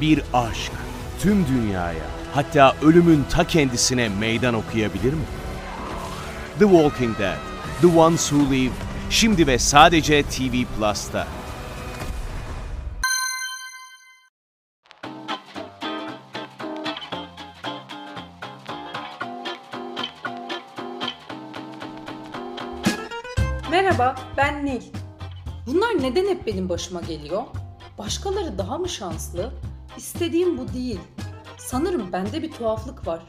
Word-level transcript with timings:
bir 0.00 0.22
aşk 0.34 0.72
tüm 1.20 1.46
dünyaya 1.46 2.04
hatta 2.34 2.76
ölümün 2.82 3.24
ta 3.30 3.46
kendisine 3.46 4.08
meydan 4.08 4.54
okuyabilir 4.54 5.12
mi? 5.12 5.24
The 6.58 6.64
Walking 6.64 7.18
Dead, 7.18 7.36
The 7.80 7.86
Ones 7.98 8.28
Who 8.28 8.54
Live, 8.54 8.72
şimdi 9.10 9.46
ve 9.46 9.58
sadece 9.58 10.22
TV 10.22 10.64
Plus'ta. 10.76 11.26
Merhaba, 23.70 24.14
ben 24.36 24.66
Nil. 24.66 24.82
Bunlar 25.66 26.02
neden 26.02 26.28
hep 26.28 26.46
benim 26.46 26.68
başıma 26.68 27.00
geliyor? 27.00 27.42
Başkaları 27.98 28.58
daha 28.58 28.78
mı 28.78 28.88
şanslı? 28.88 29.52
İstediğim 29.96 30.58
bu 30.58 30.72
değil. 30.72 31.00
Sanırım 31.58 32.12
bende 32.12 32.42
bir 32.42 32.50
tuhaflık 32.50 33.06
var. 33.06 33.22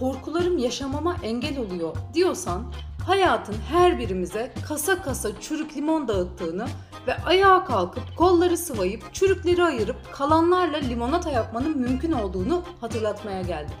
Korkularım 0.00 0.58
yaşamama 0.58 1.16
engel 1.22 1.58
oluyor 1.58 1.96
diyorsan 2.14 2.72
hayatın 3.06 3.56
her 3.70 3.98
birimize 3.98 4.52
kasa 4.68 5.02
kasa 5.02 5.40
çürük 5.40 5.76
limon 5.76 6.08
dağıttığını 6.08 6.66
ve 7.06 7.16
ayağa 7.16 7.64
kalkıp 7.64 8.16
kolları 8.16 8.56
sıvayıp 8.56 9.14
çürükleri 9.14 9.64
ayırıp 9.64 9.96
kalanlarla 10.12 10.76
limonata 10.76 11.30
yapmanın 11.30 11.78
mümkün 11.78 12.12
olduğunu 12.12 12.62
hatırlatmaya 12.80 13.42
geldim. 13.42 13.74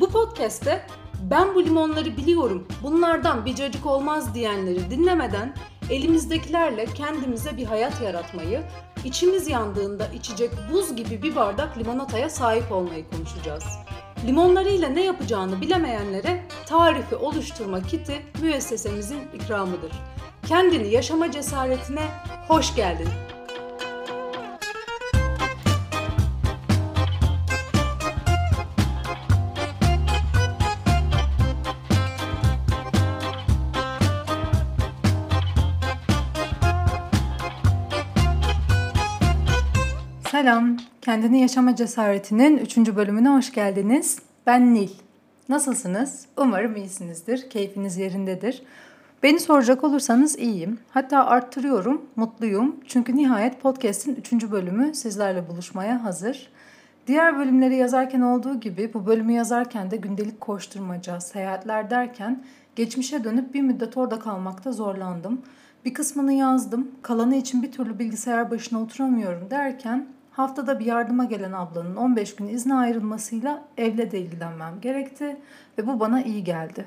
Bu 0.00 0.08
podcast'te 0.08 0.86
ben 1.30 1.54
bu 1.54 1.64
limonları 1.64 2.16
biliyorum, 2.16 2.68
bunlardan 2.82 3.46
bir 3.46 3.54
cacık 3.54 3.86
olmaz 3.86 4.34
diyenleri 4.34 4.90
dinlemeden 4.90 5.54
elimizdekilerle 5.90 6.86
kendimize 6.86 7.56
bir 7.56 7.64
hayat 7.64 8.02
yaratmayı, 8.02 8.62
içimiz 9.04 9.48
yandığında 9.48 10.06
içecek 10.06 10.50
buz 10.72 10.96
gibi 10.96 11.22
bir 11.22 11.36
bardak 11.36 11.78
limonataya 11.78 12.30
sahip 12.30 12.72
olmayı 12.72 13.04
konuşacağız. 13.10 13.64
Limonlarıyla 14.26 14.88
ne 14.88 15.04
yapacağını 15.04 15.60
bilemeyenlere 15.60 16.42
tarifi 16.66 17.16
oluşturma 17.16 17.82
kiti 17.82 18.22
müessesemizin 18.42 19.20
ikramıdır. 19.34 19.92
Kendini 20.46 20.88
yaşama 20.88 21.30
cesaretine 21.30 22.08
hoş 22.48 22.74
geldin. 22.74 23.08
Selam, 40.40 40.76
Kendini 41.02 41.40
Yaşama 41.40 41.76
Cesaretinin 41.76 42.58
3. 42.58 42.76
bölümüne 42.76 43.28
hoş 43.28 43.52
geldiniz. 43.52 44.18
Ben 44.46 44.74
Nil. 44.74 44.90
Nasılsınız? 45.48 46.26
Umarım 46.36 46.76
iyisinizdir, 46.76 47.50
keyfiniz 47.50 47.96
yerindedir. 47.96 48.62
Beni 49.22 49.40
soracak 49.40 49.84
olursanız 49.84 50.38
iyiyim. 50.38 50.78
Hatta 50.90 51.26
arttırıyorum, 51.26 52.02
mutluyum. 52.16 52.76
Çünkü 52.86 53.16
nihayet 53.16 53.62
podcast'in 53.62 54.16
3. 54.16 54.32
bölümü 54.50 54.94
sizlerle 54.94 55.48
buluşmaya 55.48 56.04
hazır. 56.04 56.50
Diğer 57.06 57.38
bölümleri 57.38 57.76
yazarken 57.76 58.20
olduğu 58.20 58.60
gibi 58.60 58.94
bu 58.94 59.06
bölümü 59.06 59.32
yazarken 59.32 59.90
de 59.90 59.96
gündelik 59.96 60.40
koşturmaca, 60.40 61.20
seyahatler 61.20 61.90
derken 61.90 62.42
geçmişe 62.76 63.24
dönüp 63.24 63.54
bir 63.54 63.62
müddet 63.62 63.96
orada 63.96 64.18
kalmakta 64.18 64.72
zorlandım. 64.72 65.42
Bir 65.84 65.94
kısmını 65.94 66.32
yazdım, 66.32 66.90
kalanı 67.02 67.36
için 67.36 67.62
bir 67.62 67.72
türlü 67.72 67.98
bilgisayar 67.98 68.50
başına 68.50 68.82
oturamıyorum 68.82 69.50
derken 69.50 70.06
haftada 70.40 70.80
bir 70.80 70.86
yardıma 70.86 71.24
gelen 71.24 71.52
ablanın 71.52 71.96
15 71.96 72.36
gün 72.36 72.48
izne 72.48 72.74
ayrılmasıyla 72.74 73.62
evle 73.76 74.10
de 74.10 74.20
ilgilenmem 74.20 74.80
gerekti 74.80 75.36
ve 75.78 75.86
bu 75.86 76.00
bana 76.00 76.22
iyi 76.22 76.44
geldi. 76.44 76.84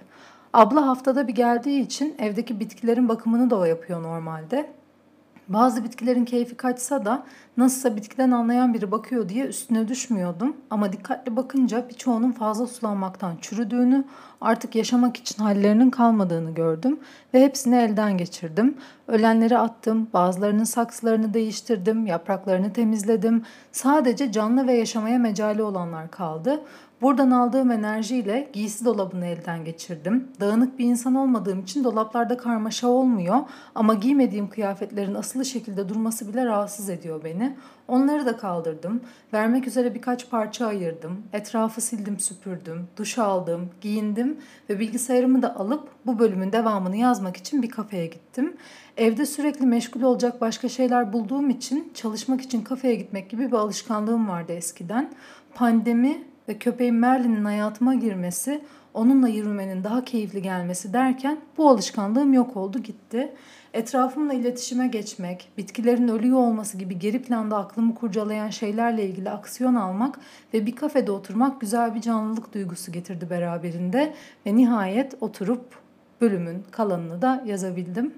Abla 0.54 0.88
haftada 0.88 1.28
bir 1.28 1.36
geldiği 1.36 1.82
için 1.82 2.16
evdeki 2.20 2.60
bitkilerin 2.60 3.10
bakımını 3.10 3.50
da 3.50 3.56
o 3.56 3.66
yapıyor 3.66 4.04
normalde. 4.04 4.70
Bazı 5.48 5.84
bitkilerin 5.84 6.26
keyfi 6.26 6.56
kaçsa 6.56 7.06
da 7.06 7.24
nasılsa 7.58 7.96
bitkiden 7.96 8.32
anlayan 8.32 8.74
biri 8.74 8.92
bakıyor 8.92 9.30
diye 9.30 9.46
üstüne 9.46 9.88
düşmüyordum. 9.88 10.58
Ama 10.70 10.94
dikkatli 10.94 11.36
bakınca 11.36 11.90
birçoğunun 11.90 12.32
fazla 12.32 12.68
sulanmaktan 12.68 13.36
çürüdüğünü, 13.42 14.04
artık 14.42 14.76
yaşamak 14.76 15.18
için 15.18 15.44
hallerinin 15.44 15.90
kalmadığını 15.90 16.52
gördüm 16.52 17.00
ve 17.34 17.44
hepsini 17.44 17.76
elden 17.76 18.18
geçirdim. 18.18 18.78
Ölenleri 19.08 19.58
attım, 19.58 20.08
bazılarının 20.14 20.64
saksılarını 20.64 21.34
değiştirdim, 21.34 22.06
yapraklarını 22.06 22.74
temizledim. 22.74 23.44
Sadece 23.72 24.32
canlı 24.32 24.68
ve 24.68 24.74
yaşamaya 24.74 25.20
mecali 25.20 25.64
olanlar 25.64 26.12
kaldı. 26.12 26.62
Buradan 27.04 27.32
aldığım 27.32 27.72
enerjiyle 27.72 28.50
giysi 28.54 28.86
dolabını 28.86 29.26
elden 29.26 29.66
geçirdim. 29.66 30.28
Dağınık 30.40 30.80
bir 30.80 30.86
insan 30.86 31.16
olmadığım 31.16 31.60
için 31.60 31.84
dolaplarda 31.84 32.38
karmaşa 32.38 32.88
olmuyor 32.88 33.40
ama 33.76 33.94
giymediğim 33.94 34.50
kıyafetlerin 34.50 35.16
asılı 35.16 35.46
şekilde 35.46 35.90
durması 35.90 36.28
bile 36.28 36.46
rahatsız 36.46 36.90
ediyor 36.90 37.24
beni. 37.24 37.56
Onları 37.88 38.26
da 38.26 38.38
kaldırdım. 38.38 39.02
Vermek 39.34 39.68
üzere 39.68 39.96
birkaç 39.96 40.30
parça 40.30 40.68
ayırdım. 40.68 41.22
Etrafı 41.34 41.82
sildim, 41.82 42.20
süpürdüm, 42.20 42.88
duş 42.98 43.18
aldım, 43.18 43.70
giyindim 43.82 44.38
ve 44.70 44.80
bilgisayarımı 44.80 45.42
da 45.42 45.56
alıp 45.56 45.90
bu 46.06 46.20
bölümün 46.20 46.52
devamını 46.52 46.98
yazmak 46.98 47.38
için 47.38 47.62
bir 47.62 47.70
kafeye 47.70 48.06
gittim. 48.06 48.58
Evde 48.98 49.26
sürekli 49.26 49.66
meşgul 49.66 50.02
olacak 50.02 50.42
başka 50.42 50.70
şeyler 50.70 51.14
bulduğum 51.14 51.50
için 51.50 51.92
çalışmak 51.94 52.42
için 52.42 52.62
kafeye 52.62 52.96
gitmek 52.96 53.30
gibi 53.30 53.48
bir 53.48 53.58
alışkanlığım 53.58 54.30
vardı 54.30 54.54
eskiden. 54.54 55.12
Pandemi 55.56 56.33
ve 56.48 56.58
köpeğin 56.58 56.96
Merlin'in 56.96 57.46
hayatıma 57.46 57.96
girmesi, 57.96 58.62
onunla 58.94 59.28
yürümenin 59.28 59.84
daha 59.84 60.06
keyifli 60.06 60.42
gelmesi 60.42 60.94
derken 60.94 61.38
bu 61.58 61.70
alışkanlığım 61.70 62.34
yok 62.34 62.58
oldu 62.58 62.80
gitti. 62.80 63.34
Etrafımla 63.74 64.34
iletişime 64.34 64.88
geçmek, 64.88 65.50
bitkilerin 65.58 66.08
ölüyor 66.08 66.38
olması 66.38 66.78
gibi 66.78 67.00
geri 67.00 67.22
planda 67.22 67.58
aklımı 67.58 67.96
kurcalayan 67.96 68.50
şeylerle 68.50 69.06
ilgili 69.06 69.30
aksiyon 69.30 69.76
almak 69.76 70.20
ve 70.54 70.66
bir 70.66 70.76
kafede 70.76 71.12
oturmak 71.12 71.62
güzel 71.62 71.96
bir 71.96 72.02
canlılık 72.02 72.54
duygusu 72.54 72.92
getirdi 72.92 73.30
beraberinde 73.30 74.14
ve 74.46 74.56
nihayet 74.56 75.16
oturup 75.22 75.66
bölümün 76.22 76.64
kalanını 76.72 77.22
da 77.22 77.44
yazabildim. 77.46 78.14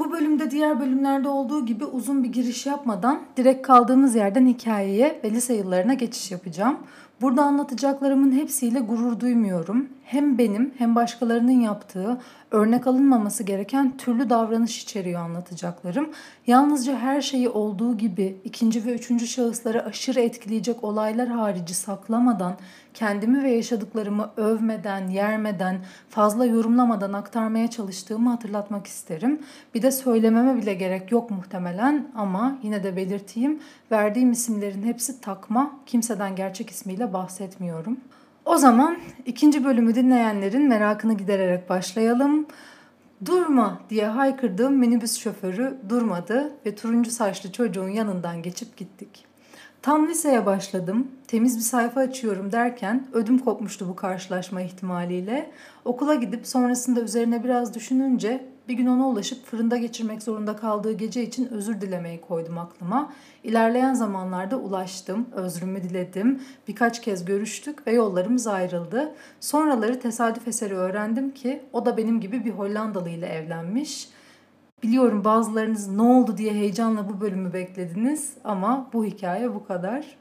Bu 0.00 0.12
bölümde 0.12 0.50
diğer 0.50 0.80
bölümlerde 0.80 1.28
olduğu 1.28 1.66
gibi 1.66 1.84
uzun 1.84 2.24
bir 2.24 2.28
giriş 2.28 2.66
yapmadan 2.66 3.20
direkt 3.36 3.66
kaldığımız 3.66 4.14
yerden 4.14 4.46
hikayeye 4.46 5.20
ve 5.24 5.30
lise 5.30 5.54
yıllarına 5.54 5.94
geçiş 5.94 6.30
yapacağım. 6.30 6.78
Burada 7.20 7.42
anlatacaklarımın 7.42 8.32
hepsiyle 8.32 8.80
gurur 8.80 9.20
duymuyorum. 9.20 9.88
Hem 10.10 10.38
benim 10.38 10.74
hem 10.78 10.94
başkalarının 10.94 11.60
yaptığı 11.60 12.20
örnek 12.50 12.86
alınmaması 12.86 13.42
gereken 13.42 13.96
türlü 13.96 14.30
davranış 14.30 14.82
içeriyor 14.82 15.20
anlatacaklarım. 15.20 16.10
Yalnızca 16.46 16.98
her 16.98 17.20
şeyi 17.20 17.48
olduğu 17.48 17.96
gibi 17.96 18.40
ikinci 18.44 18.86
ve 18.86 18.94
üçüncü 18.94 19.26
şahısları 19.26 19.84
aşırı 19.84 20.20
etkileyecek 20.20 20.84
olaylar 20.84 21.28
harici 21.28 21.74
saklamadan, 21.74 22.56
kendimi 22.94 23.42
ve 23.42 23.50
yaşadıklarımı 23.50 24.30
övmeden, 24.36 25.08
yermeden, 25.08 25.78
fazla 26.08 26.46
yorumlamadan 26.46 27.12
aktarmaya 27.12 27.70
çalıştığımı 27.70 28.30
hatırlatmak 28.30 28.86
isterim. 28.86 29.40
Bir 29.74 29.82
de 29.82 29.92
söylememe 29.92 30.56
bile 30.56 30.74
gerek 30.74 31.12
yok 31.12 31.30
muhtemelen 31.30 32.08
ama 32.16 32.58
yine 32.62 32.84
de 32.84 32.96
belirteyim. 32.96 33.60
Verdiğim 33.90 34.32
isimlerin 34.32 34.82
hepsi 34.82 35.20
takma, 35.20 35.72
kimseden 35.86 36.36
gerçek 36.36 36.70
ismiyle 36.70 37.12
bahsetmiyorum. 37.12 37.96
O 38.44 38.56
zaman 38.56 38.98
ikinci 39.26 39.64
bölümü 39.64 39.94
dinleyenlerin 39.94 40.68
merakını 40.68 41.16
gidererek 41.16 41.68
başlayalım. 41.68 42.46
Durma 43.24 43.80
diye 43.90 44.06
haykırdığım 44.06 44.74
minibüs 44.74 45.18
şoförü 45.18 45.78
durmadı 45.88 46.52
ve 46.66 46.74
turuncu 46.74 47.10
saçlı 47.10 47.52
çocuğun 47.52 47.88
yanından 47.88 48.42
geçip 48.42 48.76
gittik. 48.76 49.24
Tam 49.82 50.08
liseye 50.08 50.46
başladım, 50.46 51.08
temiz 51.28 51.56
bir 51.56 51.62
sayfa 51.62 52.00
açıyorum 52.00 52.52
derken 52.52 53.06
ödüm 53.12 53.38
kopmuştu 53.38 53.88
bu 53.88 53.96
karşılaşma 53.96 54.60
ihtimaliyle. 54.60 55.50
Okula 55.84 56.14
gidip 56.14 56.46
sonrasında 56.46 57.00
üzerine 57.00 57.44
biraz 57.44 57.74
düşününce 57.74 58.44
bir 58.70 58.74
gün 58.74 58.86
ona 58.86 59.08
ulaşıp 59.08 59.46
fırında 59.46 59.76
geçirmek 59.76 60.22
zorunda 60.22 60.56
kaldığı 60.56 60.92
gece 60.92 61.22
için 61.22 61.48
özür 61.48 61.80
dilemeyi 61.80 62.20
koydum 62.20 62.58
aklıma. 62.58 63.12
İlerleyen 63.44 63.94
zamanlarda 63.94 64.56
ulaştım, 64.56 65.28
özrümü 65.32 65.82
diledim. 65.82 66.42
Birkaç 66.68 67.02
kez 67.02 67.24
görüştük 67.24 67.86
ve 67.86 67.92
yollarımız 67.92 68.46
ayrıldı. 68.46 69.14
Sonraları 69.40 70.00
tesadüf 70.00 70.48
eseri 70.48 70.74
öğrendim 70.74 71.30
ki 71.30 71.62
o 71.72 71.86
da 71.86 71.96
benim 71.96 72.20
gibi 72.20 72.44
bir 72.44 72.50
Hollandalı 72.50 73.08
ile 73.08 73.26
evlenmiş. 73.26 74.08
Biliyorum 74.82 75.24
bazılarınız 75.24 75.88
ne 75.88 76.02
oldu 76.02 76.38
diye 76.38 76.52
heyecanla 76.52 77.08
bu 77.08 77.20
bölümü 77.20 77.52
beklediniz 77.52 78.32
ama 78.44 78.90
bu 78.92 79.04
hikaye 79.04 79.54
bu 79.54 79.66
kadar. 79.66 80.16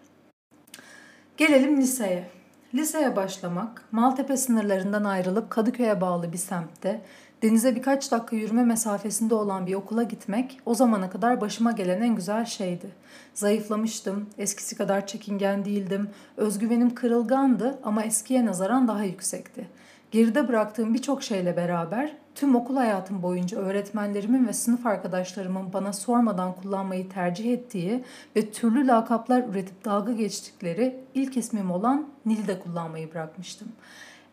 Gelelim 1.37 1.77
liseye. 1.77 2.29
Liseye 2.73 3.15
başlamak, 3.15 3.83
Maltepe 3.91 4.37
sınırlarından 4.37 5.03
ayrılıp 5.03 5.49
Kadıköy'e 5.49 6.01
bağlı 6.01 6.33
bir 6.33 6.37
semtte 6.37 7.01
Denize 7.41 7.75
birkaç 7.75 8.11
dakika 8.11 8.35
yürüme 8.35 8.63
mesafesinde 8.63 9.35
olan 9.35 9.67
bir 9.67 9.73
okula 9.73 10.03
gitmek 10.03 10.59
o 10.65 10.75
zamana 10.75 11.09
kadar 11.09 11.41
başıma 11.41 11.71
gelen 11.71 12.01
en 12.01 12.15
güzel 12.15 12.45
şeydi. 12.45 12.89
Zayıflamıştım, 13.33 14.29
eskisi 14.37 14.75
kadar 14.75 15.07
çekingen 15.07 15.65
değildim, 15.65 16.09
özgüvenim 16.37 16.95
kırılgandı 16.95 17.79
ama 17.83 18.03
eskiye 18.03 18.45
nazaran 18.45 18.87
daha 18.87 19.03
yüksekti. 19.03 19.67
Geride 20.11 20.47
bıraktığım 20.47 20.93
birçok 20.93 21.23
şeyle 21.23 21.57
beraber 21.57 22.15
tüm 22.35 22.55
okul 22.55 22.75
hayatım 22.75 23.21
boyunca 23.21 23.57
öğretmenlerimin 23.57 24.47
ve 24.47 24.53
sınıf 24.53 24.85
arkadaşlarımın 24.85 25.73
bana 25.73 25.93
sormadan 25.93 26.53
kullanmayı 26.55 27.09
tercih 27.09 27.53
ettiği 27.53 28.03
ve 28.35 28.51
türlü 28.51 28.87
lakaplar 28.87 29.43
üretip 29.49 29.85
dalga 29.85 30.11
geçtikleri 30.11 30.99
ilk 31.13 31.37
ismim 31.37 31.71
olan 31.71 32.07
Nil'de 32.25 32.59
kullanmayı 32.59 33.11
bırakmıştım. 33.11 33.67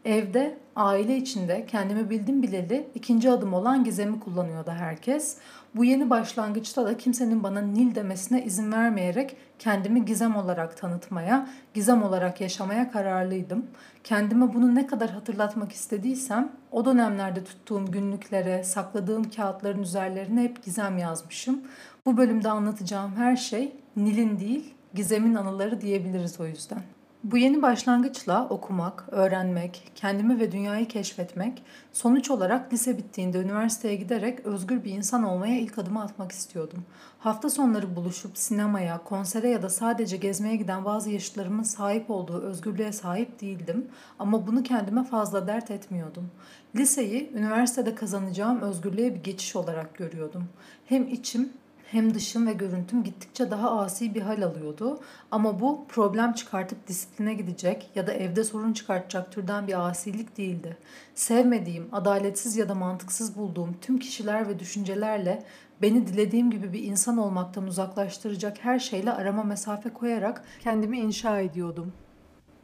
Evde, 0.07 0.59
aile 0.77 1.17
içinde 1.17 1.67
kendimi 1.67 2.11
bildim 2.11 2.43
bileli 2.43 2.89
ikinci 2.95 3.31
adım 3.31 3.55
olan 3.55 3.85
gizemi 3.85 4.21
kullanıyordu 4.21 4.71
herkes. 4.71 5.37
Bu 5.75 5.85
yeni 5.85 6.11
başlangıçta 6.11 6.87
da 6.87 6.97
kimsenin 6.97 7.43
bana 7.43 7.61
Nil 7.61 7.95
demesine 7.95 8.45
izin 8.45 8.73
vermeyerek 8.73 9.37
kendimi 9.59 10.05
gizem 10.05 10.37
olarak 10.37 10.77
tanıtmaya, 10.77 11.49
gizem 11.75 12.03
olarak 12.03 12.41
yaşamaya 12.41 12.91
kararlıydım. 12.91 13.67
Kendime 14.05 14.55
bunu 14.55 14.75
ne 14.75 14.87
kadar 14.87 15.11
hatırlatmak 15.11 15.73
istediysem 15.73 16.53
o 16.73 16.85
dönemlerde 16.85 17.45
tuttuğum 17.45 17.87
günlüklere, 17.87 18.65
sakladığım 18.65 19.31
kağıtların 19.31 19.83
üzerlerine 19.83 20.43
hep 20.43 20.65
gizem 20.65 20.99
yazmışım. 20.99 21.61
Bu 22.07 22.17
bölümde 22.17 22.51
anlatacağım 22.51 23.17
her 23.17 23.37
şey 23.37 23.73
Nil'in 23.97 24.41
değil, 24.41 24.75
gizemin 24.95 25.35
anıları 25.35 25.81
diyebiliriz 25.81 26.41
o 26.41 26.47
yüzden. 26.47 26.96
Bu 27.33 27.39
yeni 27.39 27.63
başlangıçla 27.63 28.49
okumak, 28.49 29.05
öğrenmek, 29.11 29.93
kendimi 29.95 30.41
ve 30.41 30.53
dünyayı 30.53 30.89
keşfetmek, 30.89 31.63
sonuç 31.93 32.31
olarak 32.31 32.73
lise 32.73 32.99
bittiğinde 32.99 33.41
üniversiteye 33.41 33.97
giderek 33.97 34.47
özgür 34.47 34.85
bir 34.85 34.93
insan 34.93 35.23
olmaya 35.23 35.59
ilk 35.59 35.79
adımı 35.79 36.03
atmak 36.03 36.33
istiyordum. 36.33 36.85
Hafta 37.19 37.51
sonları 37.51 37.97
buluşup 37.97 38.39
sinemaya, 38.39 39.05
konsere 39.05 39.49
ya 39.49 39.63
da 39.63 39.69
sadece 39.69 40.17
gezmeye 40.17 40.57
giden 40.57 40.85
bazı 40.85 41.11
yaşıtlarımın 41.11 41.63
sahip 41.63 42.11
olduğu 42.11 42.43
özgürlüğe 42.43 42.93
sahip 42.93 43.41
değildim 43.41 43.87
ama 44.19 44.47
bunu 44.47 44.63
kendime 44.63 45.05
fazla 45.05 45.47
dert 45.47 45.71
etmiyordum. 45.71 46.31
Liseyi 46.77 47.31
üniversitede 47.35 47.95
kazanacağım 47.95 48.61
özgürlüğe 48.61 49.15
bir 49.15 49.23
geçiş 49.23 49.57
olarak 49.57 49.95
görüyordum. 49.95 50.45
Hem 50.85 51.09
içim 51.09 51.53
hem 51.91 52.15
dışım 52.15 52.47
ve 52.47 52.53
görüntüm 52.53 53.03
gittikçe 53.05 53.51
daha 53.51 53.81
asi 53.81 54.15
bir 54.15 54.23
hal 54.23 54.43
alıyordu. 54.43 55.01
Ama 55.31 55.61
bu 55.61 55.87
problem 55.89 56.33
çıkartıp 56.33 56.87
disipline 56.87 57.35
gidecek 57.35 57.91
ya 57.95 58.07
da 58.07 58.13
evde 58.13 58.45
sorun 58.45 58.73
çıkartacak 58.73 59.33
türden 59.33 59.67
bir 59.67 59.89
asilik 59.89 60.37
değildi. 60.37 60.77
Sevmediğim, 61.15 61.89
adaletsiz 61.93 62.57
ya 62.57 62.69
da 62.69 62.75
mantıksız 62.75 63.37
bulduğum 63.37 63.77
tüm 63.81 63.99
kişiler 63.99 64.49
ve 64.49 64.59
düşüncelerle 64.59 65.43
beni 65.83 66.07
dilediğim 66.07 66.51
gibi 66.51 66.73
bir 66.73 66.83
insan 66.83 67.19
olmaktan 67.19 67.67
uzaklaştıracak 67.67 68.65
her 68.65 68.79
şeyle 68.79 69.13
arama 69.13 69.43
mesafe 69.43 69.93
koyarak 69.93 70.45
kendimi 70.61 70.99
inşa 70.99 71.41
ediyordum. 71.41 71.93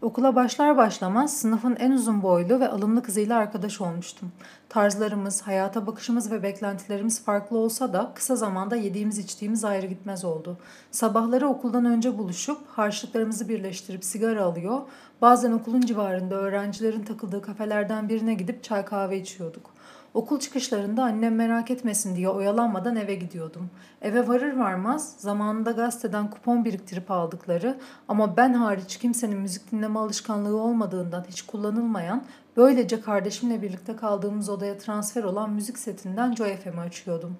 Okula 0.03 0.35
başlar 0.35 0.77
başlamaz 0.77 1.37
sınıfın 1.37 1.77
en 1.77 1.91
uzun 1.91 2.23
boylu 2.23 2.61
ve 2.61 2.69
alımlı 2.69 3.03
kızıyla 3.03 3.39
arkadaş 3.39 3.81
olmuştum. 3.81 4.33
Tarzlarımız, 4.69 5.43
hayata 5.43 5.87
bakışımız 5.87 6.31
ve 6.31 6.43
beklentilerimiz 6.43 7.25
farklı 7.25 7.59
olsa 7.59 7.93
da 7.93 8.13
kısa 8.15 8.37
zamanda 8.37 8.77
yediğimiz 8.77 9.19
içtiğimiz 9.19 9.65
ayrı 9.65 9.87
gitmez 9.87 10.25
oldu. 10.25 10.59
Sabahları 10.91 11.49
okuldan 11.49 11.85
önce 11.85 12.19
buluşup 12.19 12.59
harçlıklarımızı 12.69 13.49
birleştirip 13.49 14.05
sigara 14.05 14.45
alıyor, 14.45 14.81
bazen 15.21 15.53
okulun 15.53 15.81
civarında 15.81 16.35
öğrencilerin 16.35 17.05
takıldığı 17.05 17.43
kafelerden 17.43 18.09
birine 18.09 18.35
gidip 18.35 18.65
çay 18.65 18.85
kahve 18.85 19.21
içiyorduk. 19.21 19.71
Okul 20.15 20.39
çıkışlarında 20.39 21.05
annem 21.05 21.35
merak 21.35 21.71
etmesin 21.71 22.17
diye 22.17 22.29
oyalanmadan 22.29 22.97
eve 22.97 23.15
gidiyordum. 23.15 23.71
Eve 24.03 24.29
varır 24.29 24.57
varmaz 24.57 25.15
zamanında 25.19 25.71
gazeteden 25.71 26.31
kupon 26.31 26.65
biriktirip 26.65 27.11
aldıkları 27.11 27.79
ama 28.09 28.37
ben 28.37 28.53
hariç 28.53 28.97
kimsenin 28.97 29.39
müzik 29.39 29.73
dinleme 29.73 29.99
alışkanlığı 29.99 30.57
olmadığından 30.57 31.25
hiç 31.29 31.43
kullanılmayan 31.43 32.25
böylece 32.57 33.01
kardeşimle 33.01 33.63
birlikte 33.63 33.97
kaldığımız 33.97 34.49
odaya 34.49 34.79
transfer 34.79 35.25
olan 35.25 35.51
müzik 35.51 35.79
setinden 35.79 36.35
Joy 36.35 36.57
FM'i 36.57 36.81
açıyordum. 36.81 37.37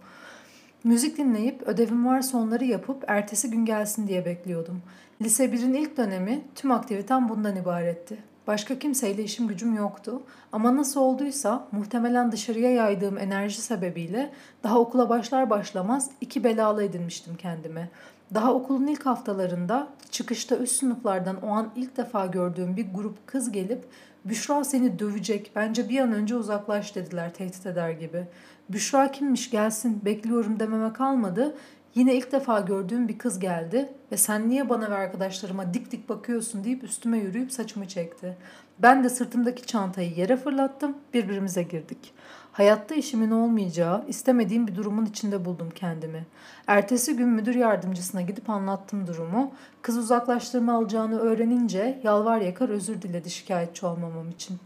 Müzik 0.85 1.19
dinleyip 1.19 1.63
ödevim 1.63 2.07
varsa 2.07 2.39
onları 2.39 2.65
yapıp 2.65 3.05
ertesi 3.07 3.51
gün 3.51 3.65
gelsin 3.65 4.09
diye 4.09 4.25
bekliyordum. 4.25 4.83
Lise 5.23 5.45
1'in 5.45 5.75
ilk 5.75 5.97
dönemi 5.97 6.43
tüm 6.55 6.71
aktivitem 6.71 7.29
bundan 7.29 7.57
ibaretti. 7.57 8.32
Başka 8.47 8.79
kimseyle 8.79 9.25
işim 9.25 9.49
gücüm 9.49 9.75
yoktu 9.75 10.23
ama 10.53 10.77
nasıl 10.77 11.01
olduysa 11.01 11.69
muhtemelen 11.73 12.33
dışarıya 12.33 12.71
yaydığım 12.71 13.19
enerji 13.19 13.61
sebebiyle 13.61 14.33
daha 14.63 14.79
okula 14.79 15.09
başlar 15.09 15.51
başlamaz 15.51 16.11
iki 16.21 16.45
belalı 16.45 16.85
edinmiştim 16.85 17.37
kendime. 17.37 17.89
Daha 18.35 18.55
okulun 18.55 18.87
ilk 18.87 19.07
haftalarında 19.07 19.89
çıkışta 20.11 20.57
üst 20.57 20.77
sınıflardan 20.77 21.43
o 21.43 21.49
an 21.49 21.71
ilk 21.77 21.97
defa 21.97 22.27
gördüğüm 22.27 22.77
bir 22.77 22.87
grup 22.95 23.27
kız 23.27 23.53
gelip 23.53 23.85
Büşra 24.25 24.65
seni 24.65 24.99
dövecek 24.99 25.53
bence 25.57 25.89
bir 25.89 26.01
an 26.01 26.13
önce 26.13 26.37
uzaklaş 26.37 26.95
dediler 26.95 27.35
tehdit 27.35 27.67
eder 27.67 27.91
gibi. 27.91 28.27
Büşra 28.69 29.13
kimmiş 29.13 29.51
gelsin 29.51 30.05
bekliyorum 30.05 30.61
dememe 30.61 30.93
kalmadı 30.93 31.57
Yine 31.95 32.15
ilk 32.15 32.33
defa 32.33 32.61
gördüğüm 32.61 33.09
bir 33.09 33.19
kız 33.19 33.39
geldi 33.39 33.93
ve 34.13 34.17
sen 34.17 34.49
niye 34.49 34.69
bana 34.69 34.91
ve 34.91 34.95
arkadaşlarıma 34.95 35.75
dik 35.75 35.93
dik 35.93 36.09
bakıyorsun 36.09 36.65
deyip 36.65 36.85
üstüme 36.85 37.19
yürüyüp 37.19 37.53
saçımı 37.53 37.89
çekti. 37.89 38.37
Ben 38.79 39.05
de 39.05 39.09
sırtımdaki 39.09 39.67
çantayı 39.67 40.15
yere 40.15 40.37
fırlattım, 40.37 40.97
birbirimize 41.15 41.63
girdik. 41.63 42.15
Hayatta 42.53 42.95
işimin 42.95 43.31
olmayacağı, 43.31 44.05
istemediğim 44.09 44.67
bir 44.67 44.77
durumun 44.77 45.07
içinde 45.07 45.45
buldum 45.45 45.71
kendimi. 45.75 46.27
Ertesi 46.67 47.17
gün 47.17 47.29
müdür 47.29 47.55
yardımcısına 47.55 48.23
gidip 48.23 48.51
anlattım 48.51 49.07
durumu. 49.07 49.53
Kız 49.83 49.99
uzaklaştırma 49.99 50.75
alacağını 50.75 51.19
öğrenince 51.19 52.01
yalvar 52.03 52.41
yakar 52.41 52.69
özür 52.69 53.03
diledi 53.03 53.31
şikayetçi 53.31 53.87
olmamam 53.87 54.31
için. 54.31 54.59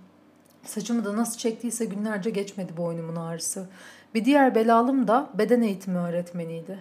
Saçımı 0.64 1.05
da 1.05 1.17
nasıl 1.17 1.38
çektiyse 1.38 1.84
günlerce 1.84 2.31
geçmedi 2.31 2.76
boynumun 2.76 3.17
ağrısı. 3.17 3.67
Bir 4.14 4.25
diğer 4.25 4.55
belalım 4.55 5.08
da 5.08 5.31
beden 5.38 5.62
eğitimi 5.62 5.99
öğretmeniydi 5.99 6.79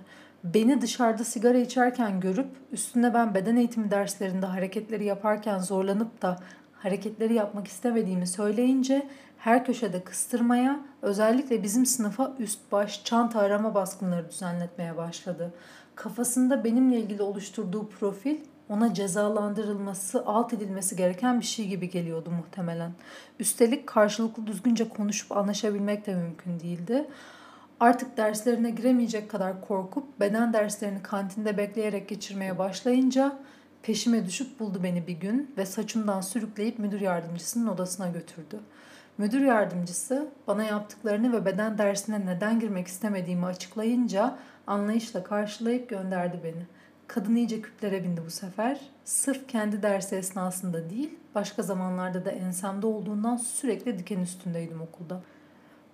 beni 0.53 0.81
dışarıda 0.81 1.23
sigara 1.23 1.57
içerken 1.57 2.19
görüp 2.19 2.47
üstüne 2.71 3.13
ben 3.13 3.33
beden 3.33 3.55
eğitimi 3.55 3.91
derslerinde 3.91 4.45
hareketleri 4.45 5.05
yaparken 5.05 5.59
zorlanıp 5.59 6.21
da 6.21 6.39
hareketleri 6.73 7.33
yapmak 7.33 7.67
istemediğimi 7.67 8.27
söyleyince 8.27 9.07
her 9.37 9.65
köşede 9.65 10.03
kıstırmaya, 10.03 10.79
özellikle 11.01 11.63
bizim 11.63 11.85
sınıfa 11.85 12.33
üst 12.39 12.71
baş 12.71 13.03
çanta 13.03 13.39
arama 13.39 13.75
baskınları 13.75 14.29
düzenletmeye 14.29 14.97
başladı. 14.97 15.53
Kafasında 15.95 16.63
benimle 16.63 16.99
ilgili 16.99 17.21
oluşturduğu 17.21 17.89
profil 17.89 18.37
ona 18.69 18.93
cezalandırılması, 18.93 20.23
alt 20.25 20.53
edilmesi 20.53 20.95
gereken 20.95 21.39
bir 21.39 21.45
şey 21.45 21.67
gibi 21.67 21.89
geliyordu 21.89 22.31
muhtemelen. 22.31 22.91
Üstelik 23.39 23.87
karşılıklı 23.87 24.47
düzgünce 24.47 24.89
konuşup 24.89 25.31
anlaşabilmek 25.31 26.05
de 26.05 26.15
mümkün 26.15 26.59
değildi. 26.59 27.07
Artık 27.79 28.17
derslerine 28.17 28.69
giremeyecek 28.69 29.29
kadar 29.29 29.61
korkup 29.61 30.19
beden 30.19 30.53
derslerini 30.53 31.03
kantinde 31.03 31.57
bekleyerek 31.57 32.09
geçirmeye 32.09 32.57
başlayınca 32.57 33.37
peşime 33.83 34.25
düşüp 34.25 34.59
buldu 34.59 34.79
beni 34.83 35.07
bir 35.07 35.13
gün 35.13 35.53
ve 35.57 35.65
saçımdan 35.65 36.21
sürükleyip 36.21 36.79
müdür 36.79 37.01
yardımcısının 37.01 37.67
odasına 37.67 38.07
götürdü. 38.07 38.59
Müdür 39.17 39.41
yardımcısı 39.41 40.27
bana 40.47 40.63
yaptıklarını 40.63 41.33
ve 41.33 41.45
beden 41.45 41.77
dersine 41.77 42.25
neden 42.25 42.59
girmek 42.59 42.87
istemediğimi 42.87 43.45
açıklayınca 43.45 44.37
anlayışla 44.67 45.23
karşılayıp 45.23 45.89
gönderdi 45.89 46.39
beni. 46.43 46.65
Kadın 47.07 47.35
iyice 47.35 47.61
küplere 47.61 48.03
bindi 48.03 48.21
bu 48.25 48.29
sefer. 48.29 48.79
Sırf 49.05 49.47
kendi 49.47 49.83
dersi 49.83 50.15
esnasında 50.15 50.89
değil, 50.89 51.19
başka 51.35 51.63
zamanlarda 51.63 52.25
da 52.25 52.31
ensemde 52.31 52.87
olduğundan 52.87 53.37
sürekli 53.37 53.99
diken 53.99 54.19
üstündeydim 54.19 54.81
okulda. 54.81 55.21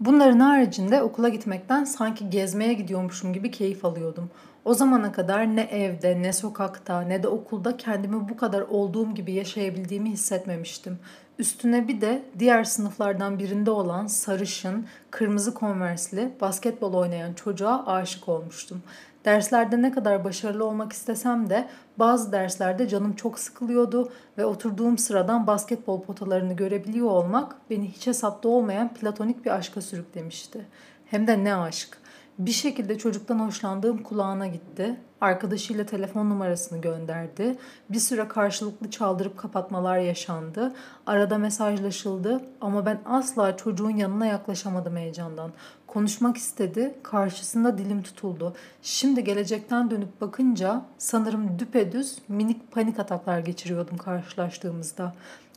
Bunların 0.02 0.40
haricinde 0.40 1.02
okula 1.02 1.30
gitmekten 1.30 1.84
sanki 1.84 2.30
gezmeye 2.30 2.74
gidiyormuşum 2.74 3.34
gibi 3.34 3.52
keyif 3.52 3.86
alıyordum. 3.86 4.30
O 4.66 4.74
zamana 4.74 5.12
kadar 5.12 5.56
ne 5.56 5.62
evde, 5.62 6.22
ne 6.22 6.34
sokakta, 6.34 7.02
ne 7.02 7.24
de 7.24 7.28
okulda 7.28 7.78
kendimi 7.78 8.30
bu 8.30 8.38
kadar 8.38 8.62
olduğum 8.62 9.14
gibi 9.14 9.32
yaşayabildiğimi 9.32 10.10
hissetmemiştim. 10.10 11.00
Üstüne 11.40 11.88
bir 11.88 12.02
de 12.02 12.24
diğer 12.40 12.64
sınıflardan 12.64 13.40
birinde 13.40 13.72
olan 13.72 14.08
sarışın, 14.08 14.86
kırmızı 15.12 15.54
konversli, 15.54 16.32
basketbol 16.42 16.94
oynayan 16.94 17.34
çocuğa 17.34 17.86
aşık 17.86 18.30
olmuştum. 18.30 18.82
Derslerde 19.26 19.82
ne 19.82 19.92
kadar 19.92 20.24
başarılı 20.24 20.66
olmak 20.66 20.94
istesem 20.94 21.50
de 21.50 21.68
bazı 21.98 22.32
derslerde 22.32 22.88
canım 22.88 23.14
çok 23.14 23.40
sıkılıyordu 23.40 24.12
ve 24.38 24.46
oturduğum 24.46 24.98
sıradan 24.98 25.48
basketbol 25.48 26.02
potalarını 26.02 26.54
görebiliyor 26.54 27.08
olmak 27.08 27.56
beni 27.70 27.92
hiç 27.92 28.08
hesapta 28.08 28.50
olmayan 28.50 28.94
platonik 28.94 29.46
bir 29.46 29.56
aşka 29.56 29.82
sürüklemişti. 29.82 30.66
Hem 31.06 31.28
de 31.28 31.44
ne 31.44 31.56
aşk. 31.56 32.01
Bir 32.40 32.52
şekilde 32.52 32.98
çocuktan 32.98 33.40
hoşlandığım 33.40 34.04
kulağına 34.04 34.48
gitti. 34.48 34.96
Arkadaşıyla 35.22 35.86
telefon 35.86 36.30
numarasını 36.30 36.82
gönderdi. 36.82 37.58
Bir 37.90 38.00
süre 38.00 38.28
karşılıklı 38.28 38.90
çaldırıp 38.90 39.38
kapatmalar 39.38 39.98
yaşandı. 39.98 40.74
Arada 41.08 41.38
mesajlaşıldı 41.38 42.42
ama 42.62 42.86
ben 42.86 43.00
asla 43.06 43.58
çocuğun 43.58 43.90
yanına 43.90 44.26
yaklaşamadım 44.26 44.98
heyecandan. 44.98 45.52
Konuşmak 45.88 46.38
istedi, 46.38 46.96
karşısında 47.04 47.78
dilim 47.78 48.04
tutuldu. 48.04 48.54
Şimdi 48.82 49.24
gelecekten 49.24 49.92
dönüp 49.92 50.22
bakınca 50.22 50.82
sanırım 50.98 51.60
düpedüz 51.60 52.18
minik 52.28 52.72
panik 52.72 53.00
ataklar 53.00 53.40
geçiriyordum 53.40 53.98
karşılaştığımızda. 53.98 55.14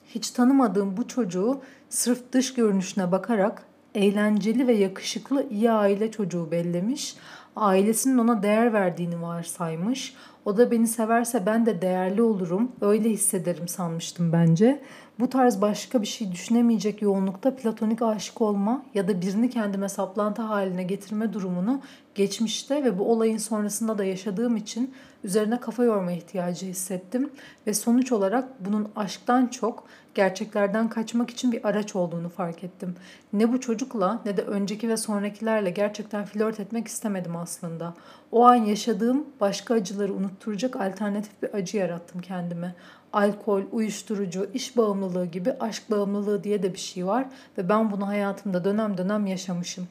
Hiç 0.06 0.30
tanımadığım 0.30 0.96
bu 0.96 1.08
çocuğu 1.08 1.60
sırf 1.88 2.32
dış 2.32 2.54
görünüşüne 2.54 3.12
bakarak 3.12 3.62
eğlenceli 3.94 4.66
ve 4.66 4.72
yakışıklı 4.72 5.46
iyi 5.50 5.70
aile 5.70 6.10
çocuğu 6.10 6.50
bellemiş. 6.50 7.16
Ailesinin 7.56 8.18
ona 8.18 8.42
değer 8.42 8.72
verdiğini 8.72 9.22
varsaymış. 9.22 10.14
O 10.44 10.56
da 10.56 10.70
beni 10.70 10.86
severse 10.86 11.46
ben 11.46 11.66
de 11.66 11.82
değerli 11.82 12.22
olurum, 12.22 12.72
öyle 12.80 13.10
hissederim 13.10 13.68
sanmıştım 13.68 14.32
bence. 14.32 14.80
Bu 15.18 15.30
tarz 15.30 15.60
başka 15.60 16.02
bir 16.02 16.06
şey 16.06 16.32
düşünemeyecek 16.32 17.02
yoğunlukta 17.02 17.56
platonik 17.56 18.02
aşık 18.02 18.40
olma 18.40 18.84
ya 18.94 19.08
da 19.08 19.20
birini 19.20 19.50
kendime 19.50 19.88
saplantı 19.88 20.42
haline 20.42 20.82
getirme 20.82 21.32
durumunu 21.32 21.80
geçmişte 22.14 22.84
ve 22.84 22.98
bu 22.98 23.12
olayın 23.12 23.38
sonrasında 23.38 23.98
da 23.98 24.04
yaşadığım 24.04 24.56
için 24.56 24.94
üzerine 25.24 25.60
kafa 25.60 25.84
yorma 25.84 26.12
ihtiyacı 26.12 26.66
hissettim 26.66 27.30
ve 27.66 27.74
sonuç 27.74 28.12
olarak 28.12 28.64
bunun 28.64 28.88
aşktan 28.96 29.46
çok 29.46 29.84
gerçeklerden 30.14 30.88
kaçmak 30.88 31.30
için 31.30 31.52
bir 31.52 31.68
araç 31.68 31.96
olduğunu 31.96 32.28
fark 32.28 32.64
ettim. 32.64 32.94
Ne 33.32 33.52
bu 33.52 33.60
çocukla 33.60 34.20
ne 34.24 34.36
de 34.36 34.42
önceki 34.42 34.88
ve 34.88 34.96
sonrakilerle 34.96 35.70
gerçekten 35.70 36.24
flört 36.24 36.60
etmek 36.60 36.88
istemedim 36.88 37.36
aslında. 37.36 37.94
O 38.32 38.44
an 38.44 38.54
yaşadığım 38.54 39.26
başka 39.40 39.74
acıları 39.74 40.14
unutturacak 40.14 40.76
alternatif 40.76 41.42
bir 41.42 41.54
acı 41.54 41.76
yarattım 41.76 42.20
kendime. 42.20 42.74
Alkol, 43.14 43.62
uyuşturucu, 43.72 44.50
iş 44.54 44.76
bağımlılığı 44.76 45.26
gibi 45.26 45.52
aşk 45.60 45.90
bağımlılığı 45.90 46.44
diye 46.44 46.62
de 46.62 46.72
bir 46.72 46.78
şey 46.78 47.06
var 47.06 47.26
ve 47.58 47.68
ben 47.68 47.90
bunu 47.90 48.06
hayatımda 48.06 48.64
dönem 48.64 48.98
dönem 48.98 49.26
yaşamışım. 49.26 49.88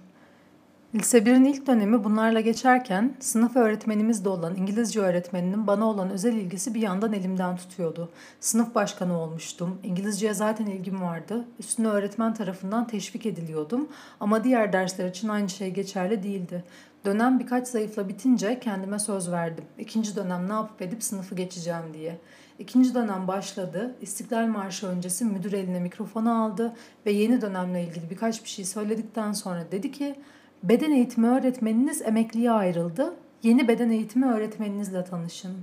Lise 0.95 1.17
1'in 1.17 1.45
ilk 1.45 1.67
dönemi 1.67 2.03
bunlarla 2.03 2.39
geçerken 2.39 3.15
sınıf 3.19 3.55
öğretmenimiz 3.55 4.25
de 4.25 4.29
olan 4.29 4.55
İngilizce 4.55 4.99
öğretmeninin 4.99 5.67
bana 5.67 5.85
olan 5.85 6.09
özel 6.09 6.33
ilgisi 6.33 6.73
bir 6.73 6.81
yandan 6.81 7.13
elimden 7.13 7.57
tutuyordu. 7.57 8.09
Sınıf 8.39 8.75
başkanı 8.75 9.19
olmuştum. 9.19 9.79
İngilizceye 9.83 10.33
zaten 10.33 10.65
ilgim 10.65 11.01
vardı. 11.01 11.45
Üstüne 11.59 11.87
öğretmen 11.87 12.33
tarafından 12.33 12.87
teşvik 12.87 13.25
ediliyordum. 13.25 13.87
Ama 14.19 14.43
diğer 14.43 14.73
dersler 14.73 15.09
için 15.09 15.27
aynı 15.27 15.49
şey 15.49 15.71
geçerli 15.71 16.23
değildi. 16.23 16.63
Dönem 17.05 17.39
birkaç 17.39 17.67
zayıfla 17.67 18.09
bitince 18.09 18.59
kendime 18.59 18.99
söz 18.99 19.31
verdim. 19.31 19.65
İkinci 19.79 20.15
dönem 20.15 20.49
ne 20.49 20.53
yapıp 20.53 20.81
edip 20.81 21.03
sınıfı 21.03 21.35
geçeceğim 21.35 21.93
diye. 21.93 22.17
İkinci 22.59 22.93
dönem 22.93 23.27
başladı. 23.27 23.95
İstiklal 24.01 24.47
Marşı 24.47 24.87
öncesi 24.87 25.25
müdür 25.25 25.53
eline 25.53 25.79
mikrofonu 25.79 26.43
aldı 26.43 26.75
ve 27.05 27.11
yeni 27.11 27.41
dönemle 27.41 27.83
ilgili 27.83 28.09
birkaç 28.09 28.43
bir 28.43 28.49
şey 28.49 28.65
söyledikten 28.65 29.31
sonra 29.31 29.71
dedi 29.71 29.91
ki 29.91 30.15
Beden 30.63 30.91
eğitimi 30.91 31.27
öğretmeniniz 31.27 32.01
emekliye 32.01 32.51
ayrıldı. 32.51 33.13
Yeni 33.43 33.67
beden 33.67 33.89
eğitimi 33.89 34.25
öğretmeninizle 34.25 35.03
tanışın. 35.03 35.57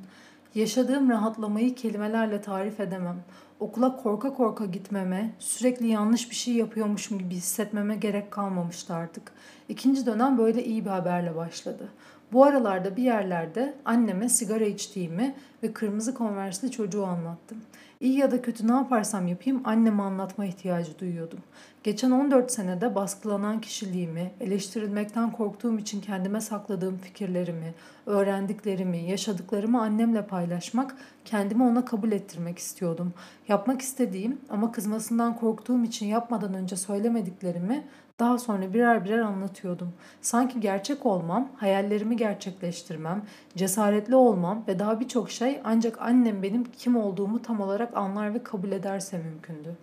Yaşadığım 0.55 1.11
rahatlamayı 1.11 1.75
kelimelerle 1.75 2.41
tarif 2.41 2.81
edemem. 2.81 3.17
Okula 3.61 3.97
korka 3.97 4.35
korka 4.35 4.65
gitmeme, 4.65 5.35
sürekli 5.39 5.87
yanlış 5.87 6.31
bir 6.31 6.35
şey 6.35 6.55
yapıyormuşum 6.55 7.19
gibi 7.19 7.35
hissetmeme 7.35 7.97
gerek 7.97 8.31
kalmamıştı 8.31 8.95
artık. 8.95 9.33
İkinci 9.69 10.07
dönem 10.07 10.39
böyle 10.39 10.65
iyi 10.65 10.85
bir 10.85 10.91
haberle 10.91 11.37
başladı. 11.37 11.89
Bu 12.33 12.45
aralarda 12.45 12.97
bir 12.97 13.03
yerlerde 13.03 13.75
anneme 13.85 14.29
sigara 14.29 14.65
içtiğimi 14.65 15.35
ve 15.63 15.73
kırmızı 15.73 16.15
konversli 16.15 16.71
çocuğu 16.71 17.07
anlattım. 17.07 17.59
İyi 18.01 18.19
ya 18.19 18.31
da 18.31 18.43
kötü 18.43 18.69
ne 18.69 18.73
yaparsam 18.73 19.27
yapayım 19.27 19.61
anneme 19.65 20.03
anlatma 20.03 20.47
ihtiyacı 20.47 20.99
duyuyordum. 20.99 21.39
Geçen 21.83 22.11
14 22.11 22.53
senede 22.53 22.95
baskılanan 22.95 23.61
kişiliğimi, 23.61 24.31
eleştirilmekten 24.41 25.33
korktuğum 25.33 25.79
için 25.79 26.01
kendime 26.01 26.41
sakladığım 26.41 26.99
fikirlerimi, 26.99 27.75
öğrendiklerimi, 28.07 28.99
yaşadıklarımı 28.99 29.81
annemle 29.81 30.27
paylaşmak, 30.27 30.97
kendimi 31.25 31.63
ona 31.63 31.85
kabul 31.85 32.13
ettirmek 32.13 32.59
istiyordum. 32.59 33.13
Yapmak 33.49 33.83
istediğim 33.83 34.39
ama 34.51 34.73
kızmasından 34.73 35.37
korktuğum 35.37 35.85
için 35.85 36.07
yapmadan 36.07 36.55
önce 36.55 36.77
söylemediklerimi 36.77 37.85
daha 38.21 38.39
sonra 38.39 38.75
birer 38.75 39.05
birer 39.05 39.19
anlatıyordum. 39.19 39.93
Sanki 40.21 40.61
gerçek 40.61 41.07
olmam, 41.07 41.49
hayallerimi 41.57 42.17
gerçekleştirmem, 42.17 43.23
cesaretli 43.57 44.17
olmam 44.17 44.65
ve 44.69 44.79
daha 44.79 45.01
birçok 45.01 45.31
şey 45.31 45.61
ancak 45.65 46.03
annem 46.03 46.43
benim 46.43 46.65
kim 46.65 46.97
olduğumu 46.97 47.43
tam 47.43 47.61
olarak 47.61 47.97
anlar 47.97 48.35
ve 48.35 48.43
kabul 48.43 48.73
ederse 48.73 49.19
mümkündü. 49.19 49.77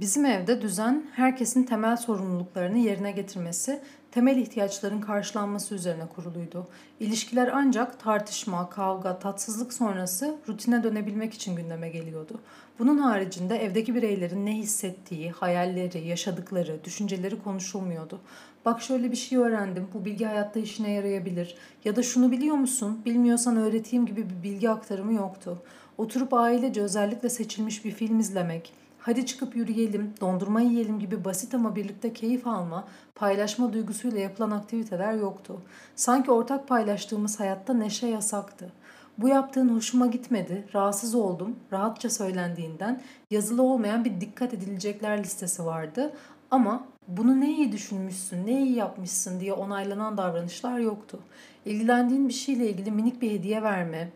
Bizim 0.00 0.24
evde 0.24 0.62
düzen 0.62 1.06
herkesin 1.12 1.62
temel 1.62 1.96
sorumluluklarını 1.96 2.78
yerine 2.78 3.12
getirmesi, 3.12 3.80
temel 4.10 4.36
ihtiyaçların 4.36 5.00
karşılanması 5.00 5.74
üzerine 5.74 6.06
kuruluydu. 6.06 6.66
İlişkiler 7.00 7.50
ancak 7.54 8.00
tartışma, 8.00 8.70
kavga, 8.70 9.18
tatsızlık 9.18 9.72
sonrası 9.72 10.36
rutine 10.48 10.82
dönebilmek 10.82 11.34
için 11.34 11.56
gündeme 11.56 11.88
geliyordu. 11.88 12.40
Bunun 12.78 12.98
haricinde 12.98 13.56
evdeki 13.56 13.94
bireylerin 13.94 14.46
ne 14.46 14.56
hissettiği, 14.56 15.30
hayalleri, 15.30 16.06
yaşadıkları, 16.06 16.84
düşünceleri 16.84 17.42
konuşulmuyordu. 17.42 18.20
Bak 18.64 18.82
şöyle 18.82 19.10
bir 19.10 19.16
şey 19.16 19.38
öğrendim, 19.38 19.88
bu 19.94 20.04
bilgi 20.04 20.24
hayatta 20.24 20.60
işine 20.60 20.90
yarayabilir 20.90 21.56
ya 21.84 21.96
da 21.96 22.02
şunu 22.02 22.30
biliyor 22.30 22.56
musun, 22.56 23.02
bilmiyorsan 23.04 23.56
öğreteyim 23.56 24.06
gibi 24.06 24.30
bir 24.30 24.42
bilgi 24.42 24.70
aktarımı 24.70 25.12
yoktu. 25.12 25.62
Oturup 25.98 26.34
ailece 26.34 26.82
özellikle 26.82 27.30
seçilmiş 27.30 27.84
bir 27.84 27.90
film 27.90 28.20
izlemek, 28.20 28.72
hadi 29.02 29.26
çıkıp 29.26 29.56
yürüyelim, 29.56 30.14
dondurma 30.20 30.60
yiyelim 30.60 30.98
gibi 30.98 31.24
basit 31.24 31.54
ama 31.54 31.76
birlikte 31.76 32.12
keyif 32.12 32.46
alma, 32.46 32.84
paylaşma 33.14 33.72
duygusuyla 33.72 34.20
yapılan 34.20 34.50
aktiviteler 34.50 35.12
yoktu. 35.12 35.62
Sanki 35.96 36.30
ortak 36.30 36.68
paylaştığımız 36.68 37.40
hayatta 37.40 37.74
neşe 37.74 38.06
yasaktı. 38.06 38.72
Bu 39.18 39.28
yaptığın 39.28 39.68
hoşuma 39.68 40.06
gitmedi, 40.06 40.68
rahatsız 40.74 41.14
oldum, 41.14 41.56
rahatça 41.72 42.10
söylendiğinden 42.10 43.02
yazılı 43.30 43.62
olmayan 43.62 44.04
bir 44.04 44.20
dikkat 44.20 44.54
edilecekler 44.54 45.18
listesi 45.18 45.64
vardı. 45.64 46.12
Ama 46.50 46.84
bunu 47.08 47.40
ne 47.40 47.50
iyi 47.50 47.72
düşünmüşsün, 47.72 48.46
ne 48.46 48.62
iyi 48.62 48.76
yapmışsın 48.76 49.40
diye 49.40 49.52
onaylanan 49.52 50.16
davranışlar 50.16 50.78
yoktu. 50.78 51.18
İlgilendiğin 51.64 52.28
bir 52.28 52.34
şeyle 52.34 52.70
ilgili 52.70 52.90
minik 52.90 53.22
bir 53.22 53.30
hediye 53.30 53.62
verme, 53.62 54.10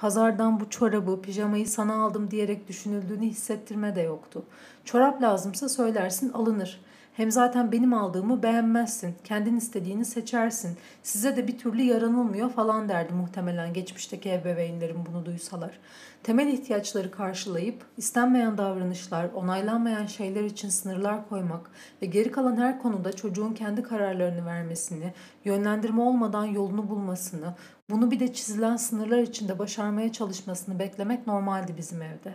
pazardan 0.00 0.60
bu 0.60 0.70
çorabı, 0.70 1.22
pijamayı 1.22 1.68
sana 1.68 2.02
aldım 2.02 2.30
diyerek 2.30 2.68
düşünüldüğünü 2.68 3.26
hissettirme 3.26 3.96
de 3.96 4.00
yoktu. 4.00 4.44
Çorap 4.84 5.22
lazımsa 5.22 5.68
söylersin 5.68 6.32
alınır. 6.32 6.80
Hem 7.14 7.30
zaten 7.30 7.72
benim 7.72 7.94
aldığımı 7.94 8.42
beğenmezsin. 8.42 9.14
Kendin 9.24 9.56
istediğini 9.56 10.04
seçersin. 10.04 10.76
Size 11.02 11.36
de 11.36 11.48
bir 11.48 11.58
türlü 11.58 11.82
yaranılmıyor 11.82 12.50
falan 12.50 12.88
derdi 12.88 13.12
muhtemelen 13.12 13.72
geçmişteki 13.72 14.32
ebeveynlerim 14.32 15.04
bunu 15.06 15.26
duysalar. 15.26 15.78
Temel 16.22 16.46
ihtiyaçları 16.46 17.10
karşılayıp 17.10 17.84
istenmeyen 17.96 18.58
davranışlar, 18.58 19.28
onaylanmayan 19.34 20.06
şeyler 20.06 20.44
için 20.44 20.68
sınırlar 20.68 21.28
koymak 21.28 21.70
ve 22.02 22.06
geri 22.06 22.30
kalan 22.30 22.56
her 22.56 22.78
konuda 22.82 23.12
çocuğun 23.12 23.52
kendi 23.54 23.82
kararlarını 23.82 24.46
vermesini, 24.46 25.12
yönlendirme 25.44 26.02
olmadan 26.02 26.44
yolunu 26.44 26.88
bulmasını, 26.88 27.54
bunu 27.90 28.10
bir 28.10 28.20
de 28.20 28.32
çizilen 28.32 28.76
sınırlar 28.76 29.18
içinde 29.18 29.58
başarmaya 29.58 30.12
çalışmasını 30.12 30.78
beklemek 30.78 31.26
normaldi 31.26 31.74
bizim 31.78 32.02
evde. 32.02 32.34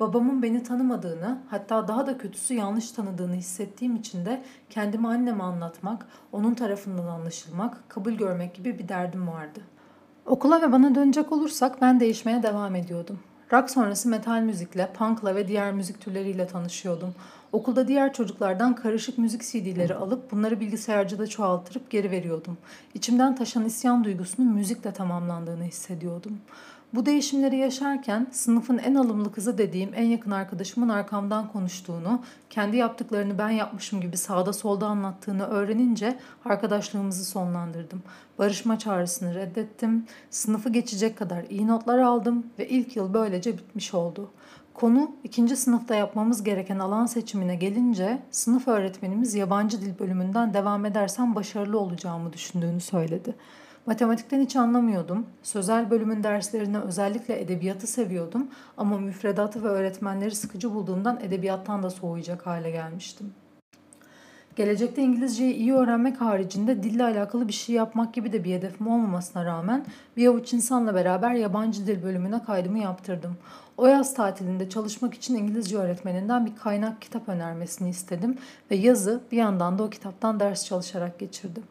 Babamın 0.00 0.42
beni 0.42 0.62
tanımadığını, 0.62 1.38
hatta 1.50 1.88
daha 1.88 2.06
da 2.06 2.18
kötüsü 2.18 2.54
yanlış 2.54 2.90
tanıdığını 2.90 3.34
hissettiğim 3.34 3.96
için 3.96 4.26
de 4.26 4.42
kendimi 4.70 5.08
anneme 5.08 5.44
anlatmak, 5.44 6.06
onun 6.32 6.54
tarafından 6.54 7.06
anlaşılmak, 7.06 7.88
kabul 7.88 8.12
görmek 8.12 8.54
gibi 8.54 8.78
bir 8.78 8.88
derdim 8.88 9.28
vardı. 9.28 9.60
Okula 10.26 10.62
ve 10.62 10.72
bana 10.72 10.94
dönecek 10.94 11.32
olursak 11.32 11.82
ben 11.82 12.00
değişmeye 12.00 12.42
devam 12.42 12.74
ediyordum. 12.74 13.18
Rock 13.52 13.70
sonrası 13.70 14.08
metal 14.08 14.40
müzikle, 14.40 14.92
punkla 14.92 15.34
ve 15.34 15.48
diğer 15.48 15.72
müzik 15.72 16.00
türleriyle 16.00 16.46
tanışıyordum. 16.46 17.14
Okulda 17.52 17.88
diğer 17.88 18.12
çocuklardan 18.12 18.74
karışık 18.74 19.18
müzik 19.18 19.42
CD'leri 19.42 19.94
alıp 19.94 20.32
bunları 20.32 20.60
bilgisayarcıda 20.60 21.26
çoğaltırıp 21.26 21.90
geri 21.90 22.10
veriyordum. 22.10 22.58
İçimden 22.94 23.36
taşan 23.36 23.64
isyan 23.64 24.04
duygusunun 24.04 24.52
müzikle 24.52 24.92
tamamlandığını 24.92 25.64
hissediyordum. 25.64 26.38
Bu 26.96 27.06
değişimleri 27.06 27.56
yaşarken 27.56 28.26
sınıfın 28.30 28.78
en 28.78 28.94
alımlı 28.94 29.32
kızı 29.32 29.58
dediğim 29.58 29.90
en 29.94 30.04
yakın 30.04 30.30
arkadaşımın 30.30 30.88
arkamdan 30.88 31.52
konuştuğunu, 31.52 32.22
kendi 32.50 32.76
yaptıklarını 32.76 33.38
ben 33.38 33.50
yapmışım 33.50 34.00
gibi 34.00 34.16
sağda 34.16 34.52
solda 34.52 34.86
anlattığını 34.86 35.46
öğrenince 35.46 36.18
arkadaşlığımızı 36.44 37.24
sonlandırdım. 37.24 38.02
Barışma 38.38 38.78
çağrısını 38.78 39.34
reddettim, 39.34 40.06
sınıfı 40.30 40.68
geçecek 40.68 41.18
kadar 41.18 41.44
iyi 41.44 41.66
notlar 41.66 41.98
aldım 41.98 42.46
ve 42.58 42.68
ilk 42.68 42.96
yıl 42.96 43.14
böylece 43.14 43.58
bitmiş 43.58 43.94
oldu. 43.94 44.30
Konu 44.74 45.10
ikinci 45.24 45.56
sınıfta 45.56 45.94
yapmamız 45.94 46.42
gereken 46.42 46.78
alan 46.78 47.06
seçimine 47.06 47.56
gelince 47.56 48.18
sınıf 48.30 48.68
öğretmenimiz 48.68 49.34
yabancı 49.34 49.80
dil 49.80 49.98
bölümünden 49.98 50.54
devam 50.54 50.84
edersem 50.84 51.34
başarılı 51.34 51.80
olacağımı 51.80 52.32
düşündüğünü 52.32 52.80
söyledi. 52.80 53.34
Matematikten 53.86 54.40
hiç 54.40 54.56
anlamıyordum. 54.56 55.26
Sözel 55.42 55.90
bölümün 55.90 56.22
derslerini 56.22 56.78
özellikle 56.78 57.40
edebiyatı 57.40 57.86
seviyordum 57.86 58.48
ama 58.76 58.98
müfredatı 58.98 59.64
ve 59.64 59.68
öğretmenleri 59.68 60.34
sıkıcı 60.34 60.74
bulduğumdan 60.74 61.20
edebiyattan 61.22 61.82
da 61.82 61.90
soğuyacak 61.90 62.46
hale 62.46 62.70
gelmiştim. 62.70 63.34
Gelecekte 64.56 65.02
İngilizceyi 65.02 65.54
iyi 65.54 65.74
öğrenmek 65.74 66.20
haricinde 66.20 66.82
dille 66.82 67.04
alakalı 67.04 67.48
bir 67.48 67.52
şey 67.52 67.74
yapmak 67.74 68.14
gibi 68.14 68.32
de 68.32 68.44
bir 68.44 68.54
hedefim 68.54 68.86
olmamasına 68.86 69.44
rağmen 69.44 69.86
bir 70.16 70.26
avuç 70.26 70.52
insanla 70.52 70.94
beraber 70.94 71.32
yabancı 71.32 71.86
dil 71.86 72.02
bölümüne 72.02 72.42
kaydımı 72.42 72.78
yaptırdım. 72.78 73.36
O 73.76 73.86
yaz 73.86 74.14
tatilinde 74.14 74.68
çalışmak 74.68 75.14
için 75.14 75.34
İngilizce 75.34 75.76
öğretmeninden 75.78 76.46
bir 76.46 76.56
kaynak 76.56 77.02
kitap 77.02 77.28
önermesini 77.28 77.88
istedim 77.88 78.38
ve 78.70 78.76
yazı 78.76 79.20
bir 79.32 79.36
yandan 79.36 79.78
da 79.78 79.82
o 79.82 79.90
kitaptan 79.90 80.40
ders 80.40 80.64
çalışarak 80.64 81.18
geçirdim. 81.18 81.62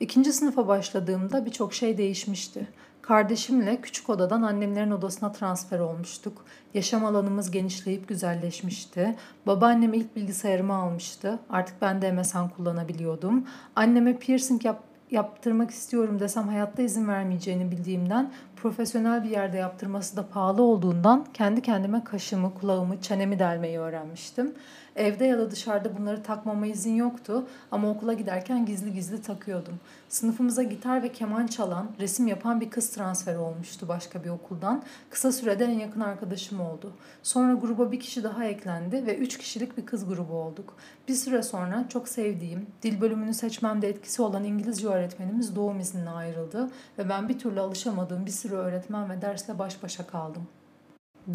İkinci 0.00 0.32
sınıfa 0.32 0.68
başladığımda 0.68 1.46
birçok 1.46 1.74
şey 1.74 1.98
değişmişti. 1.98 2.68
Kardeşimle 3.02 3.80
küçük 3.80 4.10
odadan 4.10 4.42
annemlerin 4.42 4.90
odasına 4.90 5.32
transfer 5.32 5.78
olmuştuk. 5.78 6.44
Yaşam 6.74 7.04
alanımız 7.04 7.50
genişleyip 7.50 8.08
güzelleşmişti. 8.08 9.16
Babaannem 9.46 9.94
ilk 9.94 10.16
bilgisayarımı 10.16 10.74
almıştı. 10.74 11.38
Artık 11.50 11.82
ben 11.82 12.02
de 12.02 12.12
MSN 12.12 12.48
kullanabiliyordum. 12.56 13.46
Anneme 13.76 14.18
piercing 14.18 14.64
yap 14.64 14.82
yaptırmak 15.10 15.70
istiyorum 15.70 16.20
desem 16.20 16.48
hayatta 16.48 16.82
izin 16.82 17.08
vermeyeceğini 17.08 17.70
bildiğimden 17.70 18.32
profesyonel 18.56 19.24
bir 19.24 19.30
yerde 19.30 19.56
yaptırması 19.56 20.16
da 20.16 20.26
pahalı 20.26 20.62
olduğundan 20.62 21.26
kendi 21.34 21.62
kendime 21.62 22.04
kaşımı, 22.04 22.54
kulağımı, 22.54 23.00
çenemi 23.00 23.38
delmeyi 23.38 23.78
öğrenmiştim. 23.78 24.54
Evde 24.96 25.24
ya 25.24 25.38
da 25.38 25.50
dışarıda 25.50 25.98
bunları 25.98 26.22
takmama 26.22 26.66
izin 26.66 26.94
yoktu 26.94 27.46
ama 27.70 27.90
okula 27.90 28.12
giderken 28.12 28.66
gizli 28.66 28.92
gizli 28.92 29.22
takıyordum. 29.22 29.80
Sınıfımıza 30.08 30.62
gitar 30.62 31.02
ve 31.02 31.12
keman 31.12 31.46
çalan, 31.46 31.86
resim 32.00 32.26
yapan 32.26 32.60
bir 32.60 32.70
kız 32.70 32.90
transferi 32.90 33.38
olmuştu 33.38 33.88
başka 33.88 34.24
bir 34.24 34.28
okuldan. 34.28 34.82
Kısa 35.10 35.32
sürede 35.32 35.64
en 35.64 35.78
yakın 35.78 36.00
arkadaşım 36.00 36.60
oldu. 36.60 36.92
Sonra 37.22 37.54
gruba 37.54 37.92
bir 37.92 38.00
kişi 38.00 38.24
daha 38.24 38.44
eklendi 38.44 39.06
ve 39.06 39.16
üç 39.16 39.38
kişilik 39.38 39.78
bir 39.78 39.86
kız 39.86 40.08
grubu 40.08 40.34
olduk. 40.34 40.74
Bir 41.08 41.14
süre 41.14 41.42
sonra 41.42 41.86
çok 41.88 42.08
sevdiğim, 42.08 42.66
dil 42.82 43.00
bölümünü 43.00 43.34
seçmemde 43.34 43.88
etkisi 43.88 44.22
olan 44.22 44.44
İngilizce 44.44 44.88
öğretmenimiz 44.88 45.56
doğum 45.56 45.80
iznine 45.80 46.10
ayrıldı 46.10 46.70
ve 46.98 47.08
ben 47.08 47.28
bir 47.28 47.38
türlü 47.38 47.60
alışamadığım 47.60 48.26
bir 48.26 48.30
sürü 48.46 48.56
öğretmen 48.56 49.10
ve 49.10 49.22
dersle 49.22 49.58
baş 49.58 49.82
başa 49.82 50.06
kaldım. 50.06 50.48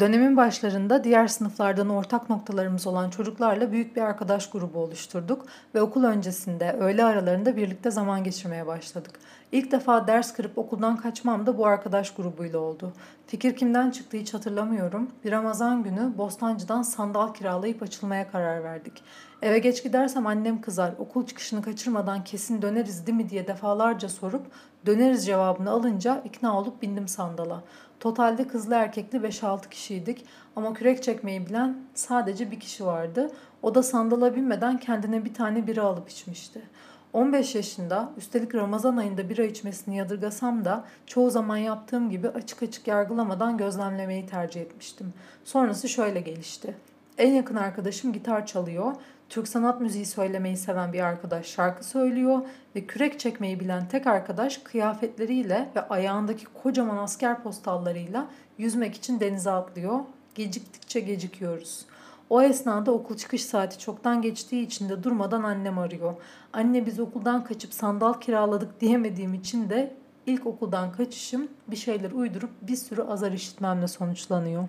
Dönemin 0.00 0.36
başlarında 0.36 1.04
diğer 1.04 1.26
sınıflardan 1.26 1.88
ortak 1.88 2.30
noktalarımız 2.30 2.86
olan 2.86 3.10
çocuklarla 3.10 3.72
büyük 3.72 3.96
bir 3.96 4.00
arkadaş 4.00 4.50
grubu 4.50 4.78
oluşturduk 4.78 5.46
ve 5.74 5.82
okul 5.82 6.04
öncesinde 6.04 6.72
öğle 6.72 7.04
aralarında 7.04 7.56
birlikte 7.56 7.90
zaman 7.90 8.24
geçirmeye 8.24 8.66
başladık. 8.66 9.18
İlk 9.52 9.72
defa 9.72 10.06
ders 10.06 10.32
kırıp 10.32 10.58
okuldan 10.58 10.96
kaçmam 10.96 11.46
da 11.46 11.58
bu 11.58 11.66
arkadaş 11.66 12.14
grubuyla 12.14 12.58
oldu. 12.58 12.92
Fikir 13.26 13.56
kimden 13.56 13.90
çıktı 13.90 14.16
hiç 14.16 14.34
hatırlamıyorum. 14.34 15.10
Bir 15.24 15.32
Ramazan 15.32 15.82
günü 15.82 16.18
Bostancı'dan 16.18 16.82
sandal 16.82 17.34
kiralayıp 17.34 17.82
açılmaya 17.82 18.30
karar 18.30 18.64
verdik. 18.64 19.02
Eve 19.42 19.58
geç 19.58 19.82
gidersem 19.82 20.26
annem 20.26 20.60
kızar. 20.60 20.94
Okul 20.98 21.26
çıkışını 21.26 21.62
kaçırmadan 21.62 22.24
kesin 22.24 22.62
döneriz 22.62 23.06
değil 23.06 23.16
mi 23.16 23.30
diye 23.30 23.46
defalarca 23.46 24.08
sorup 24.08 24.46
döneriz 24.86 25.26
cevabını 25.26 25.70
alınca 25.70 26.22
ikna 26.24 26.58
olup 26.58 26.82
bindim 26.82 27.08
sandala. 27.08 27.62
Totalde 28.00 28.48
kızlı 28.48 28.74
erkekli 28.74 29.18
5-6 29.18 29.68
kişiydik 29.68 30.24
ama 30.56 30.72
kürek 30.72 31.02
çekmeyi 31.02 31.46
bilen 31.46 31.76
sadece 31.94 32.50
bir 32.50 32.60
kişi 32.60 32.86
vardı. 32.86 33.30
O 33.62 33.74
da 33.74 33.82
sandala 33.82 34.36
binmeden 34.36 34.78
kendine 34.78 35.24
bir 35.24 35.34
tane 35.34 35.66
bira 35.66 35.82
alıp 35.82 36.10
içmişti. 36.10 36.62
15 37.12 37.54
yaşında 37.54 38.12
üstelik 38.16 38.54
Ramazan 38.54 38.96
ayında 38.96 39.28
bira 39.28 39.42
içmesini 39.42 39.96
yadırgasam 39.96 40.64
da 40.64 40.84
çoğu 41.06 41.30
zaman 41.30 41.56
yaptığım 41.56 42.10
gibi 42.10 42.28
açık 42.28 42.62
açık 42.62 42.86
yargılamadan 42.86 43.58
gözlemlemeyi 43.58 44.26
tercih 44.26 44.60
etmiştim. 44.60 45.12
Sonrası 45.44 45.88
şöyle 45.88 46.20
gelişti. 46.20 46.76
En 47.18 47.32
yakın 47.32 47.56
arkadaşım 47.56 48.12
gitar 48.12 48.46
çalıyor. 48.46 48.92
Türk 49.28 49.48
sanat 49.48 49.80
müziği 49.80 50.06
söylemeyi 50.06 50.56
seven 50.56 50.92
bir 50.92 51.00
arkadaş 51.00 51.46
şarkı 51.46 51.84
söylüyor 51.84 52.40
ve 52.76 52.86
kürek 52.86 53.20
çekmeyi 53.20 53.60
bilen 53.60 53.88
tek 53.88 54.06
arkadaş 54.06 54.58
kıyafetleriyle 54.58 55.68
ve 55.76 55.88
ayağındaki 55.88 56.44
kocaman 56.44 56.96
asker 56.96 57.42
postallarıyla 57.42 58.28
yüzmek 58.58 58.94
için 58.94 59.20
denize 59.20 59.50
atlıyor. 59.50 60.00
Geciktikçe 60.34 61.00
gecikiyoruz. 61.00 61.86
O 62.32 62.42
esnada 62.42 62.92
okul 62.92 63.16
çıkış 63.16 63.44
saati 63.44 63.78
çoktan 63.78 64.22
geçtiği 64.22 64.66
için 64.66 64.88
de 64.88 65.02
durmadan 65.02 65.42
annem 65.42 65.78
arıyor. 65.78 66.14
Anne 66.52 66.86
biz 66.86 67.00
okuldan 67.00 67.44
kaçıp 67.44 67.74
sandal 67.74 68.12
kiraladık 68.12 68.80
diyemediğim 68.80 69.34
için 69.34 69.70
de 69.70 69.96
ilk 70.26 70.46
okuldan 70.46 70.92
kaçışım 70.92 71.48
bir 71.68 71.76
şeyler 71.76 72.10
uydurup 72.10 72.50
bir 72.62 72.76
sürü 72.76 73.02
azar 73.02 73.32
işitmemle 73.32 73.88
sonuçlanıyor. 73.88 74.68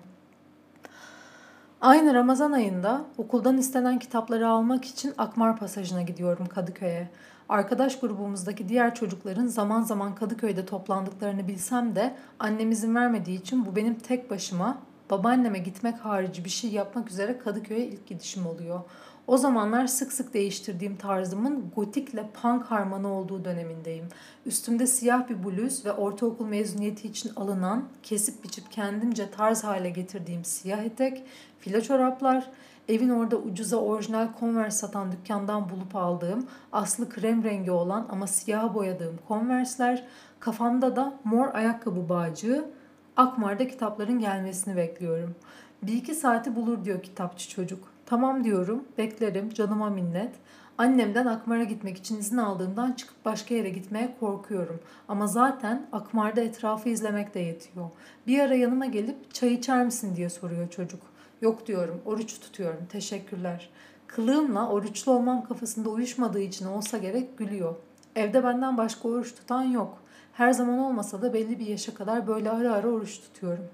Aynı 1.80 2.14
Ramazan 2.14 2.52
ayında 2.52 3.04
okuldan 3.18 3.58
istenen 3.58 3.98
kitapları 3.98 4.48
almak 4.48 4.84
için 4.84 5.14
Akmar 5.18 5.56
Pasajı'na 5.56 6.02
gidiyorum 6.02 6.46
Kadıköy'e. 6.46 7.10
Arkadaş 7.48 8.00
grubumuzdaki 8.00 8.68
diğer 8.68 8.94
çocukların 8.94 9.46
zaman 9.46 9.82
zaman 9.82 10.14
Kadıköy'de 10.14 10.66
toplandıklarını 10.66 11.48
bilsem 11.48 11.96
de 11.96 12.14
annem 12.38 12.70
izin 12.70 12.94
vermediği 12.94 13.40
için 13.40 13.66
bu 13.66 13.76
benim 13.76 13.94
tek 13.94 14.30
başıma 14.30 14.78
babaanneme 15.10 15.58
gitmek 15.58 15.98
harici 15.98 16.44
bir 16.44 16.50
şey 16.50 16.70
yapmak 16.70 17.10
üzere 17.10 17.38
Kadıköy'e 17.38 17.86
ilk 17.86 18.06
gidişim 18.06 18.46
oluyor. 18.46 18.80
O 19.26 19.36
zamanlar 19.36 19.86
sık 19.86 20.12
sık 20.12 20.34
değiştirdiğim 20.34 20.96
tarzımın 20.96 21.70
gotikle 21.76 22.30
punk 22.42 22.64
harmanı 22.64 23.08
olduğu 23.08 23.44
dönemindeyim. 23.44 24.08
Üstümde 24.46 24.86
siyah 24.86 25.28
bir 25.28 25.44
bluz 25.44 25.84
ve 25.84 25.92
ortaokul 25.92 26.46
mezuniyeti 26.46 27.08
için 27.08 27.32
alınan, 27.36 27.84
kesip 28.02 28.44
biçip 28.44 28.72
kendimce 28.72 29.30
tarz 29.30 29.64
hale 29.64 29.90
getirdiğim 29.90 30.44
siyah 30.44 30.84
etek, 30.84 31.24
file 31.58 31.82
çoraplar, 31.82 32.50
evin 32.88 33.10
orada 33.10 33.36
ucuza 33.36 33.76
orijinal 33.76 34.28
Converse 34.40 34.78
satan 34.78 35.12
dükkandan 35.12 35.70
bulup 35.70 35.96
aldığım, 35.96 36.46
aslı 36.72 37.08
krem 37.08 37.44
rengi 37.44 37.70
olan 37.70 38.06
ama 38.10 38.26
siyah 38.26 38.74
boyadığım 38.74 39.18
Converse'ler, 39.28 40.06
kafamda 40.40 40.96
da 40.96 41.14
mor 41.24 41.48
ayakkabı 41.54 42.08
bağcığı, 42.08 42.70
Akmar'da 43.16 43.68
kitapların 43.68 44.18
gelmesini 44.18 44.76
bekliyorum. 44.76 45.34
Bir 45.82 45.92
iki 45.92 46.14
saati 46.14 46.56
bulur 46.56 46.84
diyor 46.84 47.02
kitapçı 47.02 47.48
çocuk. 47.48 47.88
Tamam 48.06 48.44
diyorum, 48.44 48.84
beklerim, 48.98 49.50
canıma 49.50 49.90
minnet. 49.90 50.34
Annemden 50.78 51.26
Akmar'a 51.26 51.64
gitmek 51.64 51.98
için 51.98 52.18
izin 52.18 52.36
aldığımdan 52.36 52.92
çıkıp 52.92 53.24
başka 53.24 53.54
yere 53.54 53.68
gitmeye 53.68 54.16
korkuyorum. 54.20 54.80
Ama 55.08 55.26
zaten 55.26 55.86
Akmar'da 55.92 56.40
etrafı 56.40 56.88
izlemek 56.88 57.34
de 57.34 57.40
yetiyor. 57.40 57.90
Bir 58.26 58.38
ara 58.38 58.54
yanıma 58.54 58.86
gelip 58.86 59.34
çay 59.34 59.54
içer 59.54 59.84
misin 59.84 60.16
diye 60.16 60.30
soruyor 60.30 60.70
çocuk. 60.70 61.00
Yok 61.40 61.66
diyorum, 61.66 62.02
oruç 62.04 62.40
tutuyorum, 62.40 62.86
teşekkürler. 62.88 63.70
Kılığımla 64.06 64.68
oruçlu 64.68 65.12
olmam 65.12 65.44
kafasında 65.44 65.88
uyuşmadığı 65.88 66.40
için 66.40 66.66
olsa 66.66 66.98
gerek 66.98 67.38
gülüyor. 67.38 67.74
Evde 68.16 68.44
benden 68.44 68.78
başka 68.78 69.08
oruç 69.08 69.34
tutan 69.34 69.62
yok. 69.62 70.03
Her 70.34 70.52
zaman 70.52 70.78
olmasa 70.78 71.22
da 71.22 71.32
belli 71.32 71.58
bir 71.58 71.66
yaşa 71.66 71.94
kadar 71.94 72.26
böyle 72.26 72.50
ara 72.50 72.72
ara 72.72 72.88
oruç 72.88 73.20
tutuyorum. 73.20 73.64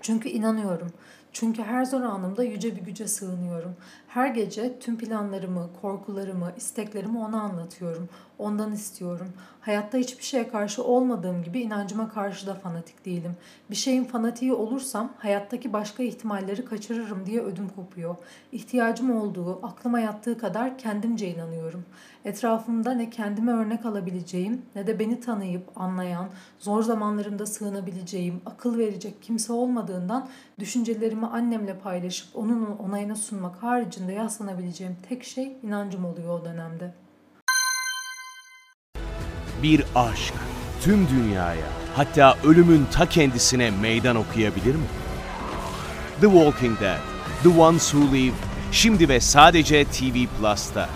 Çünkü 0.00 0.28
inanıyorum. 0.28 0.92
Çünkü 1.32 1.62
her 1.62 1.84
zor 1.84 2.00
anımda 2.00 2.44
yüce 2.44 2.76
bir 2.76 2.80
güce 2.80 3.08
sığınıyorum. 3.08 3.76
Her 4.10 4.26
gece 4.26 4.78
tüm 4.78 4.98
planlarımı, 4.98 5.70
korkularımı, 5.80 6.52
isteklerimi 6.56 7.18
ona 7.18 7.40
anlatıyorum. 7.40 8.08
Ondan 8.38 8.72
istiyorum. 8.72 9.32
Hayatta 9.60 9.98
hiçbir 9.98 10.24
şeye 10.24 10.48
karşı 10.48 10.84
olmadığım 10.84 11.42
gibi 11.42 11.60
inancıma 11.60 12.08
karşı 12.08 12.46
da 12.46 12.54
fanatik 12.54 13.04
değilim. 13.04 13.36
Bir 13.70 13.76
şeyin 13.76 14.04
fanatiği 14.04 14.52
olursam 14.52 15.12
hayattaki 15.18 15.72
başka 15.72 16.02
ihtimalleri 16.02 16.64
kaçırırım 16.64 17.26
diye 17.26 17.40
ödüm 17.40 17.68
kopuyor. 17.68 18.16
İhtiyacım 18.52 19.20
olduğu, 19.20 19.66
aklıma 19.66 20.00
yattığı 20.00 20.38
kadar 20.38 20.78
kendimce 20.78 21.34
inanıyorum. 21.34 21.84
Etrafımda 22.24 22.92
ne 22.92 23.10
kendime 23.10 23.52
örnek 23.52 23.86
alabileceğim 23.86 24.62
ne 24.74 24.86
de 24.86 24.98
beni 24.98 25.20
tanıyıp 25.20 25.70
anlayan, 25.76 26.28
zor 26.58 26.82
zamanlarımda 26.82 27.46
sığınabileceğim, 27.46 28.40
akıl 28.46 28.78
verecek 28.78 29.22
kimse 29.22 29.52
olmadığından 29.52 30.28
düşüncelerimi 30.58 31.26
annemle 31.26 31.78
paylaşıp 31.78 32.36
onun 32.36 32.66
onayına 32.66 33.16
sunmak 33.16 33.62
haricinde 34.00 34.12
yaslanabileceğim 34.12 34.96
tek 35.08 35.24
şey 35.24 35.52
inancım 35.62 36.04
oluyor 36.04 36.40
o 36.40 36.44
dönemde. 36.44 36.94
Bir 39.62 39.84
aşk 39.94 40.34
tüm 40.82 41.08
dünyaya 41.08 41.66
hatta 41.94 42.36
ölümün 42.44 42.86
ta 42.92 43.08
kendisine 43.08 43.70
meydan 43.70 44.16
okuyabilir 44.16 44.74
mi? 44.74 44.86
The 46.20 46.26
Walking 46.26 46.80
Dead, 46.80 46.98
The 47.42 47.60
Ones 47.60 47.90
Who 47.90 48.14
Live, 48.14 48.34
şimdi 48.72 49.08
ve 49.08 49.20
sadece 49.20 49.84
TV 49.84 50.26
Plus'ta. 50.38 50.88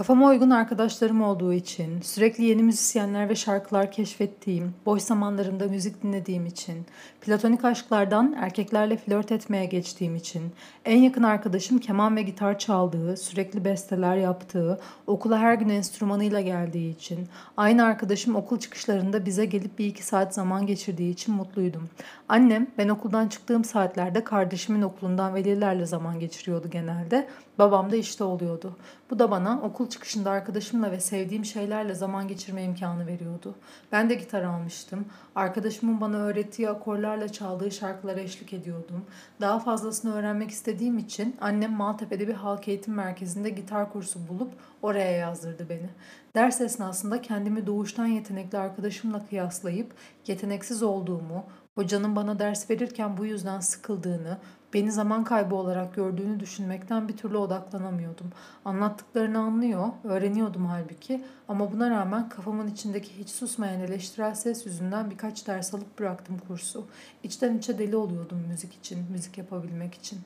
Kafama 0.00 0.28
uygun 0.28 0.50
arkadaşlarım 0.50 1.22
olduğu 1.22 1.52
için, 1.52 2.00
sürekli 2.00 2.44
yeni 2.44 2.62
müzisyenler 2.62 3.28
ve 3.28 3.34
şarkılar 3.34 3.92
keşfettiğim, 3.92 4.74
boş 4.86 5.02
zamanlarımda 5.02 5.66
müzik 5.66 6.02
dinlediğim 6.02 6.46
için, 6.46 6.86
platonik 7.20 7.64
aşklardan 7.64 8.36
erkeklerle 8.38 8.96
flört 8.96 9.32
etmeye 9.32 9.66
geçtiğim 9.66 10.16
için, 10.16 10.42
en 10.84 10.98
yakın 10.98 11.22
arkadaşım 11.22 11.78
keman 11.78 12.16
ve 12.16 12.22
gitar 12.22 12.58
çaldığı, 12.58 13.16
sürekli 13.16 13.64
besteler 13.64 14.16
yaptığı, 14.16 14.80
okula 15.06 15.38
her 15.38 15.54
gün 15.54 15.68
enstrümanıyla 15.68 16.40
geldiği 16.40 16.90
için, 16.90 17.28
aynı 17.56 17.84
arkadaşım 17.84 18.36
okul 18.36 18.58
çıkışlarında 18.58 19.26
bize 19.26 19.44
gelip 19.44 19.78
bir 19.78 19.86
iki 19.86 20.06
saat 20.06 20.34
zaman 20.34 20.66
geçirdiği 20.66 21.12
için 21.12 21.34
mutluydum. 21.34 21.88
Annem 22.28 22.66
ben 22.78 22.88
okuldan 22.88 23.28
çıktığım 23.28 23.64
saatlerde 23.64 24.24
kardeşimin 24.24 24.82
okulundan 24.82 25.34
velilerle 25.34 25.86
zaman 25.86 26.20
geçiriyordu 26.20 26.70
genelde. 26.70 27.28
Babam 27.58 27.92
da 27.92 27.96
işte 27.96 28.24
oluyordu. 28.24 28.76
Bu 29.10 29.18
da 29.18 29.30
bana 29.30 29.60
okul 29.62 29.88
çıkışında 29.88 30.30
arkadaşımla 30.30 30.92
ve 30.92 31.00
sevdiğim 31.00 31.44
şeylerle 31.44 31.94
zaman 31.94 32.28
geçirme 32.28 32.64
imkanı 32.64 33.06
veriyordu. 33.06 33.54
Ben 33.92 34.10
de 34.10 34.14
gitar 34.14 34.42
almıştım. 34.42 35.04
Arkadaşımın 35.34 36.00
bana 36.00 36.16
öğrettiği 36.16 36.70
akorlarla 36.70 37.28
çaldığı 37.28 37.70
şarkılara 37.70 38.20
eşlik 38.20 38.52
ediyordum. 38.52 39.04
Daha 39.40 39.58
fazlasını 39.58 40.14
öğrenmek 40.14 40.50
istediğim 40.50 40.98
için 40.98 41.36
annem 41.40 41.72
Maltepe'de 41.72 42.28
bir 42.28 42.34
halk 42.34 42.68
eğitim 42.68 42.94
merkezinde 42.94 43.50
gitar 43.50 43.92
kursu 43.92 44.28
bulup 44.28 44.52
oraya 44.82 45.10
yazdırdı 45.10 45.68
beni. 45.68 45.90
Ders 46.34 46.60
esnasında 46.60 47.22
kendimi 47.22 47.66
doğuştan 47.66 48.06
yetenekli 48.06 48.58
arkadaşımla 48.58 49.26
kıyaslayıp 49.26 49.92
yeteneksiz 50.26 50.82
olduğumu, 50.82 51.44
hocanın 51.74 52.16
bana 52.16 52.38
ders 52.38 52.70
verirken 52.70 53.16
bu 53.16 53.26
yüzden 53.26 53.60
sıkıldığını, 53.60 54.38
beni 54.74 54.92
zaman 54.92 55.24
kaybı 55.24 55.54
olarak 55.54 55.94
gördüğünü 55.94 56.40
düşünmekten 56.40 57.08
bir 57.08 57.16
türlü 57.16 57.36
odaklanamıyordum. 57.36 58.32
Anlattıklarını 58.64 59.38
anlıyor, 59.38 59.88
öğreniyordum 60.04 60.66
halbuki 60.66 61.24
ama 61.48 61.72
buna 61.72 61.90
rağmen 61.90 62.28
kafamın 62.28 62.68
içindeki 62.68 63.18
hiç 63.18 63.28
susmayan 63.28 63.80
eleştirel 63.80 64.34
ses 64.34 64.66
yüzünden 64.66 65.10
birkaç 65.10 65.46
ders 65.46 65.74
alıp 65.74 65.98
bıraktım 65.98 66.38
kursu. 66.48 66.86
İçten 67.22 67.58
içe 67.58 67.78
deli 67.78 67.96
oluyordum 67.96 68.44
müzik 68.48 68.74
için, 68.74 68.98
müzik 69.12 69.38
yapabilmek 69.38 69.94
için. 69.94 70.18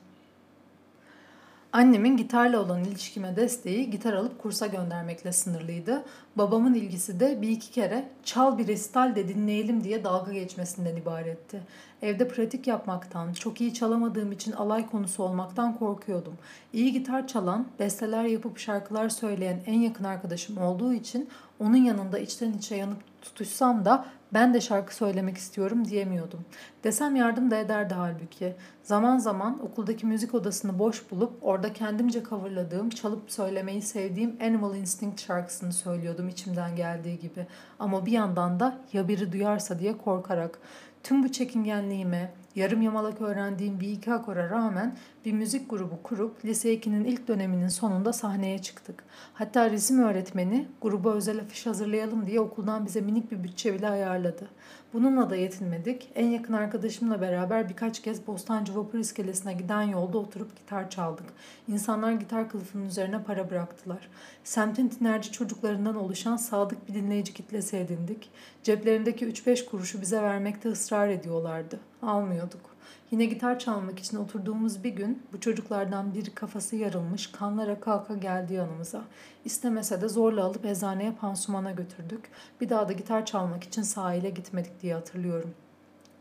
Annemin 1.75 2.17
gitarla 2.17 2.59
olan 2.59 2.83
ilişkime 2.83 3.35
desteği 3.35 3.89
gitar 3.89 4.13
alıp 4.13 4.39
kursa 4.39 4.67
göndermekle 4.67 5.31
sınırlıydı. 5.31 6.03
Babamın 6.35 6.73
ilgisi 6.73 7.19
de 7.19 7.41
bir 7.41 7.49
iki 7.49 7.71
kere 7.71 8.09
çal 8.23 8.57
bir 8.57 8.67
resital 8.67 9.15
de 9.15 9.27
dinleyelim 9.27 9.83
diye 9.83 10.03
dalga 10.03 10.33
geçmesinden 10.33 10.95
ibaretti. 10.95 11.61
Evde 12.01 12.27
pratik 12.27 12.67
yapmaktan, 12.67 13.33
çok 13.33 13.61
iyi 13.61 13.73
çalamadığım 13.73 14.31
için 14.31 14.51
alay 14.51 14.89
konusu 14.89 15.23
olmaktan 15.23 15.77
korkuyordum. 15.77 16.33
İyi 16.73 16.93
gitar 16.93 17.27
çalan, 17.27 17.67
besteler 17.79 18.23
yapıp 18.23 18.57
şarkılar 18.57 19.09
söyleyen 19.09 19.61
en 19.65 19.79
yakın 19.79 20.03
arkadaşım 20.03 20.57
olduğu 20.57 20.93
için 20.93 21.29
onun 21.59 21.77
yanında 21.77 22.19
içten 22.19 22.53
içe 22.53 22.75
yanıp 22.75 22.99
tutuşsam 23.21 23.85
da 23.85 24.05
ben 24.35 24.53
de 24.53 24.61
şarkı 24.61 24.95
söylemek 24.95 25.37
istiyorum 25.37 25.85
diyemiyordum. 25.85 26.45
Desem 26.83 27.15
yardım 27.15 27.51
da 27.51 27.57
ederdi 27.57 27.93
halbuki. 27.93 28.55
Zaman 28.83 29.17
zaman 29.17 29.63
okuldaki 29.63 30.05
müzik 30.05 30.33
odasını 30.33 30.79
boş 30.79 31.11
bulup 31.11 31.33
orada 31.41 31.73
kendimce 31.73 32.23
coverladığım, 32.23 32.89
çalıp 32.89 33.31
söylemeyi 33.31 33.81
sevdiğim 33.81 34.37
Animal 34.41 34.75
Instinct 34.75 35.21
şarkısını 35.21 35.73
söylüyordum 35.73 36.29
içimden 36.29 36.75
geldiği 36.75 37.19
gibi. 37.19 37.47
Ama 37.79 38.05
bir 38.05 38.11
yandan 38.11 38.59
da 38.59 38.77
ya 38.93 39.07
biri 39.07 39.31
duyarsa 39.31 39.79
diye 39.79 39.97
korkarak. 39.97 40.59
Tüm 41.03 41.23
bu 41.23 41.31
çekingenliğime, 41.31 42.33
yarım 42.55 42.81
yamalak 42.81 43.21
öğrendiğim 43.21 43.79
bir 43.79 43.89
iki 43.89 44.13
akora 44.13 44.49
rağmen 44.49 44.97
bir 45.25 45.33
müzik 45.33 45.69
grubu 45.69 46.03
kurup 46.03 46.45
lise 46.45 46.75
2'nin 46.75 47.05
ilk 47.05 47.27
döneminin 47.27 47.67
sonunda 47.67 48.13
sahneye 48.13 48.61
çıktık. 48.61 49.03
Hatta 49.33 49.71
resim 49.71 49.99
öğretmeni 49.99 50.67
gruba 50.81 51.13
özel 51.13 51.39
afiş 51.39 51.65
hazırlayalım 51.65 52.27
diye 52.27 52.39
okuldan 52.39 52.85
bize 52.85 53.01
minik 53.01 53.31
bir 53.31 53.43
bütçe 53.43 53.73
bile 53.73 53.89
ayarladı. 53.89 54.47
Bununla 54.93 55.29
da 55.29 55.35
yetinmedik. 55.35 56.11
En 56.15 56.27
yakın 56.27 56.53
arkadaşımla 56.53 57.21
beraber 57.21 57.69
birkaç 57.69 58.01
kez 58.01 58.27
Bostancı 58.27 58.75
Vapur 58.75 58.99
iskelesine 58.99 59.53
giden 59.53 59.81
yolda 59.81 60.17
oturup 60.17 60.55
gitar 60.55 60.89
çaldık. 60.89 61.25
İnsanlar 61.67 62.11
gitar 62.11 62.49
kılıfının 62.49 62.85
üzerine 62.85 63.23
para 63.23 63.49
bıraktılar. 63.49 64.09
Semtin 64.43 64.87
tinerci 64.87 65.31
çocuklarından 65.31 65.95
oluşan 65.95 66.37
sadık 66.37 66.89
bir 66.89 66.93
dinleyici 66.93 67.33
kitlesi 67.33 67.77
edindik. 67.77 68.29
Ceplerindeki 68.63 69.25
3-5 69.25 69.65
kuruşu 69.65 70.01
bize 70.01 70.21
vermekte 70.21 70.69
ısrar 70.69 71.09
ediyorlardı. 71.09 71.79
Almıyorduk. 72.05 72.75
Yine 73.11 73.25
gitar 73.25 73.59
çalmak 73.59 73.99
için 73.99 74.17
oturduğumuz 74.17 74.83
bir 74.83 74.89
gün 74.89 75.23
bu 75.33 75.39
çocuklardan 75.39 76.13
biri 76.13 76.33
kafası 76.33 76.75
yarılmış, 76.75 77.27
kanlara 77.31 77.79
kalka 77.79 78.15
geldi 78.15 78.53
yanımıza. 78.53 79.01
İstemese 79.45 80.01
de 80.01 80.07
zorla 80.07 80.43
alıp 80.43 80.65
eczaneye 80.65 81.11
pansumana 81.11 81.71
götürdük. 81.71 82.29
Bir 82.61 82.69
daha 82.69 82.87
da 82.87 82.93
gitar 82.93 83.25
çalmak 83.25 83.63
için 83.63 83.81
sahile 83.81 84.29
gitmedik 84.29 84.81
diye 84.81 84.93
hatırlıyorum. 84.93 85.53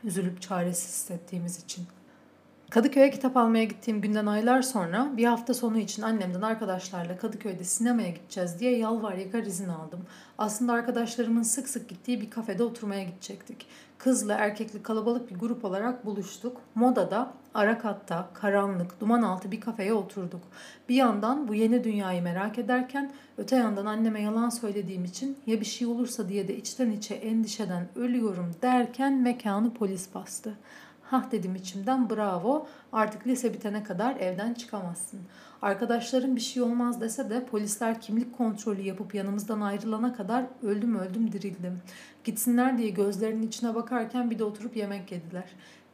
Üzülüp 0.04 0.42
çaresiz 0.42 0.88
hissettiğimiz 0.88 1.64
için. 1.64 1.86
Kadıköy'e 2.74 3.10
kitap 3.10 3.37
almaya 3.37 3.64
gittiğim 3.64 4.00
günden 4.00 4.26
aylar 4.26 4.62
sonra 4.62 5.12
bir 5.16 5.24
hafta 5.24 5.54
sonu 5.54 5.78
için 5.78 6.02
annemden 6.02 6.42
arkadaşlarla 6.42 7.16
Kadıköy'de 7.16 7.64
sinemaya 7.64 8.10
gideceğiz 8.10 8.60
diye 8.60 8.78
yalvar 8.78 9.12
yakar 9.12 9.42
izin 9.42 9.68
aldım. 9.68 10.00
Aslında 10.38 10.72
arkadaşlarımın 10.72 11.42
sık 11.42 11.68
sık 11.68 11.88
gittiği 11.88 12.20
bir 12.20 12.30
kafede 12.30 12.62
oturmaya 12.62 13.04
gidecektik. 13.04 13.66
Kızlı 13.98 14.32
erkekli 14.32 14.82
kalabalık 14.82 15.30
bir 15.30 15.34
grup 15.34 15.64
olarak 15.64 16.06
buluştuk. 16.06 16.60
Moda'da, 16.74 17.32
Arakat'ta, 17.54 18.28
karanlık, 18.34 19.00
duman 19.00 19.22
altı 19.22 19.52
bir 19.52 19.60
kafeye 19.60 19.92
oturduk. 19.92 20.42
Bir 20.88 20.94
yandan 20.94 21.48
bu 21.48 21.54
yeni 21.54 21.84
dünyayı 21.84 22.22
merak 22.22 22.58
ederken 22.58 23.12
öte 23.38 23.56
yandan 23.56 23.87
anneme 23.87 24.22
yalan 24.22 24.48
söylediğim 24.48 25.04
için 25.04 25.38
ya 25.46 25.60
bir 25.60 25.66
şey 25.66 25.87
olursa 25.87 26.28
diye 26.28 26.48
de 26.48 26.56
içten 26.56 26.90
içe 26.90 27.14
endişeden 27.14 27.88
ölüyorum 27.96 28.50
derken 28.62 29.22
mekanı 29.22 29.74
polis 29.74 30.14
bastı. 30.14 30.54
Hah 31.10 31.30
dedim 31.30 31.54
içimden 31.54 32.10
bravo 32.10 32.66
artık 32.92 33.26
lise 33.26 33.54
bitene 33.54 33.82
kadar 33.82 34.16
evden 34.16 34.54
çıkamazsın. 34.54 35.20
Arkadaşlarım 35.62 36.36
bir 36.36 36.40
şey 36.40 36.62
olmaz 36.62 37.00
dese 37.00 37.30
de 37.30 37.44
polisler 37.46 38.00
kimlik 38.00 38.38
kontrolü 38.38 38.82
yapıp 38.82 39.14
yanımızdan 39.14 39.60
ayrılana 39.60 40.16
kadar 40.16 40.44
öldüm 40.62 40.98
öldüm 40.98 41.32
dirildim. 41.32 41.82
Gitsinler 42.24 42.78
diye 42.78 42.90
gözlerinin 42.90 43.46
içine 43.46 43.74
bakarken 43.74 44.30
bir 44.30 44.38
de 44.38 44.44
oturup 44.44 44.76
yemek 44.76 45.12
yediler. 45.12 45.44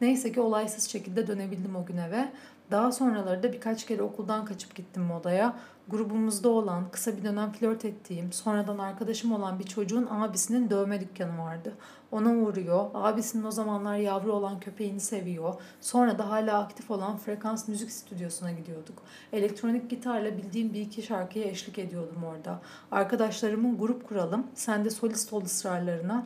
Neyse 0.01 0.31
ki 0.31 0.41
olaysız 0.41 0.89
şekilde 0.89 1.27
dönebildim 1.27 1.75
o 1.75 1.85
gün 1.85 1.97
eve. 1.97 2.31
Daha 2.71 2.91
sonraları 2.91 3.43
da 3.43 3.53
birkaç 3.53 3.85
kere 3.85 4.03
okuldan 4.03 4.45
kaçıp 4.45 4.75
gittim 4.75 5.03
modaya. 5.03 5.57
Grubumuzda 5.87 6.49
olan, 6.49 6.91
kısa 6.91 7.17
bir 7.17 7.23
dönem 7.23 7.51
flört 7.51 7.85
ettiğim, 7.85 8.33
sonradan 8.33 8.77
arkadaşım 8.77 9.31
olan 9.31 9.59
bir 9.59 9.63
çocuğun 9.63 10.07
abisinin 10.09 10.69
dövme 10.69 11.01
dükkanı 11.01 11.39
vardı. 11.39 11.73
Ona 12.11 12.33
uğruyor, 12.33 12.85
abisinin 12.93 13.43
o 13.43 13.51
zamanlar 13.51 13.97
yavru 13.97 14.33
olan 14.33 14.59
köpeğini 14.59 14.99
seviyor. 14.99 15.53
Sonra 15.81 16.17
da 16.17 16.29
hala 16.29 16.59
aktif 16.59 16.91
olan 16.91 17.17
Frekans 17.17 17.67
Müzik 17.67 17.91
Stüdyosu'na 17.91 18.51
gidiyorduk. 18.51 19.03
Elektronik 19.33 19.89
gitarla 19.89 20.37
bildiğim 20.37 20.73
bir 20.73 20.81
iki 20.81 21.01
şarkıya 21.01 21.45
eşlik 21.45 21.79
ediyordum 21.79 22.23
orada. 22.23 22.61
Arkadaşlarımın 22.91 23.77
grup 23.77 24.07
kuralım, 24.07 24.47
sen 24.55 24.85
de 24.85 24.89
solist 24.89 25.33
ol 25.33 25.41
ısrarlarına 25.41 26.25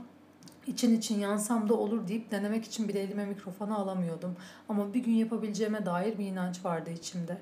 için 0.67 0.97
için 0.97 1.19
yansam 1.19 1.69
da 1.69 1.73
olur 1.73 2.08
deyip 2.08 2.32
denemek 2.32 2.65
için 2.65 2.88
bile 2.88 2.99
elime 2.99 3.25
mikrofonu 3.25 3.80
alamıyordum. 3.80 4.36
Ama 4.69 4.93
bir 4.93 5.04
gün 5.04 5.13
yapabileceğime 5.13 5.86
dair 5.86 6.17
bir 6.17 6.25
inanç 6.25 6.65
vardı 6.65 6.89
içimde. 6.89 7.38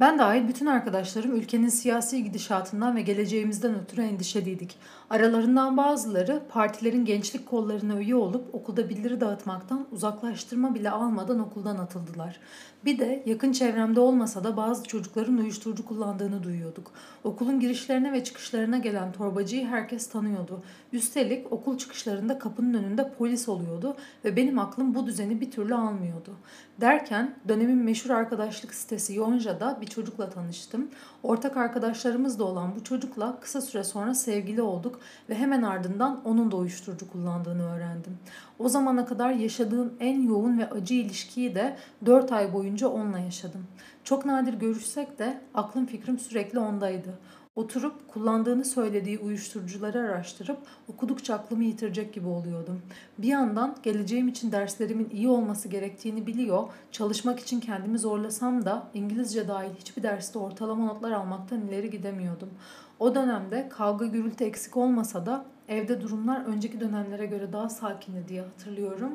Ben 0.00 0.18
dahil 0.18 0.48
bütün 0.48 0.66
arkadaşlarım 0.66 1.34
ülkenin 1.34 1.68
siyasi 1.68 2.24
gidişatından 2.24 2.96
ve 2.96 3.02
geleceğimizden 3.02 3.74
ötürü 3.80 4.02
endişeliydik. 4.02 4.76
Aralarından 5.10 5.76
bazıları 5.76 6.42
partilerin 6.48 7.04
gençlik 7.04 7.46
kollarına 7.46 8.00
üye 8.00 8.14
olup 8.14 8.54
okulda 8.54 8.88
bildiri 8.88 9.20
dağıtmaktan 9.20 9.86
uzaklaştırma 9.92 10.74
bile 10.74 10.90
almadan 10.90 11.38
okuldan 11.38 11.76
atıldılar. 11.76 12.40
Bir 12.84 12.98
de 12.98 13.22
yakın 13.26 13.52
çevremde 13.52 14.00
olmasa 14.00 14.44
da 14.44 14.56
bazı 14.56 14.84
çocukların 14.84 15.36
uyuşturucu 15.36 15.84
kullandığını 15.84 16.42
duyuyorduk. 16.42 16.92
Okulun 17.24 17.60
girişlerine 17.60 18.12
ve 18.12 18.24
çıkışlarına 18.24 18.78
gelen 18.78 19.12
torbacıyı 19.12 19.66
herkes 19.66 20.08
tanıyordu. 20.08 20.62
Üstelik 20.92 21.52
okul 21.52 21.78
çıkışlarında 21.78 22.38
kapının 22.38 22.74
önünde 22.74 23.12
polis 23.18 23.48
oluyordu 23.48 23.96
ve 24.24 24.36
benim 24.36 24.58
aklım 24.58 24.94
bu 24.94 25.06
düzeni 25.06 25.40
bir 25.40 25.50
türlü 25.50 25.74
almıyordu. 25.74 26.36
Derken 26.80 27.34
dönemin 27.48 27.78
meşhur 27.78 28.10
arkadaşlık 28.10 28.74
sitesi 28.74 29.14
Yonca'da 29.14 29.78
bir 29.80 29.86
çocukla 29.90 30.30
tanıştım. 30.30 30.88
Ortak 31.22 31.56
arkadaşlarımız 31.56 32.38
da 32.38 32.44
olan 32.44 32.74
bu 32.76 32.84
çocukla 32.84 33.40
kısa 33.40 33.60
süre 33.60 33.84
sonra 33.84 34.14
sevgili 34.14 34.62
olduk 34.62 35.00
ve 35.28 35.34
hemen 35.34 35.62
ardından 35.62 36.20
onun 36.24 36.50
da 36.50 36.56
uyuşturucu 36.56 37.12
kullandığını 37.12 37.62
öğrendim. 37.62 38.18
O 38.58 38.68
zamana 38.68 39.06
kadar 39.06 39.30
yaşadığım 39.30 39.92
en 40.00 40.22
yoğun 40.22 40.58
ve 40.58 40.70
acı 40.70 40.94
ilişkiyi 40.94 41.54
de 41.54 41.76
4 42.06 42.32
ay 42.32 42.52
boyunca 42.52 42.88
onunla 42.88 43.18
yaşadım. 43.18 43.66
Çok 44.04 44.24
nadir 44.24 44.54
görüşsek 44.54 45.18
de 45.18 45.40
aklım 45.54 45.86
fikrim 45.86 46.18
sürekli 46.18 46.58
ondaydı. 46.58 47.18
Oturup 47.56 48.08
kullandığını 48.08 48.64
söylediği 48.64 49.18
uyuşturucuları 49.18 49.98
araştırıp 49.98 50.58
okudukça 50.88 51.34
aklımı 51.34 51.64
yitirecek 51.64 52.14
gibi 52.14 52.28
oluyordum. 52.28 52.82
Bir 53.18 53.28
yandan 53.28 53.76
geleceğim 53.82 54.28
için 54.28 54.52
derslerimin 54.52 55.10
iyi 55.10 55.28
olması 55.28 55.68
gerektiğini 55.68 56.26
biliyor, 56.26 56.68
çalışmak 56.92 57.40
için 57.40 57.60
kendimi 57.60 57.98
zorlasam 57.98 58.64
da 58.64 58.86
İngilizce 58.94 59.48
dahil 59.48 59.70
hiçbir 59.78 60.02
derste 60.02 60.38
ortalama 60.38 60.86
notlar 60.86 61.12
almaktan 61.12 61.60
ileri 61.60 61.90
gidemiyordum. 61.90 62.50
O 62.98 63.14
dönemde 63.14 63.68
kavga 63.68 64.06
gürültü 64.06 64.44
eksik 64.44 64.76
olmasa 64.76 65.26
da 65.26 65.44
evde 65.68 66.00
durumlar 66.00 66.44
önceki 66.44 66.80
dönemlere 66.80 67.26
göre 67.26 67.52
daha 67.52 67.68
sakindi 67.68 68.28
diye 68.28 68.42
hatırlıyorum. 68.42 69.12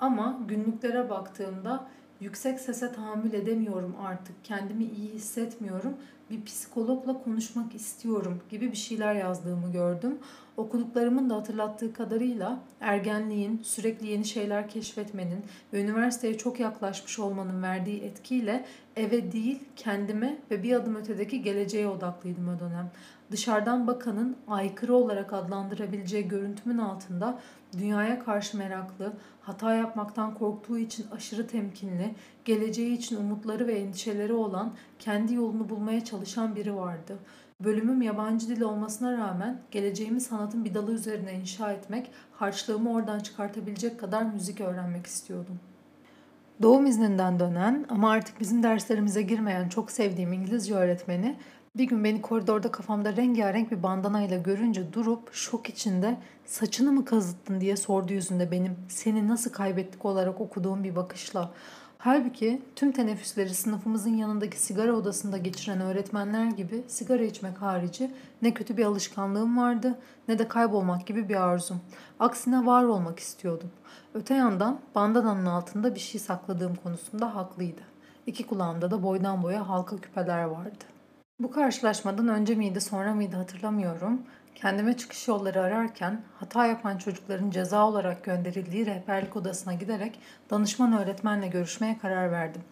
Ama 0.00 0.38
günlüklere 0.48 1.10
baktığımda 1.10 1.86
yüksek 2.20 2.60
sese 2.60 2.92
tahammül 2.92 3.32
edemiyorum 3.32 3.96
artık, 4.02 4.44
kendimi 4.44 4.84
iyi 4.84 5.12
hissetmiyorum, 5.12 5.92
bir 6.30 6.44
psikologla 6.44 7.22
konuşmak 7.22 7.74
istiyorum 7.74 8.40
gibi 8.50 8.72
bir 8.72 8.76
şeyler 8.76 9.14
yazdığımı 9.14 9.72
gördüm. 9.72 10.18
Okuduklarımın 10.56 11.30
da 11.30 11.36
hatırlattığı 11.36 11.92
kadarıyla 11.92 12.60
ergenliğin, 12.80 13.60
sürekli 13.62 14.06
yeni 14.06 14.24
şeyler 14.24 14.68
keşfetmenin 14.68 15.44
ve 15.72 15.82
üniversiteye 15.82 16.38
çok 16.38 16.60
yaklaşmış 16.60 17.18
olmanın 17.18 17.62
verdiği 17.62 18.00
etkiyle 18.00 18.64
eve 18.96 19.32
değil 19.32 19.60
kendime 19.76 20.38
ve 20.50 20.62
bir 20.62 20.72
adım 20.72 20.96
ötedeki 20.96 21.42
geleceğe 21.42 21.88
odaklıydım 21.88 22.48
o 22.48 22.60
dönem. 22.60 22.90
Dışarıdan 23.30 23.86
bakanın 23.86 24.36
aykırı 24.48 24.94
olarak 24.94 25.32
adlandırabileceği 25.32 26.28
görüntümün 26.28 26.78
altında 26.78 27.38
dünyaya 27.78 28.24
karşı 28.24 28.56
meraklı, 28.56 29.12
hata 29.40 29.74
yapmaktan 29.74 30.34
korktuğu 30.34 30.78
için 30.78 31.06
aşırı 31.16 31.46
temkinli, 31.46 32.14
geleceği 32.44 32.96
için 32.96 33.16
umutları 33.16 33.66
ve 33.66 33.78
endişeleri 33.78 34.32
olan, 34.32 34.72
kendi 34.98 35.34
yolunu 35.34 35.68
bulmaya 35.68 36.04
çalışan 36.04 36.56
biri 36.56 36.76
vardı. 36.76 37.18
Bölümüm 37.64 38.02
yabancı 38.02 38.48
dil 38.48 38.60
olmasına 38.60 39.12
rağmen 39.12 39.60
geleceğimi 39.70 40.20
sanatın 40.20 40.64
bir 40.64 40.74
dalı 40.74 40.92
üzerine 40.92 41.34
inşa 41.34 41.72
etmek, 41.72 42.10
harçlığımı 42.32 42.92
oradan 42.92 43.18
çıkartabilecek 43.18 44.00
kadar 44.00 44.22
müzik 44.22 44.60
öğrenmek 44.60 45.06
istiyordum. 45.06 45.60
Doğum 46.62 46.86
izninden 46.86 47.40
dönen 47.40 47.86
ama 47.88 48.10
artık 48.10 48.40
bizim 48.40 48.62
derslerimize 48.62 49.22
girmeyen 49.22 49.68
çok 49.68 49.90
sevdiğim 49.90 50.32
İngilizce 50.32 50.74
öğretmeni 50.74 51.36
bir 51.78 51.84
gün 51.84 52.04
beni 52.04 52.22
koridorda 52.22 52.70
kafamda 52.70 53.16
rengarenk 53.16 53.70
bir 53.70 53.82
bandanayla 53.82 54.38
görünce 54.38 54.92
durup 54.92 55.34
şok 55.34 55.68
içinde 55.68 56.16
saçını 56.44 56.92
mı 56.92 57.04
kazıttın 57.04 57.60
diye 57.60 57.76
sordu 57.76 58.12
yüzünde 58.12 58.50
benim 58.50 58.76
seni 58.88 59.28
nasıl 59.28 59.52
kaybettik 59.52 60.04
olarak 60.04 60.40
okuduğum 60.40 60.84
bir 60.84 60.96
bakışla. 60.96 61.52
Halbuki 61.98 62.62
tüm 62.76 62.92
teneffüsleri 62.92 63.54
sınıfımızın 63.54 64.14
yanındaki 64.14 64.60
sigara 64.60 64.92
odasında 64.92 65.38
geçiren 65.38 65.80
öğretmenler 65.80 66.46
gibi 66.46 66.84
sigara 66.88 67.22
içmek 67.22 67.62
harici 67.62 68.10
ne 68.42 68.54
kötü 68.54 68.76
bir 68.76 68.84
alışkanlığım 68.84 69.58
vardı 69.58 69.98
ne 70.28 70.38
de 70.38 70.48
kaybolmak 70.48 71.06
gibi 71.06 71.28
bir 71.28 71.42
arzum. 71.42 71.80
Aksine 72.20 72.66
var 72.66 72.84
olmak 72.84 73.18
istiyordum. 73.18 73.70
Öte 74.14 74.34
yandan 74.34 74.80
bandananın 74.94 75.46
altında 75.46 75.94
bir 75.94 76.00
şey 76.00 76.20
sakladığım 76.20 76.74
konusunda 76.74 77.34
haklıydı. 77.34 77.82
İki 78.26 78.46
kulağımda 78.46 78.90
da 78.90 79.02
boydan 79.02 79.42
boya 79.42 79.68
halka 79.68 79.96
küpeler 79.96 80.44
vardı. 80.44 80.95
Bu 81.40 81.50
karşılaşmadan 81.50 82.28
önce 82.28 82.54
miydi 82.54 82.80
sonra 82.80 83.14
mıydı 83.14 83.36
hatırlamıyorum. 83.36 84.22
Kendime 84.54 84.96
çıkış 84.96 85.28
yolları 85.28 85.60
ararken 85.60 86.24
hata 86.34 86.66
yapan 86.66 86.98
çocukların 86.98 87.50
ceza 87.50 87.86
olarak 87.88 88.24
gönderildiği 88.24 88.86
rehberlik 88.86 89.36
odasına 89.36 89.74
giderek 89.74 90.18
danışman 90.50 90.92
öğretmenle 90.92 91.48
görüşmeye 91.48 91.98
karar 91.98 92.32
verdim. 92.32 92.62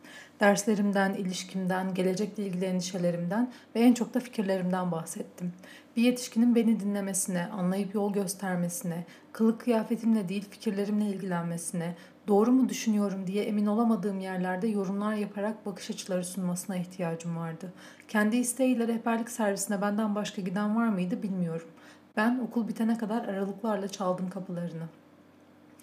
Derslerimden, 0.44 1.14
ilişkimden, 1.14 1.94
gelecekle 1.94 2.46
ilgili 2.46 2.64
endişelerimden 2.64 3.52
ve 3.74 3.80
en 3.80 3.94
çok 3.94 4.14
da 4.14 4.20
fikirlerimden 4.20 4.92
bahsettim. 4.92 5.52
Bir 5.96 6.02
yetişkinin 6.02 6.54
beni 6.54 6.80
dinlemesine, 6.80 7.46
anlayıp 7.46 7.94
yol 7.94 8.12
göstermesine, 8.12 9.04
kılık 9.32 9.60
kıyafetimle 9.60 10.28
değil 10.28 10.44
fikirlerimle 10.50 11.06
ilgilenmesine, 11.06 11.94
doğru 12.28 12.52
mu 12.52 12.68
düşünüyorum 12.68 13.26
diye 13.26 13.44
emin 13.44 13.66
olamadığım 13.66 14.20
yerlerde 14.20 14.66
yorumlar 14.66 15.14
yaparak 15.14 15.66
bakış 15.66 15.90
açıları 15.90 16.24
sunmasına 16.24 16.76
ihtiyacım 16.76 17.36
vardı. 17.36 17.72
Kendi 18.08 18.36
isteğiyle 18.36 18.88
rehberlik 18.88 19.30
servisine 19.30 19.80
benden 19.80 20.14
başka 20.14 20.42
giden 20.42 20.76
var 20.76 20.88
mıydı 20.88 21.22
bilmiyorum. 21.22 21.68
Ben 22.16 22.38
okul 22.38 22.68
bitene 22.68 22.98
kadar 22.98 23.24
aralıklarla 23.28 23.88
çaldım 23.88 24.30
kapılarını. 24.30 24.84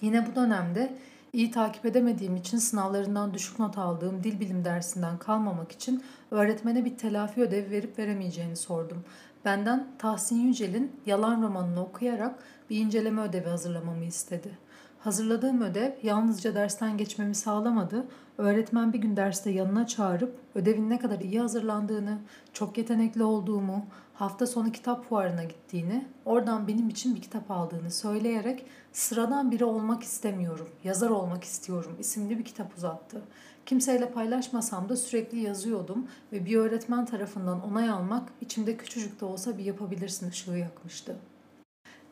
Yine 0.01 0.27
bu 0.27 0.35
dönemde 0.35 0.93
iyi 1.33 1.51
takip 1.51 1.85
edemediğim 1.85 2.35
için 2.35 2.57
sınavlarından 2.57 3.33
düşük 3.33 3.59
not 3.59 3.77
aldığım 3.77 4.23
dil 4.23 4.39
bilim 4.39 4.65
dersinden 4.65 5.17
kalmamak 5.17 5.71
için 5.71 6.03
öğretmene 6.31 6.85
bir 6.85 6.97
telafi 6.97 7.41
ödevi 7.41 7.71
verip 7.71 7.99
veremeyeceğini 7.99 8.55
sordum. 8.55 9.03
Benden 9.45 9.87
Tahsin 9.99 10.39
Yücel'in 10.39 10.91
Yalan 11.05 11.41
romanını 11.41 11.81
okuyarak 11.83 12.43
bir 12.69 12.77
inceleme 12.77 13.21
ödevi 13.21 13.49
hazırlamamı 13.49 14.05
istedi.'' 14.05 14.70
Hazırladığım 15.03 15.61
ödev 15.61 15.91
yalnızca 16.03 16.55
dersten 16.55 16.97
geçmemi 16.97 17.35
sağlamadı. 17.35 18.05
Öğretmen 18.37 18.93
bir 18.93 18.99
gün 18.99 19.15
derste 19.17 19.51
yanına 19.51 19.87
çağırıp 19.87 20.35
ödevin 20.55 20.89
ne 20.89 20.99
kadar 20.99 21.19
iyi 21.19 21.39
hazırlandığını, 21.39 22.17
çok 22.53 22.77
yetenekli 22.77 23.23
olduğumu, 23.23 23.85
hafta 24.13 24.47
sonu 24.47 24.71
kitap 24.71 25.09
fuarına 25.09 25.43
gittiğini, 25.43 26.05
oradan 26.25 26.67
benim 26.67 26.89
için 26.89 27.15
bir 27.15 27.21
kitap 27.21 27.51
aldığını 27.51 27.91
söyleyerek 27.91 28.65
sıradan 28.91 29.51
biri 29.51 29.65
olmak 29.65 30.03
istemiyorum, 30.03 30.69
yazar 30.83 31.09
olmak 31.09 31.43
istiyorum 31.43 31.95
isimli 31.99 32.39
bir 32.39 32.45
kitap 32.45 32.77
uzattı. 32.77 33.21
Kimseyle 33.65 34.11
paylaşmasam 34.11 34.89
da 34.89 34.95
sürekli 34.95 35.39
yazıyordum 35.39 36.07
ve 36.31 36.45
bir 36.45 36.55
öğretmen 36.55 37.05
tarafından 37.05 37.71
onay 37.71 37.89
almak 37.89 38.29
içimde 38.41 38.77
küçücük 38.77 39.21
de 39.21 39.25
olsa 39.25 39.57
bir 39.57 39.63
yapabilirsin 39.63 40.29
ışığı 40.29 40.51
yakmıştı. 40.51 41.15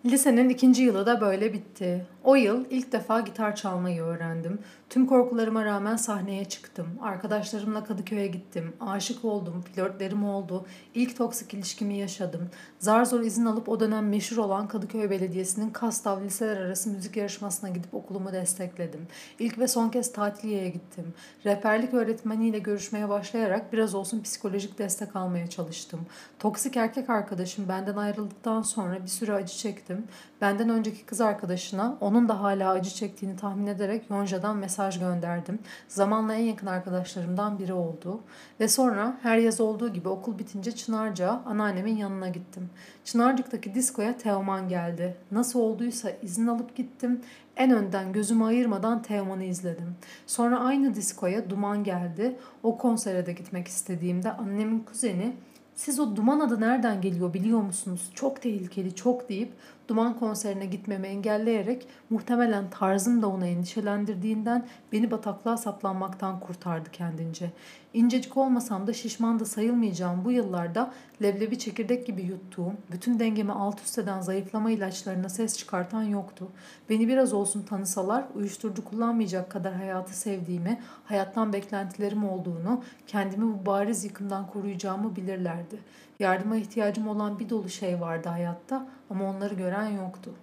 Lisenin 0.06 0.50
ikinci 0.50 0.84
yılı 0.84 1.06
da 1.06 1.22
böyle 1.22 1.54
bitti. 1.54 2.06
O 2.24 2.36
yıl 2.36 2.66
ilk 2.70 2.92
defa 2.92 3.20
gitar 3.20 3.56
çalmayı 3.56 4.02
öğrendim. 4.02 4.60
Tüm 4.90 5.06
korkularıma 5.06 5.66
rağmen 5.66 5.96
sahneye 5.96 6.46
çıktım. 6.46 6.88
Arkadaşlarımla 7.02 7.84
Kadıköy'e 7.84 8.28
gittim. 8.28 8.74
Aşık 8.80 9.26
oldum, 9.26 9.62
flörtlerim 9.62 10.26
oldu. 10.26 10.66
İlk 10.96 11.18
toksik 11.18 11.54
ilişkimi 11.54 11.98
yaşadım. 11.98 12.50
Zar 12.80 13.06
zor 13.06 13.20
izin 13.20 13.46
alıp 13.46 13.70
o 13.70 13.80
dönem 13.80 14.10
meşhur 14.10 14.38
olan 14.38 14.68
Kadıköy 14.68 15.10
Belediyesi'nin 15.10 15.70
Kastav 15.70 16.22
liseler 16.22 16.58
arası 16.58 16.90
müzik 16.90 17.18
yarışmasına 17.18 17.70
gidip 17.70 17.94
okulumu 17.94 18.34
destekledim. 18.34 19.08
İlk 19.40 19.60
ve 19.60 19.68
son 19.68 19.90
kez 19.90 20.14
tatiliye 20.14 20.70
gittim. 20.70 21.14
Rehberlik 21.46 21.94
öğretmeniyle 21.94 22.60
görüşmeye 22.60 23.10
başlayarak 23.10 23.74
biraz 23.74 23.96
olsun 23.96 24.22
psikolojik 24.22 24.80
destek 24.80 25.16
almaya 25.16 25.48
çalıştım. 25.48 26.00
Toksik 26.40 26.78
erkek 26.78 27.10
arkadaşım 27.10 27.70
benden 27.70 27.96
ayrıldıktan 27.96 28.62
sonra 28.62 29.04
bir 29.04 29.08
süre 29.08 29.34
acı 29.34 29.58
çektim. 29.58 30.08
Benden 30.42 30.70
önceki 30.70 31.06
kız 31.06 31.22
arkadaşına 31.22 31.98
onun 32.10 32.30
da 32.30 32.42
hala 32.42 32.72
acı 32.72 32.90
çektiğini 32.90 33.36
tahmin 33.36 33.68
ederek 33.68 34.10
Yonca'dan 34.10 34.58
mesaj 34.58 35.00
gönderdim. 35.00 35.60
Zamanla 35.88 36.34
en 36.34 36.44
yakın 36.44 36.68
arkadaşlarımdan 36.68 37.60
biri 37.60 37.74
oldu. 37.74 38.20
Ve 38.60 38.68
sonra 38.68 39.18
her 39.22 39.38
yaz 39.38 39.62
olduğu 39.62 39.94
gibi 39.94 40.10
okul 40.10 40.40
bitince 40.40 40.72
Çınarca 40.72 41.42
anneannemin 41.46 41.98
yanına 41.98 42.30
gittim. 42.30 42.70
Çınarcık'taki 43.06 43.76
diskoya 43.76 44.18
Teoman 44.18 44.70
geldi. 44.70 45.18
Nasıl 45.32 45.60
olduysa 45.60 46.12
izin 46.22 46.48
alıp 46.48 46.76
gittim. 46.76 47.22
En 47.58 47.72
önden 47.72 48.14
gözümü 48.14 48.44
ayırmadan 48.44 49.02
Teoman'ı 49.02 49.44
izledim. 49.44 49.96
Sonra 50.28 50.60
aynı 50.60 50.96
diskoya 50.96 51.50
Duman 51.50 51.84
geldi. 51.84 52.36
O 52.64 52.78
konsere 52.78 53.26
de 53.26 53.34
gitmek 53.34 53.68
istediğimde 53.68 54.32
annemin 54.32 54.80
kuzeni 54.80 55.34
siz 55.80 56.00
o 56.00 56.16
duman 56.16 56.40
adı 56.40 56.62
nereden 56.62 57.02
geliyor 57.02 57.34
biliyor 57.34 57.62
musunuz? 57.62 58.10
Çok 58.14 58.42
tehlikeli, 58.42 58.96
çok 58.96 59.30
deyip 59.30 59.52
Duman 59.90 60.20
konserine 60.20 60.66
gitmemi 60.66 61.08
engelleyerek 61.08 61.88
muhtemelen 62.10 62.70
tarzım 62.70 63.22
da 63.22 63.28
onu 63.28 63.46
endişelendirdiğinden 63.46 64.68
beni 64.92 65.12
bataklığa 65.12 65.58
saplanmaktan 65.58 66.40
kurtardı 66.40 66.92
kendince. 66.92 67.52
İncecik 67.94 68.38
olmasam 68.38 68.88
da 68.88 68.94
şişman 68.94 69.40
da 69.40 69.46
sayılmayacağım 69.46 70.26
bu 70.26 70.32
yıllarda 70.32 70.94
leblebi 71.22 71.60
çekirdek 71.60 72.08
gibi 72.08 72.22
yuttuğum, 72.22 72.74
bütün 72.92 73.20
dengemi 73.20 73.52
alt 73.52 73.82
üst 73.82 73.98
eden 73.98 74.22
zayıflama 74.22 74.72
ilaçlarına 74.72 75.30
ses 75.30 75.58
çıkartan 75.58 76.04
yoktu. 76.04 76.48
Beni 76.90 77.08
biraz 77.08 77.34
olsun 77.34 77.64
tanısalar 77.64 78.26
uyuşturucu 78.36 78.86
kullanmayacak 78.86 79.52
kadar 79.52 79.74
hayatı 79.74 80.18
sevdiğimi, 80.18 80.82
hayattan 81.06 81.54
beklentilerim 81.54 82.30
olduğunu, 82.30 82.84
kendimi 83.08 83.54
bu 83.54 83.66
bariz 83.66 84.06
yıkımdan 84.06 84.48
koruyacağımı 84.48 85.16
bilirlerdi. 85.16 85.80
Yardıma 86.20 86.56
ihtiyacım 86.56 87.08
olan 87.08 87.40
bir 87.40 87.50
dolu 87.50 87.70
şey 87.70 88.02
vardı 88.02 88.30
hayatta 88.30 88.88
ama 89.10 89.30
onları 89.30 89.54
gören 89.54 89.88
yoktu. 89.88 90.34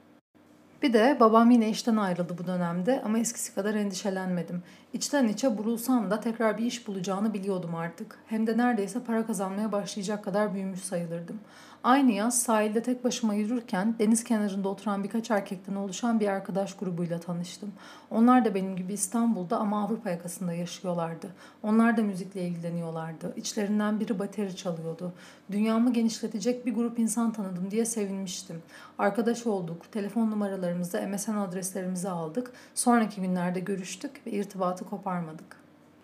Bir 0.83 0.93
de 0.93 1.17
babam 1.21 1.51
yine 1.51 1.69
işten 1.69 1.97
ayrıldı 1.97 2.39
bu 2.39 2.47
dönemde 2.47 3.03
ama 3.05 3.19
eskisi 3.19 3.55
kadar 3.55 3.75
endişelenmedim. 3.75 4.63
İçten 4.97 5.29
içe 5.29 5.59
burulsam 5.59 6.11
da 6.11 6.21
tekrar 6.21 6.59
bir 6.59 6.65
iş 6.65 6.89
bulacağını 6.89 7.35
biliyordum 7.35 7.75
artık. 7.75 8.19
Hem 8.27 8.47
de 8.47 8.57
neredeyse 8.57 9.01
para 9.01 9.27
kazanmaya 9.27 9.73
başlayacak 9.73 10.25
kadar 10.25 10.55
büyümüş 10.55 10.81
sayılırdım. 10.81 11.41
Aynı 11.87 12.13
yaz 12.13 12.43
sahilde 12.43 12.83
tek 12.83 13.05
başıma 13.05 13.35
yürürken 13.35 13.95
deniz 13.99 14.25
kenarında 14.25 14.69
oturan 14.69 15.05
birkaç 15.05 15.31
erkekten 15.31 15.75
oluşan 15.75 16.21
bir 16.21 16.29
arkadaş 16.29 16.77
grubuyla 16.77 17.21
tanıştım. 17.21 17.73
Onlar 18.11 18.45
da 18.45 18.55
benim 18.55 18.77
gibi 18.77 18.93
İstanbul'da 18.93 19.59
ama 19.59 19.85
Avrupa 19.85 20.11
yakasında 20.11 20.53
yaşıyorlardı. 20.53 21.27
Onlar 21.63 21.97
da 21.97 22.03
müzikle 22.03 22.49
ilgileniyorlardı. 22.49 23.33
İçlerinden 23.37 24.01
biri 24.01 24.19
bateri 24.19 24.57
çalıyordu. 24.57 25.13
Dünyamı 25.51 25.93
genişletecek 25.93 26.67
bir 26.67 26.75
grup 26.75 26.99
insan 26.99 27.33
tanıdım 27.33 27.71
diye 27.71 27.85
sevinmiştim. 27.85 28.63
Arkadaş 28.99 29.47
olduk, 29.47 29.93
telefon 29.93 30.31
numaralarımızı, 30.31 31.09
MSN 31.09 31.37
adreslerimizi 31.37 32.09
aldık. 32.09 32.53
Sonraki 32.75 33.21
günlerde 33.21 33.61
görüştük 33.61 34.27
ve 34.27 34.31
irtibatı 34.31 34.85
koparmadık. 34.87 35.57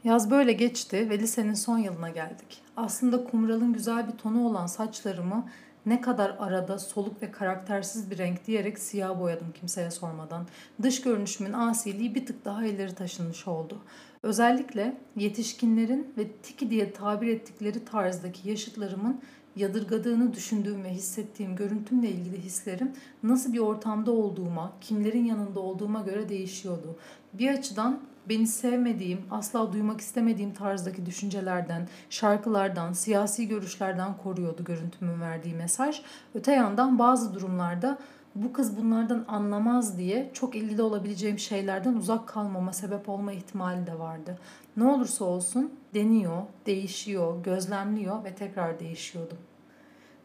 Yaz 0.05 0.31
böyle 0.31 0.53
geçti 0.53 1.11
ve 1.11 1.19
lisenin 1.19 1.55
son 1.55 1.79
yılına 1.79 2.11
geldik. 2.11 2.63
Aslında 2.77 3.25
kumralın 3.25 3.73
güzel 3.73 4.09
bir 4.09 4.19
tonu 4.19 4.47
olan 4.47 4.67
saçlarımı 4.67 5.47
ne 5.87 6.01
kadar 6.01 6.37
arada 6.39 6.79
soluk 6.79 7.23
ve 7.23 7.31
karaktersiz 7.31 8.11
bir 8.11 8.19
renk 8.19 8.47
diyerek 8.47 8.79
siyah 8.79 9.21
boyadım 9.21 9.47
kimseye 9.55 9.91
sormadan. 9.91 10.47
Dış 10.83 11.03
görünüşümün 11.03 11.53
asiliği 11.53 12.15
bir 12.15 12.27
tık 12.27 12.45
daha 12.45 12.67
ileri 12.67 12.95
taşınmış 12.95 13.49
oldu. 13.49 13.79
Özellikle 14.23 14.97
yetişkinlerin 15.17 16.15
ve 16.19 16.29
tiki 16.29 16.71
diye 16.71 16.93
tabir 16.93 17.29
ettikleri 17.29 17.85
tarzdaki 17.85 18.49
yaşıtlarımın 18.49 19.21
yadırgadığını 19.57 20.35
düşündüğüm 20.35 20.85
ve 20.85 20.91
hissettiğim 20.91 21.57
görüntümle 21.57 22.09
ilgili 22.09 22.41
hislerim 22.41 22.93
nasıl 23.23 23.53
bir 23.53 23.59
ortamda 23.59 24.13
olduğuma, 24.13 24.73
kimlerin 24.81 25.25
yanında 25.25 25.61
olduğuma 25.61 26.01
göre 26.01 26.29
değişiyordu. 26.29 26.97
Bir 27.33 27.51
açıdan 27.51 28.01
beni 28.29 28.47
sevmediğim, 28.47 29.21
asla 29.31 29.73
duymak 29.73 30.01
istemediğim 30.01 30.53
tarzdaki 30.55 31.07
düşüncelerden, 31.07 31.89
şarkılardan, 32.11 32.93
siyasi 32.93 33.49
görüşlerden 33.49 34.17
koruyordu 34.17 34.65
görüntümün 34.65 35.21
verdiği 35.21 35.55
mesaj. 35.55 36.03
Öte 36.35 36.53
yandan 36.53 36.99
bazı 36.99 37.35
durumlarda 37.35 37.99
bu 38.35 38.53
kız 38.53 38.77
bunlardan 38.77 39.25
anlamaz 39.29 39.99
diye 39.99 40.31
çok 40.33 40.57
ilgili 40.57 40.83
olabileceğim 40.83 41.39
şeylerden 41.39 41.95
uzak 41.95 42.29
kalmama 42.29 42.73
sebep 42.73 43.09
olma 43.09 43.33
ihtimali 43.33 43.87
de 43.87 43.99
vardı. 43.99 44.39
Ne 44.77 44.85
olursa 44.85 45.25
olsun 45.25 45.73
deniyor, 45.95 46.43
değişiyor, 46.67 47.43
gözlemliyor 47.45 48.25
ve 48.25 48.35
tekrar 48.35 48.81
değişiyordum. 48.81 49.39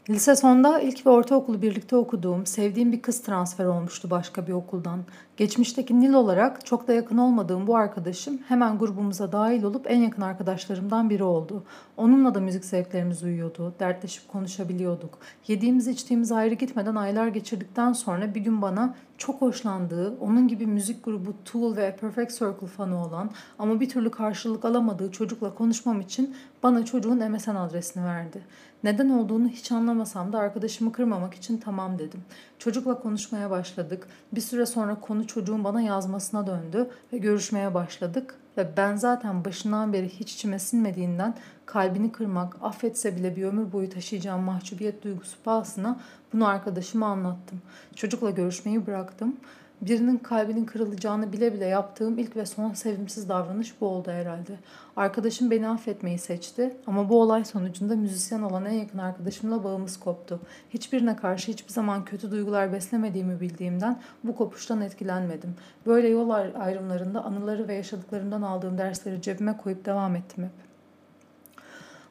Lise 0.10 0.36
sonda 0.36 0.80
ilk 0.80 1.06
ve 1.06 1.10
ortaokulu 1.10 1.62
birlikte 1.62 1.96
okuduğum, 1.96 2.46
sevdiğim 2.46 2.92
bir 2.92 3.02
kız 3.02 3.22
transfer 3.22 3.66
olmuştu 3.66 4.10
başka 4.10 4.48
bir 4.48 4.52
okuldan. 4.52 5.00
Geçmişteki 5.38 6.00
Nil 6.00 6.14
olarak 6.14 6.66
çok 6.66 6.88
da 6.88 6.94
yakın 6.94 7.18
olmadığım 7.18 7.68
bu 7.68 7.76
arkadaşım 7.76 8.40
hemen 8.48 8.78
grubumuza 8.78 9.32
dahil 9.32 9.64
olup 9.64 9.92
en 9.92 10.02
yakın 10.02 10.22
arkadaşlarımdan 10.22 11.10
biri 11.10 11.24
oldu. 11.24 11.64
Onunla 11.98 12.36
da 12.36 12.40
müzik 12.40 12.66
zevklerimiz 12.66 13.24
uyuyordu, 13.24 13.74
dertleşip 13.80 14.28
konuşabiliyorduk. 14.28 15.18
Yediğimiz 15.48 15.88
içtiğimiz 15.88 16.32
ayrı 16.32 16.54
gitmeden 16.54 16.96
aylar 16.96 17.28
geçirdikten 17.28 17.94
sonra 17.94 18.36
bir 18.36 18.42
gün 18.42 18.62
bana 18.62 18.96
çok 19.18 19.42
hoşlandığı, 19.42 20.18
onun 20.20 20.48
gibi 20.48 20.68
müzik 20.68 21.06
grubu 21.06 21.34
Tool 21.46 21.76
ve 21.76 21.96
Perfect 21.96 22.32
Circle 22.32 22.68
fanı 22.68 23.06
olan 23.06 23.32
ama 23.60 23.80
bir 23.80 23.90
türlü 23.90 24.12
karşılık 24.12 24.66
alamadığı 24.66 25.12
çocukla 25.12 25.56
konuşmam 25.56 26.02
için 26.02 26.36
bana 26.64 26.86
çocuğun 26.86 27.32
MSN 27.32 27.56
adresini 27.56 28.06
verdi. 28.06 28.42
Neden 28.84 29.10
olduğunu 29.10 29.48
hiç 29.48 29.72
anlamasam 29.72 30.34
da 30.34 30.40
arkadaşımı 30.40 30.92
kırmamak 30.92 31.34
için 31.34 31.58
tamam 31.58 32.00
dedim. 32.00 32.22
Çocukla 32.60 33.00
konuşmaya 33.00 33.50
başladık. 33.50 34.08
Bir 34.32 34.42
süre 34.42 34.66
sonra 34.66 35.00
konu 35.00 35.28
çocuğun 35.28 35.64
bana 35.64 35.82
yazmasına 35.82 36.48
döndü 36.48 36.90
ve 37.14 37.18
görüşmeye 37.18 37.74
başladık. 37.74 38.36
Ve 38.58 38.68
ben 38.78 38.96
zaten 38.96 39.46
başından 39.46 39.94
beri 39.94 40.10
hiç 40.10 40.34
içime 40.34 40.60
sinmediğinden 40.60 41.36
kalbini 41.66 42.12
kırmak, 42.12 42.56
affetse 42.62 43.16
bile 43.16 43.36
bir 43.36 43.44
ömür 43.44 43.72
boyu 43.72 43.90
taşıyacağım 43.90 44.44
mahcubiyet 44.44 45.04
duygusu 45.04 45.38
pahasına 45.44 46.00
bunu 46.34 46.48
arkadaşıma 46.48 47.08
anlattım. 47.08 47.62
Çocukla 47.96 48.30
görüşmeyi 48.30 48.88
bıraktım. 48.88 49.36
Birinin 49.82 50.18
kalbinin 50.18 50.66
kırılacağını 50.66 51.34
bile 51.34 51.54
bile 51.54 51.66
yaptığım 51.66 52.18
ilk 52.18 52.36
ve 52.36 52.46
son 52.46 52.74
sevimsiz 52.74 53.30
davranış 53.30 53.82
bu 53.82 53.88
oldu 53.88 54.12
herhalde. 54.12 54.52
Arkadaşım 54.96 55.52
beni 55.52 55.68
affetmeyi 55.70 56.20
seçti 56.20 56.78
ama 56.88 57.10
bu 57.10 57.22
olay 57.22 57.46
sonucunda 57.46 57.96
müzisyen 57.96 58.42
olan 58.42 58.66
en 58.66 58.74
yakın 58.74 58.98
arkadaşımla 58.98 59.64
bağımız 59.64 60.00
koptu. 60.00 60.40
Hiçbirine 60.70 61.16
karşı 61.16 61.52
hiçbir 61.52 61.74
zaman 61.74 62.06
kötü 62.06 62.32
duygular 62.32 62.74
beslemediğimi 62.74 63.42
bildiğimden 63.42 64.00
bu 64.24 64.36
kopuştan 64.36 64.82
etkilenmedim. 64.82 65.56
Böyle 65.86 66.08
yol 66.08 66.30
ayrımlarında 66.60 67.26
anıları 67.26 67.68
ve 67.68 67.74
yaşadıklarımdan 67.74 68.42
aldığım 68.42 68.78
dersleri 68.78 69.22
cebime 69.22 69.58
koyup 69.58 69.86
devam 69.86 70.16
ettim 70.16 70.44
hep. 70.44 70.68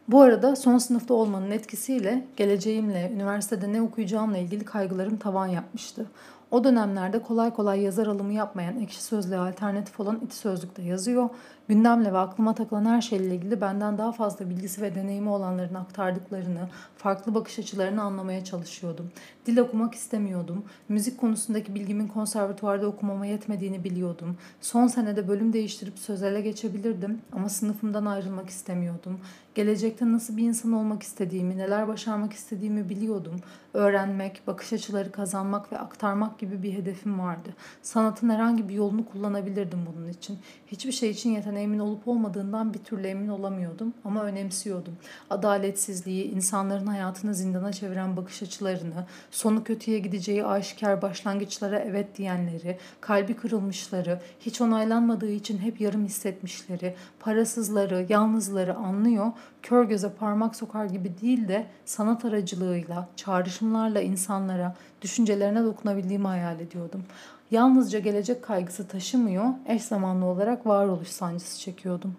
Bu 0.09 0.21
arada 0.21 0.57
son 0.57 0.79
sınıfta 0.79 1.15
olmanın 1.15 1.51
etkisiyle 1.51 2.27
geleceğimle, 2.37 3.11
üniversitede 3.15 3.73
ne 3.73 3.83
okuyacağımla 3.83 4.39
ilgili 4.39 4.65
kaygılarım 4.65 5.17
tavan 5.17 5.47
yapmıştı. 5.47 6.07
O 6.51 6.65
dönemlerde 6.65 7.23
kolay 7.23 7.55
kolay 7.55 7.81
yazar 7.81 8.07
alımı 8.07 8.33
yapmayan 8.33 8.81
ekşi 8.81 9.03
sözlüğe 9.03 9.39
alternatif 9.39 10.01
olan 10.01 10.21
iti 10.25 10.37
sözlükte 10.37 10.83
yazıyor. 10.83 11.29
Gündemle 11.69 12.13
ve 12.13 12.19
aklıma 12.19 12.55
takılan 12.55 12.85
her 12.85 13.01
şeyle 13.01 13.35
ilgili 13.35 13.61
benden 13.61 13.99
daha 13.99 14.13
fazla 14.13 14.51
bilgisi 14.51 14.83
ve 14.83 14.95
deneyimi 14.95 15.29
olanların 15.29 15.75
aktardıklarını, 15.75 16.69
farklı 16.97 17.35
bakış 17.35 17.59
açılarını 17.59 18.03
anlamaya 18.03 18.45
çalışıyordum. 18.45 19.11
Dil 19.47 19.59
okumak 19.59 19.95
istemiyordum. 19.95 20.65
Müzik 20.89 21.19
konusundaki 21.19 21.75
bilgimin 21.75 22.09
konservatuvarda 22.09 22.87
okumama 22.87 23.27
yetmediğini 23.27 23.85
biliyordum. 23.85 24.37
Son 24.61 24.87
senede 24.87 25.29
bölüm 25.29 25.53
değiştirip 25.53 25.99
sözele 25.99 26.41
geçebilirdim 26.41 27.21
ama 27.33 27.49
sınıfımdan 27.49 28.07
ayrılmak 28.07 28.51
istemiyordum. 28.51 29.21
Gelecekte 29.55 30.13
nasıl 30.13 30.37
bir 30.37 30.43
insan 30.43 30.73
olmak 30.73 31.03
istediğimi, 31.03 31.59
neler 31.59 31.89
başarmak 31.89 32.33
istediğimi 32.33 32.89
biliyordum. 32.89 33.41
Öğrenmek, 33.75 34.47
bakış 34.47 34.73
açıları 34.73 35.13
kazanmak 35.13 35.73
ve 35.73 35.79
aktarmak 35.79 36.39
gibi 36.39 36.63
bir 36.63 36.73
hedefim 36.73 37.19
vardı. 37.19 37.49
Sanatın 37.83 38.31
herhangi 38.31 38.69
bir 38.69 38.75
yolunu 38.75 39.07
kullanabilirdim 39.07 39.79
bunun 39.87 40.09
için. 40.09 40.39
Hiçbir 40.67 40.93
şey 40.93 41.11
için 41.11 41.35
yeteneğimin 41.57 41.79
olup 41.79 42.09
olmadığından 42.09 42.75
bir 42.75 42.79
türlü 42.79 43.07
emin 43.07 43.29
olamıyordum 43.29 43.95
ama 44.05 44.25
önemsiyordum. 44.25 44.97
Adaletsizliği, 45.31 46.25
insanların 46.25 46.87
hayatını 46.87 47.35
zindana 47.35 47.73
çeviren 47.73 48.17
bakış 48.17 48.43
açılarını, 48.43 49.07
sonu 49.31 49.65
kötüye 49.65 49.99
gideceği 49.99 50.45
aşikar 50.45 51.03
başlangıçlara 51.03 51.79
evet 51.79 52.17
diyenleri, 52.19 52.79
kalbi 53.01 53.35
kırılmışları, 53.35 54.21
hiç 54.41 54.61
onaylanmadığı 54.61 55.31
için 55.31 55.59
hep 55.59 55.81
yarım 55.81 56.05
hissetmişleri, 56.05 56.95
parasızları, 57.21 58.07
yalnızları 58.09 58.75
anlıyor, 58.75 59.33
kör 59.63 59.85
göze 59.85 60.13
parmak 60.13 60.57
sokar 60.57 60.85
gibi 60.85 61.13
değil 61.23 61.49
de 61.49 61.67
sanat 61.85 62.25
aracılığıyla, 62.25 63.09
çağrışımlarla 63.17 64.01
insanlara, 64.01 64.75
düşüncelerine 65.03 65.65
dokunabildiğimi 65.65 66.27
hayal 66.27 66.61
ediyordum. 66.61 67.05
Yalnızca 67.51 67.99
gelecek 67.99 68.43
kaygısı 68.43 68.89
taşımıyor, 68.89 69.45
eş 69.67 69.83
zamanlı 69.83 70.25
olarak 70.27 70.67
varoluş 70.67 71.09
sancısı 71.09 71.61
çekiyordum. 71.61 72.17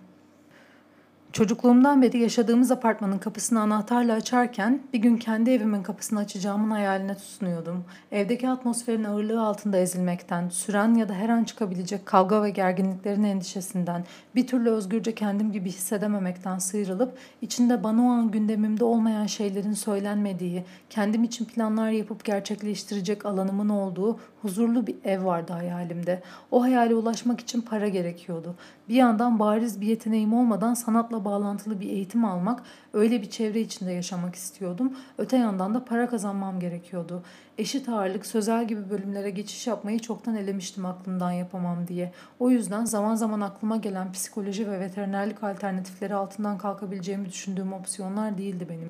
Çocukluğumdan 1.33 2.01
beri 2.01 2.19
yaşadığımız 2.19 2.71
apartmanın 2.71 3.17
kapısını 3.17 3.61
anahtarla 3.61 4.13
açarken 4.13 4.81
bir 4.93 4.99
gün 4.99 5.17
kendi 5.17 5.49
evimin 5.51 5.83
kapısını 5.83 6.19
açacağımın 6.19 6.71
hayaline 6.71 7.15
tutunuyordum. 7.15 7.83
Evdeki 8.11 8.49
atmosferin 8.49 9.03
ağırlığı 9.03 9.41
altında 9.41 9.77
ezilmekten, 9.77 10.49
süren 10.49 10.95
ya 10.95 11.09
da 11.09 11.13
her 11.13 11.29
an 11.29 11.43
çıkabilecek 11.43 12.05
kavga 12.05 12.43
ve 12.43 12.49
gerginliklerin 12.49 13.23
endişesinden, 13.23 14.03
bir 14.35 14.47
türlü 14.47 14.69
özgürce 14.69 15.15
kendim 15.15 15.51
gibi 15.51 15.69
hissedememekten 15.69 16.57
sıyrılıp 16.57 17.17
içinde 17.41 17.83
bana 17.83 18.01
o 18.01 18.09
an 18.09 18.31
gündemimde 18.31 18.83
olmayan 18.83 19.25
şeylerin 19.25 19.73
söylenmediği, 19.73 20.63
kendim 20.89 21.23
için 21.23 21.45
planlar 21.45 21.89
yapıp 21.89 22.25
gerçekleştirecek 22.25 23.25
alanımın 23.25 23.69
olduğu 23.69 24.19
huzurlu 24.41 24.87
bir 24.87 24.95
ev 25.03 25.25
vardı 25.25 25.53
hayalimde. 25.53 26.21
O 26.51 26.61
hayale 26.61 26.95
ulaşmak 26.95 27.39
için 27.39 27.61
para 27.61 27.87
gerekiyordu. 27.87 28.55
Bir 28.89 28.95
yandan 28.95 29.39
bariz 29.39 29.81
bir 29.81 29.87
yeteneğim 29.87 30.33
olmadan 30.33 30.73
sanatla 30.73 31.16
bağlantılı 31.25 31.79
bir 31.79 31.89
eğitim 31.89 32.25
almak, 32.25 32.63
öyle 32.93 33.21
bir 33.21 33.29
çevre 33.29 33.61
içinde 33.61 33.91
yaşamak 33.91 34.35
istiyordum. 34.35 34.93
Öte 35.17 35.37
yandan 35.37 35.73
da 35.73 35.85
para 35.85 36.09
kazanmam 36.09 36.59
gerekiyordu. 36.59 37.23
Eşit 37.57 37.89
ağırlık, 37.89 38.25
sözel 38.25 38.67
gibi 38.67 38.89
bölümlere 38.89 39.29
geçiş 39.29 39.67
yapmayı 39.67 39.99
çoktan 39.99 40.35
elemiştim 40.35 40.85
aklımdan 40.85 41.31
yapamam 41.31 41.87
diye. 41.87 42.11
O 42.39 42.49
yüzden 42.49 42.85
zaman 42.85 43.15
zaman 43.15 43.41
aklıma 43.41 43.77
gelen 43.77 44.11
psikoloji 44.11 44.71
ve 44.71 44.79
veterinerlik 44.79 45.43
alternatifleri 45.43 46.15
altından 46.15 46.57
kalkabileceğimi 46.57 47.29
düşündüğüm 47.29 47.73
opsiyonlar 47.73 48.37
değildi 48.37 48.67
benim. 48.69 48.89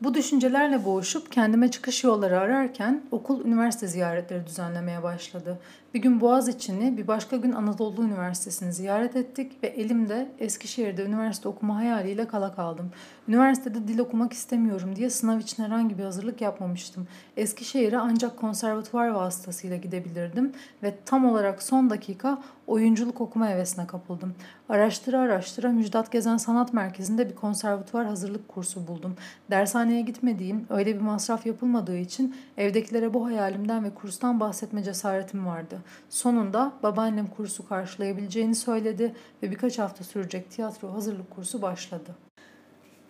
Bu 0.00 0.14
düşüncelerle 0.14 0.84
boğuşup 0.84 1.32
kendime 1.32 1.70
çıkış 1.70 2.04
yolları 2.04 2.40
ararken 2.40 3.02
okul 3.10 3.44
üniversite 3.44 3.86
ziyaretleri 3.86 4.46
düzenlemeye 4.46 5.02
başladı. 5.02 5.58
Bir 5.94 6.02
gün 6.02 6.20
Boğaziçi'ni, 6.20 6.96
bir 6.96 7.06
başka 7.06 7.36
gün 7.36 7.52
Anadolu 7.52 8.04
Üniversitesi'ni 8.04 8.72
ziyaret 8.72 9.16
ettik 9.16 9.62
ve 9.62 9.66
elimde 9.66 10.28
Eskişehir'de 10.38 11.04
üniversite 11.04 11.48
okuma 11.48 11.76
hayaliyle 11.76 12.28
kala 12.28 12.54
kaldım. 12.54 12.90
Üniversitede 13.28 13.88
dil 13.88 13.98
okumak 13.98 14.32
istemiyorum 14.32 14.96
diye 14.96 15.10
sınav 15.10 15.38
için 15.38 15.64
herhangi 15.64 15.98
bir 15.98 16.04
hazırlık 16.04 16.40
yapmamıştım. 16.40 17.08
Eskişehir'e 17.36 17.98
ancak 17.98 18.36
konservatuvar 18.36 19.08
vasıtasıyla 19.08 19.76
gidebilirdim 19.76 20.52
ve 20.82 20.94
tam 21.04 21.26
olarak 21.26 21.62
son 21.62 21.90
dakika 21.90 22.38
oyunculuk 22.66 23.20
okuma 23.20 23.48
hevesine 23.48 23.86
kapıldım. 23.86 24.34
Araştıra 24.68 25.20
araştıra 25.20 25.68
Müjdat 25.68 26.12
Gezen 26.12 26.36
Sanat 26.36 26.72
Merkezi'nde 26.72 27.30
bir 27.30 27.34
konservatuvar 27.34 28.06
hazırlık 28.06 28.48
kursu 28.48 28.86
buldum. 28.86 29.16
Dershane 29.50 29.78
sahneye 29.88 30.00
gitmediğim, 30.00 30.66
öyle 30.70 30.94
bir 30.94 31.00
masraf 31.00 31.46
yapılmadığı 31.46 31.98
için 31.98 32.36
evdekilere 32.56 33.14
bu 33.14 33.26
hayalimden 33.26 33.84
ve 33.84 33.90
kurstan 33.90 34.40
bahsetme 34.40 34.82
cesaretim 34.82 35.46
vardı. 35.46 35.77
Sonunda 36.08 36.72
babaannem 36.82 37.26
kursu 37.26 37.68
karşılayabileceğini 37.68 38.54
söyledi 38.54 39.14
ve 39.42 39.50
birkaç 39.50 39.78
hafta 39.78 40.04
sürecek 40.04 40.50
tiyatro 40.50 40.92
hazırlık 40.92 41.30
kursu 41.30 41.62
başladı. 41.62 42.10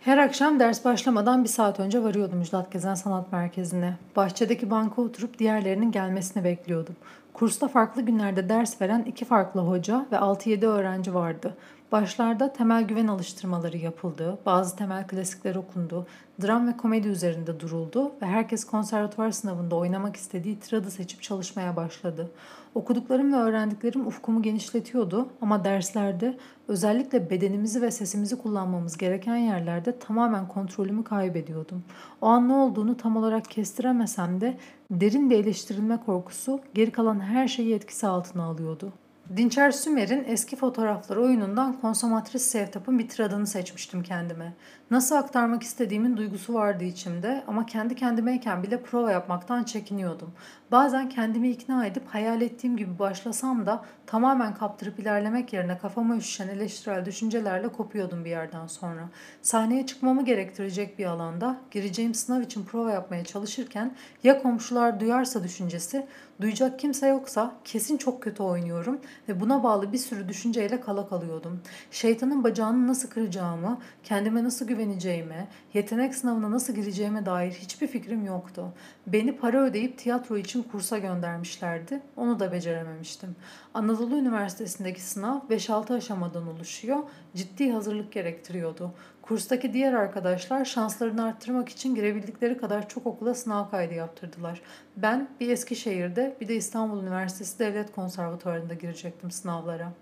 Her 0.00 0.18
akşam 0.18 0.60
ders 0.60 0.84
başlamadan 0.84 1.44
bir 1.44 1.48
saat 1.48 1.80
önce 1.80 2.02
varıyordum 2.02 2.38
Müjdat 2.38 2.72
Gezen 2.72 2.94
Sanat 2.94 3.32
Merkezi'ne. 3.32 3.96
Bahçedeki 4.16 4.70
banka 4.70 5.02
oturup 5.02 5.38
diğerlerinin 5.38 5.92
gelmesini 5.92 6.44
bekliyordum. 6.44 6.96
Kursta 7.32 7.68
farklı 7.68 8.02
günlerde 8.02 8.48
ders 8.48 8.80
veren 8.80 9.02
iki 9.02 9.24
farklı 9.24 9.60
hoca 9.60 10.06
ve 10.12 10.16
6-7 10.16 10.66
öğrenci 10.66 11.14
vardı. 11.14 11.54
Başlarda 11.92 12.52
temel 12.52 12.84
güven 12.84 13.06
alıştırmaları 13.06 13.76
yapıldı, 13.76 14.38
bazı 14.46 14.76
temel 14.76 15.06
klasikler 15.06 15.54
okundu, 15.54 16.06
dram 16.42 16.68
ve 16.68 16.76
komedi 16.76 17.08
üzerinde 17.08 17.60
duruldu 17.60 18.12
ve 18.22 18.26
herkes 18.26 18.64
konservatuvar 18.64 19.30
sınavında 19.30 19.76
oynamak 19.76 20.16
istediği 20.16 20.58
tiradı 20.60 20.90
seçip 20.90 21.22
çalışmaya 21.22 21.76
başladı. 21.76 22.30
Okuduklarım 22.74 23.32
ve 23.32 23.36
öğrendiklerim 23.36 24.06
ufkumu 24.06 24.42
genişletiyordu 24.42 25.28
ama 25.40 25.64
derslerde 25.64 26.38
özellikle 26.68 27.30
bedenimizi 27.30 27.82
ve 27.82 27.90
sesimizi 27.90 28.38
kullanmamız 28.38 28.96
gereken 28.96 29.36
yerlerde 29.36 29.98
tamamen 29.98 30.48
kontrolümü 30.48 31.04
kaybediyordum. 31.04 31.84
O 32.20 32.26
an 32.26 32.48
ne 32.48 32.52
olduğunu 32.52 32.96
tam 32.96 33.16
olarak 33.16 33.44
kestiremesem 33.44 34.40
de 34.40 34.56
derin 34.90 35.30
bir 35.30 35.38
eleştirilme 35.38 36.00
korkusu 36.06 36.60
geri 36.74 36.90
kalan 36.90 37.20
her 37.20 37.48
şeyi 37.48 37.74
etkisi 37.74 38.06
altına 38.06 38.44
alıyordu. 38.44 38.92
Dinçer 39.36 39.70
Sümer'in 39.70 40.24
eski 40.26 40.56
fotoğrafları 40.56 41.22
oyunundan 41.22 41.80
konsomatris 41.80 42.42
Sevtap'ın 42.42 42.98
bir 42.98 43.08
tiradını 43.08 43.46
seçmiştim 43.46 44.02
kendime. 44.02 44.52
Nasıl 44.90 45.14
aktarmak 45.14 45.62
istediğimin 45.62 46.16
duygusu 46.16 46.54
vardı 46.54 46.84
içimde 46.84 47.44
ama 47.46 47.66
kendi 47.66 47.94
kendimeyken 47.94 48.62
bile 48.62 48.82
prova 48.82 49.12
yapmaktan 49.12 49.64
çekiniyordum. 49.64 50.32
Bazen 50.70 51.08
kendimi 51.08 51.50
ikna 51.50 51.86
edip 51.86 52.02
hayal 52.08 52.42
ettiğim 52.42 52.76
gibi 52.76 52.98
başlasam 52.98 53.66
da 53.66 53.84
tamamen 54.06 54.54
kaptırıp 54.54 54.98
ilerlemek 54.98 55.52
yerine 55.52 55.78
kafama 55.78 56.16
üşüşen 56.16 56.48
eleştirel 56.48 57.04
düşüncelerle 57.04 57.68
kopuyordum 57.68 58.24
bir 58.24 58.30
yerden 58.30 58.66
sonra. 58.66 59.08
Sahneye 59.42 59.86
çıkmamı 59.86 60.24
gerektirecek 60.24 60.98
bir 60.98 61.04
alanda 61.04 61.56
gireceğim 61.70 62.14
sınav 62.14 62.40
için 62.40 62.64
prova 62.64 62.90
yapmaya 62.90 63.24
çalışırken 63.24 63.94
ya 64.24 64.42
komşular 64.42 65.00
duyarsa 65.00 65.44
düşüncesi, 65.44 66.06
duyacak 66.40 66.78
kimse 66.78 67.08
yoksa 67.08 67.54
kesin 67.64 67.96
çok 67.96 68.22
kötü 68.22 68.42
oynuyorum 68.42 69.00
ve 69.28 69.40
buna 69.40 69.62
bağlı 69.62 69.92
bir 69.92 69.98
sürü 69.98 70.28
düşünceyle 70.28 70.80
kala 70.80 71.08
kalıyordum. 71.08 71.60
Şeytanın 71.90 72.44
bacağını 72.44 72.86
nasıl 72.88 73.10
kıracağımı, 73.10 73.78
kendime 74.04 74.44
nasıl 74.44 74.66
güveneceğime, 74.78 75.48
yetenek 75.74 76.14
sınavına 76.14 76.50
nasıl 76.50 76.74
gireceğime 76.74 77.26
dair 77.26 77.52
hiçbir 77.52 77.86
fikrim 77.86 78.24
yoktu. 78.24 78.72
Beni 79.06 79.36
para 79.36 79.64
ödeyip 79.64 79.98
tiyatro 79.98 80.36
için 80.36 80.62
kursa 80.62 80.98
göndermişlerdi. 80.98 82.00
Onu 82.16 82.40
da 82.40 82.52
becerememiştim. 82.52 83.36
Anadolu 83.74 84.16
Üniversitesi'ndeki 84.16 85.02
sınav 85.02 85.38
5-6 85.50 85.94
aşamadan 85.96 86.48
oluşuyor. 86.48 86.98
Ciddi 87.34 87.72
hazırlık 87.72 88.12
gerektiriyordu. 88.12 88.92
Kurstaki 89.22 89.72
diğer 89.72 89.92
arkadaşlar 89.92 90.64
şanslarını 90.64 91.24
arttırmak 91.24 91.68
için 91.68 91.94
girebildikleri 91.94 92.58
kadar 92.58 92.88
çok 92.88 93.06
okula 93.06 93.34
sınav 93.34 93.70
kaydı 93.70 93.94
yaptırdılar. 93.94 94.62
Ben 94.96 95.28
bir 95.40 95.48
Eskişehir'de 95.48 96.36
bir 96.40 96.48
de 96.48 96.56
İstanbul 96.56 97.02
Üniversitesi 97.02 97.58
Devlet 97.58 97.92
Konservatuvarı'nda 97.92 98.74
girecektim 98.74 99.30
sınavlara. 99.30 99.92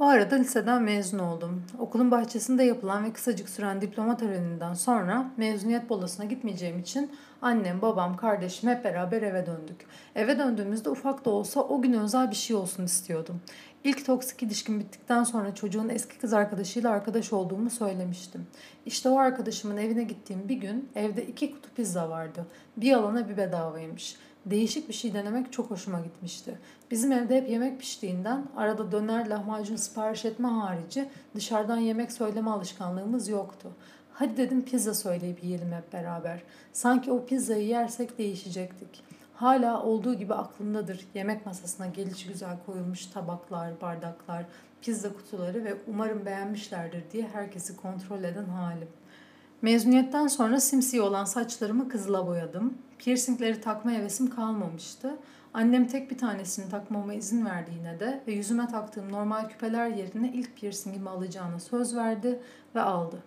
O 0.00 0.04
arada 0.04 0.34
liseden 0.34 0.82
mezun 0.82 1.18
oldum. 1.18 1.62
Okulun 1.78 2.10
bahçesinde 2.10 2.62
yapılan 2.62 3.04
ve 3.04 3.12
kısacık 3.12 3.48
süren 3.48 3.80
diploma 3.80 4.16
töreninden 4.16 4.74
sonra 4.74 5.30
mezuniyet 5.36 5.90
bolasına 5.90 6.26
gitmeyeceğim 6.26 6.78
için 6.78 7.10
annem, 7.42 7.82
babam, 7.82 8.16
kardeşim 8.16 8.70
hep 8.70 8.84
beraber 8.84 9.22
eve 9.22 9.46
döndük. 9.46 9.86
Eve 10.14 10.38
döndüğümüzde 10.38 10.90
ufak 10.90 11.24
da 11.24 11.30
olsa 11.30 11.60
o 11.60 11.82
gün 11.82 11.92
özel 11.92 12.30
bir 12.30 12.36
şey 12.36 12.56
olsun 12.56 12.84
istiyordum. 12.84 13.40
İlk 13.84 14.06
toksik 14.06 14.42
ilişkim 14.42 14.80
bittikten 14.80 15.24
sonra 15.24 15.54
çocuğun 15.54 15.88
eski 15.88 16.18
kız 16.18 16.32
arkadaşıyla 16.32 16.90
arkadaş 16.90 17.32
olduğumu 17.32 17.70
söylemiştim. 17.70 18.46
İşte 18.86 19.08
o 19.08 19.18
arkadaşımın 19.18 19.76
evine 19.76 20.02
gittiğim 20.02 20.48
bir 20.48 20.56
gün 20.56 20.88
evde 20.94 21.26
iki 21.26 21.50
kutu 21.50 21.70
pizza 21.76 22.10
vardı. 22.10 22.46
Bir 22.76 22.92
alana 22.92 23.28
bir 23.28 23.36
bedavaymış. 23.36 24.16
Değişik 24.50 24.88
bir 24.88 24.94
şey 24.94 25.14
denemek 25.14 25.52
çok 25.52 25.70
hoşuma 25.70 26.00
gitmişti. 26.00 26.58
Bizim 26.90 27.12
evde 27.12 27.36
hep 27.36 27.48
yemek 27.48 27.80
piştiğinden 27.80 28.46
arada 28.56 28.92
döner 28.92 29.26
lahmacun 29.26 29.76
sipariş 29.76 30.24
etme 30.24 30.48
harici 30.48 31.08
dışarıdan 31.34 31.78
yemek 31.78 32.12
söyleme 32.12 32.50
alışkanlığımız 32.50 33.28
yoktu. 33.28 33.68
Hadi 34.12 34.36
dedim 34.36 34.64
pizza 34.64 34.94
söyleyip 34.94 35.44
yiyelim 35.44 35.72
hep 35.72 35.92
beraber. 35.92 36.42
Sanki 36.72 37.12
o 37.12 37.26
pizzayı 37.26 37.66
yersek 37.66 38.18
değişecektik. 38.18 39.02
Hala 39.34 39.82
olduğu 39.82 40.14
gibi 40.14 40.34
aklımdadır 40.34 41.06
yemek 41.14 41.46
masasına 41.46 41.86
gelişi 41.86 42.28
güzel 42.28 42.56
koyulmuş 42.66 43.06
tabaklar, 43.06 43.80
bardaklar, 43.80 44.44
pizza 44.82 45.12
kutuları 45.12 45.64
ve 45.64 45.74
umarım 45.86 46.26
beğenmişlerdir 46.26 47.02
diye 47.12 47.28
herkesi 47.32 47.76
kontrol 47.76 48.24
eden 48.24 48.44
halim. 48.44 48.88
Mezuniyetten 49.62 50.26
sonra 50.26 50.60
simsiye 50.60 51.02
olan 51.02 51.24
saçlarımı 51.24 51.88
kızıla 51.88 52.26
boyadım. 52.26 52.78
Piercingleri 52.98 53.60
takma 53.60 53.90
hevesim 53.90 54.30
kalmamıştı. 54.30 55.16
Annem 55.54 55.86
tek 55.86 56.10
bir 56.10 56.18
tanesini 56.18 56.70
takmama 56.70 57.14
izin 57.14 57.46
verdi 57.46 57.70
yine 57.78 58.00
de 58.00 58.22
ve 58.26 58.32
yüzüme 58.32 58.68
taktığım 58.68 59.12
normal 59.12 59.48
küpeler 59.48 59.88
yerine 59.88 60.32
ilk 60.32 60.56
piercingimi 60.56 61.10
alacağına 61.10 61.60
söz 61.60 61.96
verdi 61.96 62.40
ve 62.74 62.80
aldı. 62.80 63.22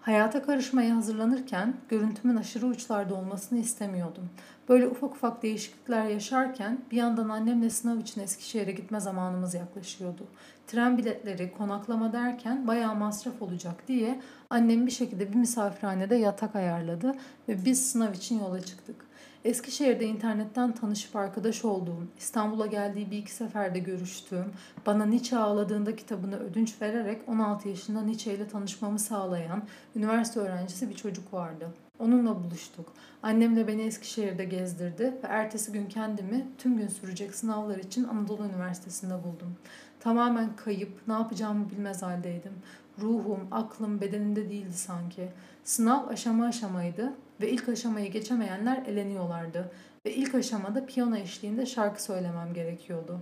Hayata 0.00 0.42
karışmaya 0.42 0.96
hazırlanırken 0.96 1.74
görüntümün 1.88 2.36
aşırı 2.36 2.66
uçlarda 2.66 3.14
olmasını 3.14 3.58
istemiyordum. 3.58 4.28
Böyle 4.68 4.86
ufak 4.86 5.14
ufak 5.14 5.42
değişiklikler 5.42 6.06
yaşarken 6.06 6.80
bir 6.90 6.96
yandan 6.96 7.28
annemle 7.28 7.70
sınav 7.70 7.98
için 7.98 8.20
Eskişehir'e 8.20 8.72
gitme 8.72 9.00
zamanımız 9.00 9.54
yaklaşıyordu. 9.54 10.26
Tren 10.66 10.98
biletleri, 10.98 11.52
konaklama 11.52 12.12
derken 12.12 12.66
bayağı 12.66 12.94
masraf 12.94 13.42
olacak 13.42 13.88
diye 13.88 14.20
annem 14.50 14.86
bir 14.86 14.90
şekilde 14.90 15.32
bir 15.32 15.36
misafirhanede 15.36 16.16
yatak 16.16 16.56
ayarladı 16.56 17.14
ve 17.48 17.64
biz 17.64 17.90
sınav 17.90 18.12
için 18.12 18.38
yola 18.38 18.60
çıktık. 18.60 18.96
Eskişehir'de 19.44 20.06
internetten 20.06 20.72
tanışıp 20.72 21.16
arkadaş 21.16 21.64
olduğum, 21.64 22.06
İstanbul'a 22.18 22.66
geldiği 22.66 23.10
bir 23.10 23.18
iki 23.18 23.32
seferde 23.32 23.78
görüştüğüm, 23.78 24.52
bana 24.86 25.06
Nietzsche 25.06 25.36
ağladığında 25.36 25.96
kitabını 25.96 26.36
ödünç 26.36 26.82
vererek 26.82 27.28
16 27.28 27.68
yaşında 27.68 28.02
Nietzsche 28.02 28.34
ile 28.34 28.48
tanışmamı 28.48 28.98
sağlayan 28.98 29.62
üniversite 29.96 30.40
öğrencisi 30.40 30.90
bir 30.90 30.94
çocuk 30.94 31.32
vardı. 31.32 31.68
Onunla 31.98 32.44
buluştuk. 32.44 32.92
Annem 33.22 33.56
de 33.56 33.68
beni 33.68 33.82
Eskişehir'de 33.82 34.44
gezdirdi 34.44 35.04
ve 35.04 35.26
ertesi 35.28 35.72
gün 35.72 35.86
kendimi 35.86 36.46
tüm 36.58 36.76
gün 36.76 36.88
sürecek 36.88 37.34
sınavlar 37.34 37.78
için 37.78 38.04
Anadolu 38.04 38.44
Üniversitesi'nde 38.44 39.14
buldum. 39.14 39.56
Tamamen 40.02 40.56
kayıp, 40.56 41.08
ne 41.08 41.12
yapacağımı 41.14 41.70
bilmez 41.70 42.02
haldeydim. 42.02 42.52
Ruhum, 43.00 43.48
aklım 43.50 44.00
bedenimde 44.00 44.50
değildi 44.50 44.72
sanki. 44.72 45.28
Sınav 45.64 46.08
aşama 46.08 46.46
aşamaydı 46.46 47.12
ve 47.40 47.50
ilk 47.50 47.68
aşamayı 47.68 48.12
geçemeyenler 48.12 48.82
eleniyorlardı. 48.86 49.70
Ve 50.06 50.14
ilk 50.14 50.34
aşamada 50.34 50.86
piyano 50.86 51.16
eşliğinde 51.16 51.66
şarkı 51.66 52.02
söylemem 52.02 52.54
gerekiyordu. 52.54 53.20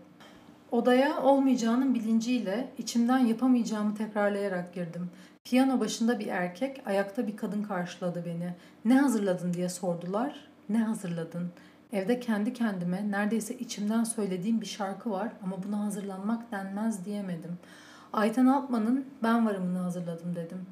Odaya 0.71 1.23
olmayacağının 1.23 1.95
bilinciyle 1.95 2.69
içimden 2.79 3.19
yapamayacağımı 3.19 3.95
tekrarlayarak 3.95 4.75
girdim. 4.75 5.11
Piyano 5.45 5.81
başında 5.81 6.19
bir 6.19 6.27
erkek, 6.27 6.83
ayakta 6.87 7.27
bir 7.27 7.37
kadın 7.37 7.63
karşıladı 7.63 8.25
beni. 8.27 8.55
Ne 8.85 9.01
hazırladın 9.01 9.55
diye 9.55 9.69
sordular. 9.69 10.49
Ne 10.69 10.79
hazırladın? 10.79 11.51
Evde 11.93 12.21
kendi 12.21 12.53
kendime 12.53 13.11
neredeyse 13.11 13.55
içimden 13.59 14.05
söylediğim 14.05 14.61
bir 14.61 14.67
şarkı 14.67 15.11
var 15.11 15.33
ama 15.45 15.63
buna 15.63 15.85
hazırlanmak 15.85 16.53
denmez 16.53 17.05
diyemedim. 17.05 17.59
Ayten 18.13 18.47
Altman'ın 18.47 19.07
Ben 19.23 19.47
Varımını 19.47 19.79
hazırladım 19.79 20.37
dedim. 20.37 20.67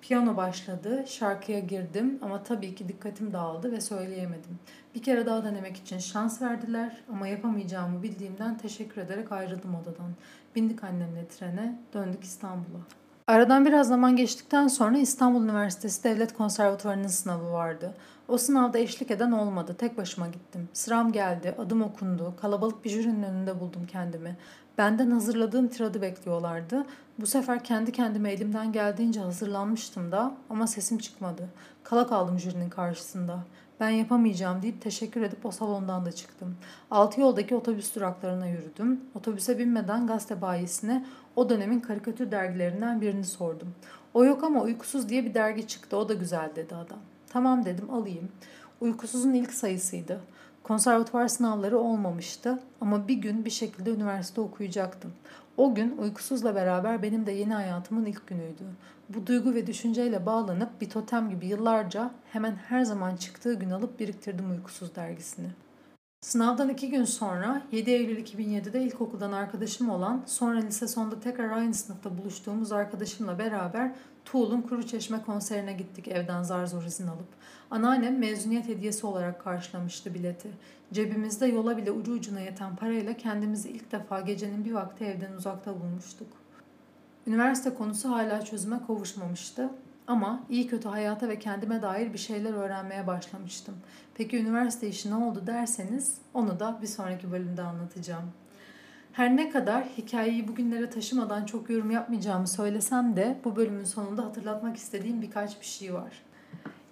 Piyano 0.00 0.36
başladı, 0.36 1.04
şarkıya 1.06 1.58
girdim 1.58 2.18
ama 2.22 2.42
tabii 2.42 2.74
ki 2.74 2.88
dikkatim 2.88 3.32
dağıldı 3.32 3.72
ve 3.72 3.80
söyleyemedim. 3.80 4.58
Bir 4.94 5.02
kere 5.02 5.26
daha 5.26 5.44
denemek 5.44 5.76
için 5.76 5.98
şans 5.98 6.42
verdiler 6.42 7.02
ama 7.12 7.28
yapamayacağımı 7.28 8.02
bildiğimden 8.02 8.58
teşekkür 8.58 9.00
ederek 9.00 9.32
ayrıldım 9.32 9.74
odadan. 9.74 10.10
Bindik 10.56 10.84
annemle 10.84 11.28
trene, 11.28 11.78
döndük 11.94 12.24
İstanbul'a. 12.24 12.80
Aradan 13.26 13.64
biraz 13.64 13.88
zaman 13.88 14.16
geçtikten 14.16 14.68
sonra 14.68 14.98
İstanbul 14.98 15.44
Üniversitesi 15.44 16.04
Devlet 16.04 16.34
Konservatuvarı'nın 16.34 17.06
sınavı 17.06 17.52
vardı. 17.52 17.94
O 18.32 18.38
sınavda 18.38 18.78
eşlik 18.78 19.10
eden 19.10 19.32
olmadı. 19.32 19.74
Tek 19.78 19.98
başıma 19.98 20.28
gittim. 20.28 20.68
Sıram 20.72 21.12
geldi, 21.12 21.54
adım 21.58 21.82
okundu. 21.82 22.34
Kalabalık 22.40 22.84
bir 22.84 22.90
jürinin 22.90 23.22
önünde 23.22 23.60
buldum 23.60 23.86
kendimi. 23.86 24.36
Benden 24.78 25.10
hazırladığım 25.10 25.68
tiradı 25.68 26.02
bekliyorlardı. 26.02 26.86
Bu 27.18 27.26
sefer 27.26 27.64
kendi 27.64 27.92
kendime 27.92 28.32
elimden 28.32 28.72
geldiğince 28.72 29.20
hazırlanmıştım 29.20 30.12
da 30.12 30.34
ama 30.50 30.66
sesim 30.66 30.98
çıkmadı. 30.98 31.48
Kala 31.84 32.06
kaldım 32.06 32.38
jürinin 32.38 32.70
karşısında. 32.70 33.38
ben 33.80 33.90
yapamayacağım 33.90 34.62
deyip 34.62 34.82
teşekkür 34.82 35.22
edip 35.22 35.46
o 35.46 35.50
salondan 35.50 36.06
da 36.06 36.12
çıktım. 36.12 36.56
Altı 36.90 37.20
yoldaki 37.20 37.54
otobüs 37.54 37.94
duraklarına 37.94 38.46
yürüdüm. 38.46 39.00
Otobüse 39.14 39.58
binmeden 39.58 40.06
gazete 40.06 40.40
bayisine 40.40 41.06
o 41.36 41.48
dönemin 41.48 41.80
karikatür 41.80 42.30
dergilerinden 42.30 43.00
birini 43.00 43.24
sordum. 43.24 43.74
O 44.14 44.24
yok 44.24 44.44
ama 44.44 44.62
uykusuz 44.62 45.08
diye 45.08 45.24
bir 45.24 45.34
dergi 45.34 45.66
çıktı 45.66 45.96
o 45.96 46.08
da 46.08 46.14
güzel 46.14 46.50
dedi 46.56 46.74
adam. 46.74 46.98
Tamam 47.32 47.64
dedim 47.64 47.90
alayım. 47.90 48.28
Uykusuzun 48.80 49.34
ilk 49.34 49.52
sayısıydı. 49.52 50.20
Konservatuvar 50.62 51.28
sınavları 51.28 51.78
olmamıştı 51.78 52.58
ama 52.80 53.08
bir 53.08 53.14
gün 53.14 53.44
bir 53.44 53.50
şekilde 53.50 53.90
üniversite 53.90 54.40
okuyacaktım. 54.40 55.12
O 55.56 55.74
gün 55.74 55.96
uykusuzla 55.98 56.54
beraber 56.54 57.02
benim 57.02 57.26
de 57.26 57.32
yeni 57.32 57.54
hayatımın 57.54 58.06
ilk 58.06 58.26
günüydü. 58.26 58.64
Bu 59.08 59.26
duygu 59.26 59.54
ve 59.54 59.66
düşünceyle 59.66 60.26
bağlanıp 60.26 60.80
bir 60.80 60.90
totem 60.90 61.30
gibi 61.30 61.46
yıllarca 61.46 62.10
hemen 62.32 62.54
her 62.54 62.84
zaman 62.84 63.16
çıktığı 63.16 63.54
gün 63.54 63.70
alıp 63.70 64.00
biriktirdim 64.00 64.50
uykusuz 64.50 64.96
dergisini. 64.96 65.48
Sınavdan 66.22 66.68
iki 66.68 66.90
gün 66.90 67.04
sonra 67.04 67.62
7 67.72 67.90
Eylül 67.90 68.18
2007'de 68.24 68.82
ilkokuldan 68.82 69.32
arkadaşım 69.32 69.90
olan 69.90 70.22
sonra 70.26 70.60
lise 70.60 70.88
sonunda 70.88 71.20
tekrar 71.20 71.50
aynı 71.50 71.74
sınıfta 71.74 72.18
buluştuğumuz 72.18 72.72
arkadaşımla 72.72 73.38
beraber 73.38 73.92
Tuğl'un 74.24 74.62
Kuru 74.62 74.86
Çeşme 74.86 75.22
konserine 75.22 75.72
gittik 75.72 76.08
evden 76.08 76.42
zar 76.42 76.66
zor 76.66 76.82
izin 76.82 77.06
alıp. 77.06 77.28
Anneannem 77.70 78.18
mezuniyet 78.18 78.68
hediyesi 78.68 79.06
olarak 79.06 79.44
karşılamıştı 79.44 80.14
bileti. 80.14 80.48
Cebimizde 80.92 81.46
yola 81.46 81.76
bile 81.76 81.90
ucu 81.90 82.12
ucuna 82.12 82.40
yeten 82.40 82.76
parayla 82.76 83.16
kendimizi 83.16 83.70
ilk 83.70 83.92
defa 83.92 84.20
gecenin 84.20 84.64
bir 84.64 84.72
vakti 84.72 85.04
evden 85.04 85.32
uzakta 85.32 85.80
bulmuştuk. 85.80 86.28
Üniversite 87.26 87.74
konusu 87.74 88.10
hala 88.10 88.44
çözüme 88.44 88.80
kavuşmamıştı. 88.86 89.70
Ama 90.06 90.40
iyi 90.50 90.66
kötü 90.66 90.88
hayata 90.88 91.28
ve 91.28 91.38
kendime 91.38 91.82
dair 91.82 92.12
bir 92.12 92.18
şeyler 92.18 92.52
öğrenmeye 92.52 93.06
başlamıştım. 93.06 93.74
Peki 94.14 94.38
üniversite 94.38 94.88
işi 94.88 95.10
ne 95.10 95.14
oldu 95.14 95.42
derseniz 95.46 96.18
onu 96.34 96.60
da 96.60 96.78
bir 96.82 96.86
sonraki 96.86 97.32
bölümde 97.32 97.62
anlatacağım. 97.62 98.32
Her 99.12 99.36
ne 99.36 99.50
kadar 99.50 99.84
hikayeyi 99.84 100.48
bugünlere 100.48 100.90
taşımadan 100.90 101.46
çok 101.46 101.70
yorum 101.70 101.90
yapmayacağımı 101.90 102.48
söylesem 102.48 103.16
de 103.16 103.38
bu 103.44 103.56
bölümün 103.56 103.84
sonunda 103.84 104.24
hatırlatmak 104.24 104.76
istediğim 104.76 105.22
birkaç 105.22 105.60
bir 105.60 105.66
şey 105.66 105.94
var. 105.94 106.12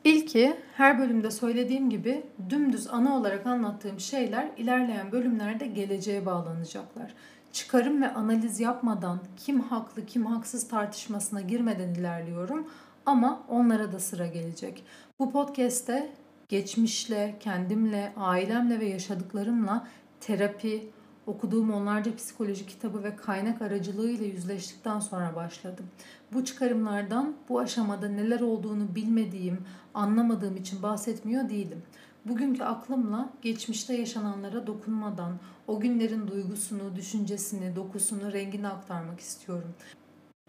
İlki 0.04 0.56
her 0.76 0.98
bölümde 0.98 1.30
söylediğim 1.30 1.90
gibi 1.90 2.22
dümdüz 2.50 2.86
ana 2.86 3.16
olarak 3.16 3.46
anlattığım 3.46 4.00
şeyler 4.00 4.48
ilerleyen 4.56 5.12
bölümlerde 5.12 5.66
geleceğe 5.66 6.26
bağlanacaklar. 6.26 7.14
Çıkarım 7.52 8.02
ve 8.02 8.14
analiz 8.14 8.60
yapmadan 8.60 9.18
kim 9.36 9.60
haklı 9.60 10.06
kim 10.06 10.26
haksız 10.26 10.68
tartışmasına 10.68 11.40
girmeden 11.40 11.88
ilerliyorum 11.88 12.66
ama 13.06 13.42
onlara 13.48 13.92
da 13.92 14.00
sıra 14.00 14.26
gelecek. 14.26 14.84
Bu 15.18 15.32
podcast'te 15.32 16.12
geçmişle, 16.48 17.36
kendimle, 17.40 18.12
ailemle 18.16 18.80
ve 18.80 18.86
yaşadıklarımla 18.86 19.86
terapi, 20.20 20.90
okuduğum 21.26 21.72
onlarca 21.72 22.16
psikoloji 22.16 22.66
kitabı 22.66 23.04
ve 23.04 23.16
kaynak 23.16 23.62
aracılığıyla 23.62 24.26
yüzleştikten 24.26 25.00
sonra 25.00 25.36
başladım. 25.36 25.86
Bu 26.32 26.44
çıkarımlardan 26.44 27.34
bu 27.48 27.58
aşamada 27.58 28.08
neler 28.08 28.40
olduğunu 28.40 28.94
bilmediğim, 28.94 29.58
anlamadığım 29.94 30.56
için 30.56 30.82
bahsetmiyor 30.82 31.48
değilim. 31.48 31.82
Bugünkü 32.24 32.64
aklımla 32.64 33.30
geçmişte 33.42 33.94
yaşananlara 33.94 34.66
dokunmadan 34.66 35.32
o 35.66 35.80
günlerin 35.80 36.28
duygusunu, 36.28 36.96
düşüncesini, 36.96 37.76
dokusunu, 37.76 38.32
rengini 38.32 38.68
aktarmak 38.68 39.20
istiyorum. 39.20 39.74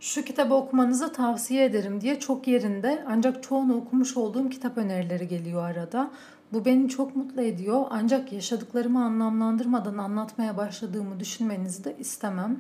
Şu 0.02 0.26
kitabı 0.26 0.54
okumanızı 0.54 1.14
tavsiye 1.14 1.66
ederim 1.66 2.02
diye 2.02 2.20
çok 2.20 2.48
yerinde 2.48 3.04
ancak 3.08 3.44
çoğunu 3.44 3.76
okumuş 3.76 4.18
olduğum 4.18 4.50
kitap 4.50 4.78
önerileri 4.78 5.28
geliyor 5.28 5.64
arada. 5.64 6.12
Bu 6.54 6.66
beni 6.66 6.90
çok 6.90 7.16
mutlu 7.16 7.42
ediyor 7.42 7.86
ancak 7.90 8.34
yaşadıklarımı 8.34 9.04
anlamlandırmadan 9.04 9.98
anlatmaya 9.98 10.58
başladığımı 10.58 11.20
düşünmenizi 11.20 11.84
de 11.84 11.96
istemem. 12.00 12.60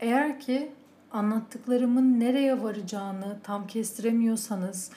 Eğer 0.00 0.40
ki 0.40 0.72
anlattıklarımın 1.12 2.20
nereye 2.20 2.62
varacağını 2.62 3.38
tam 3.42 3.66
kestiremiyorsanız, 3.66 4.90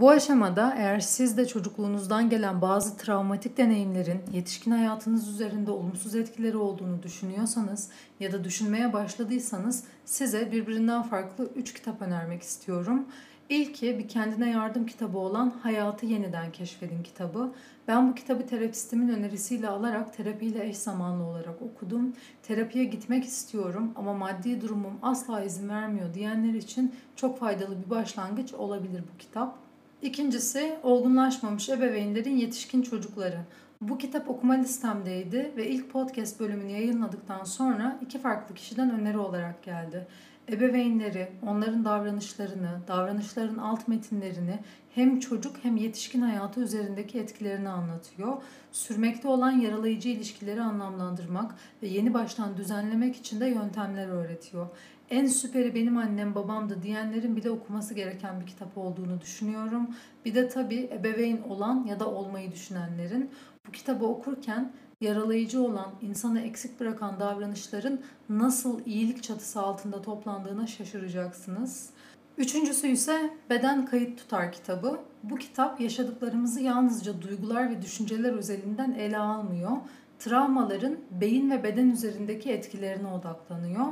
bu 0.00 0.10
aşamada 0.10 0.74
eğer 0.78 1.00
siz 1.00 1.36
de 1.36 1.46
çocukluğunuzdan 1.46 2.30
gelen 2.30 2.60
bazı 2.60 2.96
travmatik 2.96 3.56
deneyimlerin 3.56 4.20
yetişkin 4.32 4.70
hayatınız 4.70 5.28
üzerinde 5.28 5.70
olumsuz 5.70 6.14
etkileri 6.14 6.56
olduğunu 6.56 7.02
düşünüyorsanız 7.02 7.90
ya 8.20 8.32
da 8.32 8.44
düşünmeye 8.44 8.92
başladıysanız 8.92 9.84
size 10.04 10.52
birbirinden 10.52 11.02
farklı 11.02 11.50
3 11.54 11.74
kitap 11.74 12.02
önermek 12.02 12.42
istiyorum. 12.42 13.06
İlki 13.48 13.98
bir 13.98 14.08
kendine 14.08 14.50
yardım 14.50 14.86
kitabı 14.86 15.18
olan 15.18 15.52
Hayatı 15.62 16.06
Yeniden 16.06 16.52
Keşfedin 16.52 17.02
kitabı. 17.02 17.52
Ben 17.88 18.10
bu 18.10 18.14
kitabı 18.14 18.46
terapistimin 18.46 19.08
önerisiyle 19.08 19.68
alarak 19.68 20.16
terapiyle 20.16 20.68
eş 20.68 20.76
zamanlı 20.76 21.24
olarak 21.24 21.62
okudum. 21.62 22.12
Terapiye 22.42 22.84
gitmek 22.84 23.24
istiyorum 23.24 23.92
ama 23.96 24.14
maddi 24.14 24.60
durumum 24.60 24.98
asla 25.02 25.42
izin 25.42 25.68
vermiyor 25.68 26.14
diyenler 26.14 26.54
için 26.54 26.94
çok 27.16 27.38
faydalı 27.38 27.84
bir 27.84 27.90
başlangıç 27.90 28.54
olabilir 28.54 29.02
bu 29.14 29.18
kitap. 29.18 29.65
İkincisi 30.02 30.74
olgunlaşmamış 30.82 31.68
ebeveynlerin 31.68 32.36
yetişkin 32.36 32.82
çocukları. 32.82 33.38
Bu 33.80 33.98
kitap 33.98 34.30
okuma 34.30 34.54
listemdeydi 34.54 35.52
ve 35.56 35.68
ilk 35.68 35.90
podcast 35.90 36.40
bölümünü 36.40 36.72
yayınladıktan 36.72 37.44
sonra 37.44 37.98
iki 38.02 38.18
farklı 38.18 38.54
kişiden 38.54 39.00
öneri 39.00 39.18
olarak 39.18 39.62
geldi. 39.62 40.06
Ebeveynleri, 40.48 41.28
onların 41.46 41.84
davranışlarını, 41.84 42.80
davranışların 42.88 43.58
alt 43.58 43.88
metinlerini 43.88 44.58
hem 44.94 45.20
çocuk 45.20 45.56
hem 45.62 45.76
yetişkin 45.76 46.20
hayatı 46.20 46.60
üzerindeki 46.60 47.18
etkilerini 47.18 47.68
anlatıyor. 47.68 48.42
Sürmekte 48.72 49.28
olan 49.28 49.50
yaralayıcı 49.50 50.08
ilişkileri 50.08 50.62
anlamlandırmak 50.62 51.54
ve 51.82 51.86
yeni 51.86 52.14
baştan 52.14 52.56
düzenlemek 52.56 53.16
için 53.16 53.40
de 53.40 53.46
yöntemler 53.46 54.08
öğretiyor 54.08 54.66
en 55.10 55.26
süperi 55.26 55.74
benim 55.74 55.96
annem 55.96 56.34
babamdı 56.34 56.82
diyenlerin 56.82 57.36
bile 57.36 57.50
okuması 57.50 57.94
gereken 57.94 58.40
bir 58.40 58.46
kitap 58.46 58.78
olduğunu 58.78 59.20
düşünüyorum. 59.20 59.88
Bir 60.24 60.34
de 60.34 60.48
tabii 60.48 60.90
ebeveyn 60.92 61.42
olan 61.48 61.84
ya 61.84 62.00
da 62.00 62.10
olmayı 62.10 62.52
düşünenlerin 62.52 63.30
bu 63.68 63.72
kitabı 63.72 64.04
okurken 64.06 64.72
yaralayıcı 65.00 65.62
olan, 65.62 65.94
insanı 66.02 66.40
eksik 66.40 66.80
bırakan 66.80 67.20
davranışların 67.20 68.00
nasıl 68.28 68.80
iyilik 68.86 69.22
çatısı 69.22 69.60
altında 69.60 70.02
toplandığına 70.02 70.66
şaşıracaksınız. 70.66 71.90
Üçüncüsü 72.38 72.86
ise 72.86 73.30
Beden 73.50 73.86
Kayıt 73.86 74.18
Tutar 74.18 74.52
kitabı. 74.52 75.00
Bu 75.22 75.36
kitap 75.36 75.80
yaşadıklarımızı 75.80 76.60
yalnızca 76.60 77.22
duygular 77.22 77.70
ve 77.70 77.82
düşünceler 77.82 78.32
özelinden 78.32 78.92
ele 78.92 79.18
almıyor. 79.18 79.72
Travmaların 80.18 80.96
beyin 81.10 81.50
ve 81.50 81.64
beden 81.64 81.90
üzerindeki 81.90 82.50
etkilerine 82.50 83.08
odaklanıyor. 83.08 83.86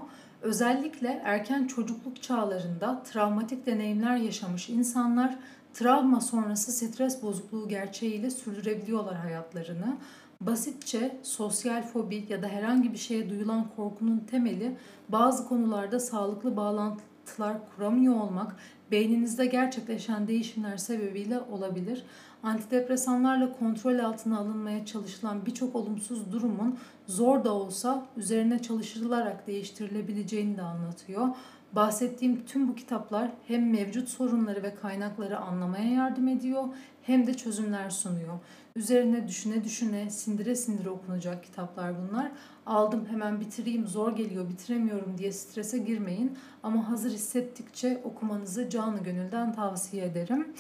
Özellikle 0.45 1.21
erken 1.25 1.67
çocukluk 1.67 2.23
çağlarında 2.23 3.03
travmatik 3.03 3.67
deneyimler 3.67 4.17
yaşamış 4.17 4.69
insanlar 4.69 5.39
travma 5.75 6.21
sonrası 6.21 6.73
stres 6.73 7.23
bozukluğu 7.23 7.69
gerçeğiyle 7.69 8.31
sürdürebiliyorlar 8.31 9.15
hayatlarını. 9.15 9.97
Basitçe 10.41 11.17
sosyal 11.23 11.83
fobi 11.83 12.27
ya 12.29 12.43
da 12.43 12.49
herhangi 12.49 12.93
bir 12.93 12.99
şeye 12.99 13.31
duyulan 13.31 13.67
korkunun 13.77 14.19
temeli 14.19 14.77
bazı 15.09 15.49
konularda 15.49 16.01
sağlıklı 16.01 16.57
bağlantılar 16.57 17.57
kuramıyor 17.77 18.15
olmak 18.15 18.57
beyninizde 18.91 19.47
gerçekleşen 19.47 20.29
değişimler 20.29 20.77
sebebiyle 20.77 21.41
olabilir 21.41 22.05
antidepresanlarla 22.45 23.53
kontrol 23.59 23.99
altına 23.99 24.39
alınmaya 24.39 24.87
çalışılan 24.87 25.47
birçok 25.47 25.77
olumsuz 25.77 26.33
durumun 26.33 26.79
zor 27.07 27.45
da 27.45 27.55
olsa 27.55 28.07
üzerine 28.17 28.63
çalışılarak 28.63 29.47
değiştirilebileceğini 29.47 30.57
de 30.57 30.63
anlatıyor. 30.63 31.29
Bahsettiğim 31.73 32.47
tüm 32.47 32.69
bu 32.69 32.75
kitaplar 32.75 33.31
hem 33.47 33.71
mevcut 33.71 34.09
sorunları 34.09 34.63
ve 34.63 34.75
kaynakları 34.75 35.39
anlamaya 35.39 35.89
yardım 35.89 36.29
ediyor 36.29 36.65
hem 37.03 37.27
de 37.27 37.35
çözümler 37.35 37.91
sunuyor. 37.91 38.39
Üzerine 38.77 39.29
düşüne 39.29 39.65
düşüne, 39.65 40.11
sindire 40.11 40.57
sindire 40.57 40.91
okunacak 40.91 41.45
kitaplar 41.45 41.93
bunlar. 41.99 42.33
Aldım 42.67 43.07
hemen 43.11 43.41
bitireyim, 43.41 43.87
zor 43.87 44.17
geliyor, 44.17 44.49
bitiremiyorum 44.49 45.19
diye 45.19 45.33
strese 45.33 45.79
girmeyin. 45.79 46.39
Ama 46.63 46.89
hazır 46.89 47.11
hissettikçe 47.11 48.01
okumanızı 48.05 48.71
canı 48.71 49.03
gönülden 49.03 49.53
tavsiye 49.53 50.05
ederim. 50.05 50.55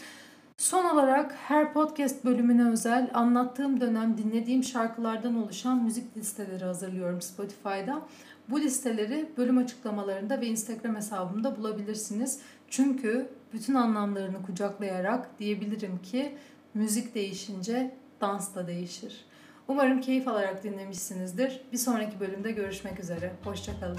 Son 0.57 0.85
olarak 0.85 1.33
her 1.33 1.73
podcast 1.73 2.25
bölümüne 2.25 2.71
özel 2.71 3.11
anlattığım 3.15 3.81
dönem 3.81 4.19
dinlediğim 4.19 4.65
şarkılardan 4.65 5.43
oluşan 5.43 5.85
müzik 5.85 6.17
listeleri 6.17 6.65
hazırlıyorum 6.65 7.23
Spotify'da. 7.23 8.03
Bu 8.49 8.61
listeleri 8.61 9.31
bölüm 9.37 9.59
açıklamalarında 9.59 10.41
ve 10.41 10.47
Instagram 10.47 10.97
hesabımda 10.97 11.57
bulabilirsiniz. 11.57 12.41
Çünkü 12.69 13.29
bütün 13.53 13.75
anlamlarını 13.75 14.43
kucaklayarak 14.43 15.39
diyebilirim 15.39 16.03
ki 16.03 16.37
müzik 16.75 17.15
değişince 17.15 17.95
dans 18.21 18.55
da 18.55 18.67
değişir. 18.67 19.25
Umarım 19.69 20.01
keyif 20.01 20.29
alarak 20.29 20.65
dinlemişsinizdir. 20.65 21.61
Bir 21.73 21.79
sonraki 21.79 22.21
bölümde 22.21 22.53
görüşmek 22.53 23.01
üzere. 23.01 23.33
Hoşçakalın. 23.45 23.99